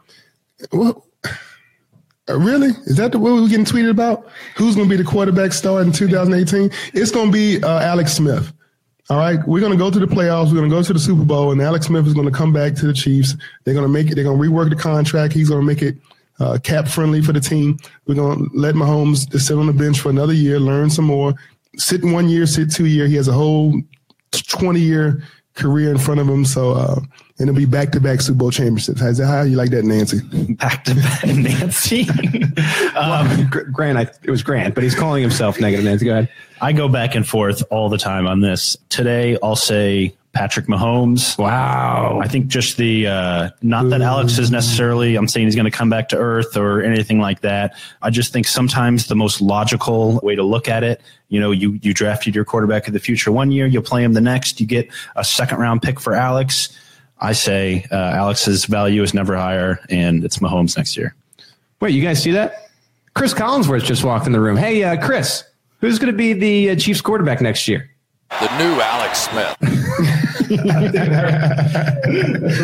What? 0.70 1.02
Uh, 2.28 2.38
really? 2.38 2.68
Is 2.84 2.96
that 2.96 3.12
the, 3.12 3.18
what 3.18 3.32
we're 3.32 3.48
getting 3.48 3.64
tweeted 3.64 3.90
about? 3.90 4.26
Who's 4.56 4.74
going 4.76 4.88
to 4.88 4.96
be 4.96 5.02
the 5.02 5.08
quarterback 5.08 5.52
star 5.52 5.80
in 5.80 5.92
2018? 5.92 6.70
It's 6.92 7.10
going 7.10 7.26
to 7.26 7.32
be 7.32 7.62
uh, 7.62 7.80
Alex 7.80 8.14
Smith. 8.14 8.52
All 9.10 9.16
right, 9.16 9.38
we're 9.46 9.60
going 9.60 9.72
to 9.72 9.78
go 9.78 9.90
to 9.90 9.98
the 9.98 10.06
playoffs. 10.06 10.48
We're 10.48 10.58
going 10.58 10.68
to 10.68 10.76
go 10.76 10.82
to 10.82 10.92
the 10.92 10.98
Super 10.98 11.24
Bowl, 11.24 11.50
and 11.50 11.62
Alex 11.62 11.86
Smith 11.86 12.06
is 12.06 12.12
going 12.12 12.26
to 12.26 12.32
come 12.32 12.52
back 12.52 12.74
to 12.74 12.86
the 12.86 12.92
Chiefs. 12.92 13.36
They're 13.64 13.72
going 13.72 13.86
to 13.86 13.92
make 13.92 14.10
it. 14.10 14.14
They're 14.14 14.24
going 14.24 14.38
to 14.38 14.48
rework 14.48 14.68
the 14.68 14.76
contract. 14.76 15.32
He's 15.32 15.48
going 15.48 15.62
to 15.62 15.66
make 15.66 15.80
it 15.80 15.96
uh, 16.40 16.58
cap 16.62 16.86
friendly 16.88 17.22
for 17.22 17.32
the 17.32 17.40
team. 17.40 17.78
We're 18.06 18.16
going 18.16 18.38
to 18.38 18.50
let 18.54 18.74
Mahomes 18.74 19.32
sit 19.40 19.56
on 19.56 19.66
the 19.66 19.72
bench 19.72 20.00
for 20.00 20.10
another 20.10 20.34
year, 20.34 20.60
learn 20.60 20.90
some 20.90 21.06
more. 21.06 21.32
Sit 21.78 22.04
one 22.04 22.28
year, 22.28 22.44
sit 22.44 22.70
two 22.70 22.84
year. 22.84 23.06
He 23.06 23.14
has 23.14 23.28
a 23.28 23.32
whole 23.32 23.80
20 24.32 24.78
year 24.78 25.22
career 25.54 25.90
in 25.90 25.98
front 25.98 26.20
of 26.20 26.28
him. 26.28 26.44
So, 26.44 26.72
uh, 26.72 27.00
and 27.38 27.48
it'll 27.48 27.58
be 27.58 27.66
back 27.66 27.92
to 27.92 28.00
back 28.00 28.20
Super 28.20 28.38
Bowl 28.38 28.50
championships. 28.50 29.00
How's 29.00 29.18
that? 29.18 29.26
How 29.26 29.42
you 29.42 29.56
like 29.56 29.70
that, 29.70 29.84
Nancy? 29.84 30.20
Back 30.54 30.84
to 30.84 30.94
back, 30.94 31.26
Nancy. 31.26 32.06
Um, 32.96 33.48
Gr- 33.48 33.60
Grant, 33.60 33.96
I, 33.96 34.02
it 34.24 34.30
was 34.30 34.42
Grant, 34.42 34.74
but 34.74 34.82
he's 34.82 34.94
calling 34.94 35.22
himself 35.22 35.60
Negative 35.60 35.84
Nancy. 35.84 36.04
Go 36.06 36.12
ahead. 36.12 36.28
I 36.60 36.72
go 36.72 36.88
back 36.88 37.14
and 37.14 37.26
forth 37.26 37.62
all 37.70 37.88
the 37.88 37.98
time 37.98 38.26
on 38.26 38.40
this. 38.40 38.76
Today, 38.88 39.38
I'll 39.40 39.54
say 39.54 40.16
Patrick 40.32 40.66
Mahomes. 40.66 41.38
Wow. 41.38 42.20
I 42.22 42.28
think 42.28 42.48
just 42.48 42.76
the 42.76 43.06
uh, 43.06 43.50
not 43.62 43.88
that 43.90 44.02
Alex 44.02 44.38
is 44.38 44.50
necessarily. 44.50 45.16
I'm 45.16 45.28
saying 45.28 45.46
he's 45.46 45.54
going 45.54 45.70
to 45.70 45.76
come 45.76 45.90
back 45.90 46.08
to 46.10 46.16
earth 46.16 46.56
or 46.56 46.82
anything 46.82 47.20
like 47.20 47.40
that. 47.40 47.74
I 48.02 48.10
just 48.10 48.32
think 48.32 48.46
sometimes 48.46 49.06
the 49.06 49.16
most 49.16 49.40
logical 49.40 50.18
way 50.22 50.34
to 50.34 50.42
look 50.42 50.68
at 50.68 50.82
it. 50.82 51.00
You 51.28 51.40
know, 51.40 51.52
you 51.52 51.78
you 51.82 51.94
drafted 51.94 52.34
your 52.34 52.44
quarterback 52.44 52.88
of 52.88 52.92
the 52.92 53.00
future 53.00 53.30
one 53.30 53.50
year, 53.52 53.66
you 53.66 53.80
play 53.80 54.02
him 54.02 54.12
the 54.12 54.20
next, 54.20 54.60
you 54.60 54.66
get 54.66 54.88
a 55.16 55.24
second 55.24 55.58
round 55.58 55.82
pick 55.82 56.00
for 56.00 56.14
Alex. 56.14 56.76
I 57.20 57.32
say 57.32 57.84
uh, 57.90 57.94
Alex's 57.96 58.64
value 58.66 59.02
is 59.02 59.12
never 59.14 59.36
higher, 59.36 59.80
and 59.90 60.24
it's 60.24 60.38
Mahomes 60.38 60.76
next 60.76 60.96
year. 60.96 61.14
Wait, 61.80 61.94
you 61.94 62.02
guys 62.02 62.22
see 62.22 62.32
that? 62.32 62.70
Chris 63.14 63.34
Collinsworth 63.34 63.84
just 63.84 64.04
walked 64.04 64.26
in 64.26 64.32
the 64.32 64.40
room. 64.40 64.56
Hey, 64.56 64.84
uh, 64.84 64.96
Chris, 65.04 65.44
who's 65.80 65.98
going 65.98 66.12
to 66.12 66.16
be 66.16 66.32
the 66.32 66.70
uh, 66.70 66.76
Chiefs 66.76 67.00
quarterback 67.00 67.40
next 67.40 67.66
year? 67.66 67.90
The 68.30 68.58
new 68.58 68.80
Alex 68.80 69.20
Smith. 69.20 69.56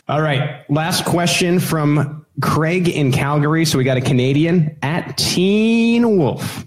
All 0.09 0.21
right. 0.23 0.65
Last 0.71 1.05
question 1.05 1.59
from 1.59 2.25
Craig 2.43 2.89
in 2.89 3.11
Calgary. 3.13 3.65
So 3.65 3.79
we 3.79 3.85
got 3.85 3.97
a 3.97 4.01
Canadian 4.01 4.77
at 4.83 5.17
Teen 5.17 6.19
Wolf. 6.19 6.67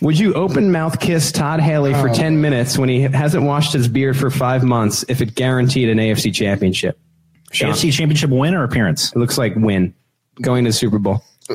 Would 0.00 0.18
you 0.18 0.32
open 0.34 0.70
mouth 0.70 1.00
kiss 1.00 1.32
Todd 1.32 1.60
Haley 1.60 1.92
for 1.94 2.08
Oh. 2.08 2.14
10 2.14 2.40
minutes 2.40 2.78
when 2.78 2.88
he 2.88 3.00
hasn't 3.02 3.42
washed 3.44 3.72
his 3.72 3.88
beard 3.88 4.16
for 4.16 4.30
five 4.30 4.62
months 4.62 5.04
if 5.08 5.20
it 5.20 5.34
guaranteed 5.34 5.88
an 5.88 5.98
AFC 5.98 6.32
championship? 6.32 6.96
Shawn? 7.52 7.72
AFC 7.72 7.92
championship 7.92 8.30
win 8.30 8.54
or 8.54 8.64
appearance? 8.64 9.12
It 9.12 9.18
looks 9.18 9.38
like 9.38 9.54
win. 9.56 9.94
Going 10.42 10.64
to 10.64 10.70
the 10.70 10.74
Super 10.74 10.98
Bowl. 10.98 11.22
Uh, 11.50 11.54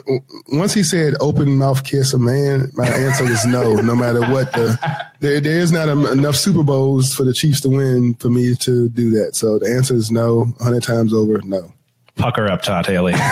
once 0.50 0.74
he 0.74 0.82
said 0.84 1.14
open 1.20 1.56
mouth 1.58 1.84
kiss 1.84 2.14
a 2.14 2.20
man, 2.20 2.72
my 2.74 2.88
answer 2.88 3.26
is 3.26 3.46
no. 3.46 3.76
No 3.84 3.96
matter 3.96 4.22
what 4.22 4.52
the 4.54 4.78
there, 5.20 5.40
there 5.40 5.60
is 5.60 5.72
not 5.72 5.88
em- 5.88 6.06
enough 6.08 6.36
Super 6.36 6.64
Bowls 6.64 7.14
for 7.14 7.24
the 7.24 7.34
Chiefs 7.34 7.62
to 7.62 7.70
win 7.70 8.16
for 8.16 8.30
me 8.30 8.56
to 8.56 8.90
do 8.90 9.12
that. 9.12 9.36
So 9.36 9.60
the 9.60 9.72
answer 9.72 9.94
is 9.94 10.12
no. 10.12 10.54
Hundred 10.60 10.84
times 10.84 11.14
over, 11.14 11.40
no. 11.44 11.72
Pucker 12.16 12.48
up, 12.48 12.62
Todd 12.62 12.86
Haley. 12.86 13.14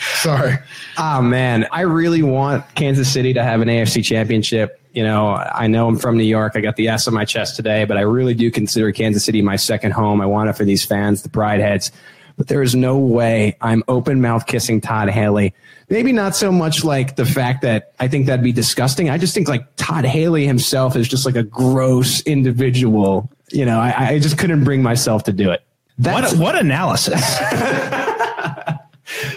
Sorry. 0.14 0.56
Oh 0.98 1.20
man, 1.22 1.66
I 1.72 1.82
really 1.82 2.22
want 2.22 2.64
Kansas 2.74 3.12
City 3.12 3.32
to 3.32 3.42
have 3.42 3.60
an 3.60 3.68
AFC 3.68 4.04
championship. 4.04 4.79
You 4.92 5.04
know, 5.04 5.34
I 5.34 5.66
know 5.66 5.86
I'm 5.88 5.96
from 5.96 6.16
New 6.16 6.24
York. 6.24 6.52
I 6.56 6.60
got 6.60 6.76
the 6.76 6.88
S 6.88 7.06
on 7.06 7.14
my 7.14 7.24
chest 7.24 7.56
today, 7.56 7.84
but 7.84 7.96
I 7.96 8.00
really 8.00 8.34
do 8.34 8.50
consider 8.50 8.90
Kansas 8.92 9.24
City 9.24 9.40
my 9.42 9.56
second 9.56 9.92
home. 9.92 10.20
I 10.20 10.26
want 10.26 10.50
it 10.50 10.54
for 10.54 10.64
these 10.64 10.84
fans, 10.84 11.22
the 11.22 11.28
Pride 11.28 11.60
heads. 11.60 11.92
But 12.36 12.48
there 12.48 12.62
is 12.62 12.74
no 12.74 12.96
way 12.98 13.56
I'm 13.60 13.84
open 13.86 14.20
mouth 14.20 14.46
kissing 14.46 14.80
Todd 14.80 15.10
Haley. 15.10 15.54
Maybe 15.90 16.10
not 16.10 16.34
so 16.34 16.50
much 16.50 16.84
like 16.84 17.16
the 17.16 17.26
fact 17.26 17.62
that 17.62 17.92
I 18.00 18.08
think 18.08 18.26
that'd 18.26 18.42
be 18.42 18.52
disgusting. 18.52 19.10
I 19.10 19.18
just 19.18 19.34
think 19.34 19.48
like 19.48 19.66
Todd 19.76 20.04
Haley 20.04 20.46
himself 20.46 20.96
is 20.96 21.06
just 21.06 21.26
like 21.26 21.36
a 21.36 21.42
gross 21.42 22.22
individual. 22.22 23.30
You 23.50 23.66
know, 23.66 23.78
I, 23.78 24.12
I 24.12 24.18
just 24.18 24.38
couldn't 24.38 24.64
bring 24.64 24.82
myself 24.82 25.24
to 25.24 25.32
do 25.32 25.50
it. 25.50 25.62
What 25.98 26.32
what 26.38 26.54
analysis? 26.56 27.20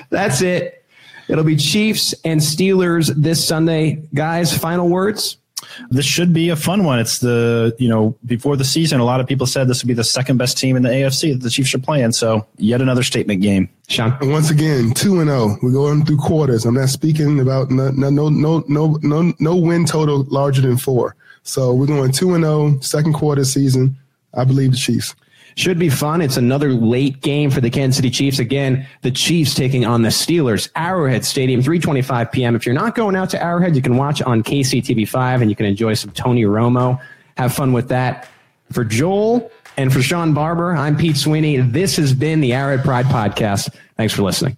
That's 0.09 0.41
it. 0.41 0.85
It'll 1.27 1.43
be 1.43 1.57
Chiefs 1.57 2.13
and 2.23 2.39
Steelers 2.39 3.13
this 3.15 3.45
Sunday. 3.45 4.01
Guys, 4.13 4.57
final 4.57 4.87
words? 4.87 5.37
This 5.89 6.05
should 6.05 6.33
be 6.33 6.49
a 6.49 6.55
fun 6.55 6.83
one. 6.83 6.99
It's 6.99 7.19
the, 7.19 7.75
you 7.79 7.89
know, 7.89 8.15
before 8.25 8.55
the 8.57 8.65
season, 8.65 8.99
a 8.99 9.05
lot 9.05 9.19
of 9.19 9.27
people 9.27 9.45
said 9.45 9.67
this 9.67 9.83
would 9.83 9.87
be 9.87 9.93
the 9.93 10.03
second 10.03 10.37
best 10.37 10.57
team 10.57 10.75
in 10.75 10.83
the 10.83 10.89
AFC 10.89 11.33
that 11.33 11.41
the 11.41 11.49
Chiefs 11.49 11.73
are 11.73 11.79
playing. 11.79 12.11
So, 12.13 12.45
yet 12.57 12.81
another 12.81 13.03
statement 13.03 13.41
game. 13.41 13.69
Shawn. 13.87 14.17
And 14.21 14.31
once 14.31 14.49
again, 14.49 14.93
two 14.93 15.19
and 15.19 15.29
zero. 15.29 15.57
We're 15.61 15.71
going 15.71 16.05
through 16.05 16.17
quarters. 16.17 16.65
I'm 16.65 16.75
not 16.75 16.89
speaking 16.89 17.39
about 17.39 17.69
no 17.69 17.89
no 17.91 18.09
no 18.09 18.29
no 18.29 18.63
no 18.67 18.97
no, 19.01 19.33
no 19.39 19.55
win 19.55 19.85
total 19.85 20.23
larger 20.29 20.61
than 20.61 20.77
four. 20.77 21.15
So 21.43 21.73
we're 21.73 21.87
going 21.87 22.11
two 22.11 22.33
and 22.33 22.43
zero. 22.43 22.79
Second 22.79 23.13
quarter 23.13 23.43
season. 23.43 23.97
I 24.33 24.45
believe 24.45 24.71
the 24.71 24.77
Chiefs. 24.77 25.13
Should 25.55 25.77
be 25.77 25.89
fun. 25.89 26.21
It's 26.21 26.37
another 26.37 26.69
late 26.73 27.21
game 27.21 27.49
for 27.51 27.61
the 27.61 27.69
Kansas 27.69 27.97
City 27.97 28.09
Chiefs. 28.09 28.39
Again, 28.39 28.87
the 29.01 29.11
Chiefs 29.11 29.53
taking 29.53 29.85
on 29.85 30.01
the 30.01 30.09
Steelers. 30.09 30.69
Arrowhead 30.75 31.25
Stadium, 31.25 31.61
325 31.61 32.31
p.m. 32.31 32.55
If 32.55 32.65
you're 32.65 32.75
not 32.75 32.95
going 32.95 33.15
out 33.15 33.29
to 33.31 33.43
Arrowhead, 33.43 33.75
you 33.75 33.81
can 33.81 33.97
watch 33.97 34.21
on 34.21 34.43
KCTV5 34.43 35.41
and 35.41 35.49
you 35.49 35.55
can 35.55 35.65
enjoy 35.65 35.93
some 35.93 36.11
Tony 36.11 36.43
Romo. 36.43 36.99
Have 37.37 37.53
fun 37.53 37.73
with 37.73 37.89
that. 37.89 38.27
For 38.71 38.83
Joel 38.83 39.51
and 39.77 39.93
for 39.93 40.01
Shawn 40.01 40.33
Barber, 40.33 40.75
I'm 40.75 40.97
Pete 40.97 41.17
Sweeney. 41.17 41.57
This 41.57 41.95
has 41.97 42.13
been 42.13 42.41
the 42.41 42.53
Arrowhead 42.53 42.85
Pride 42.85 43.05
Podcast. 43.05 43.75
Thanks 43.97 44.13
for 44.13 44.23
listening. 44.23 44.57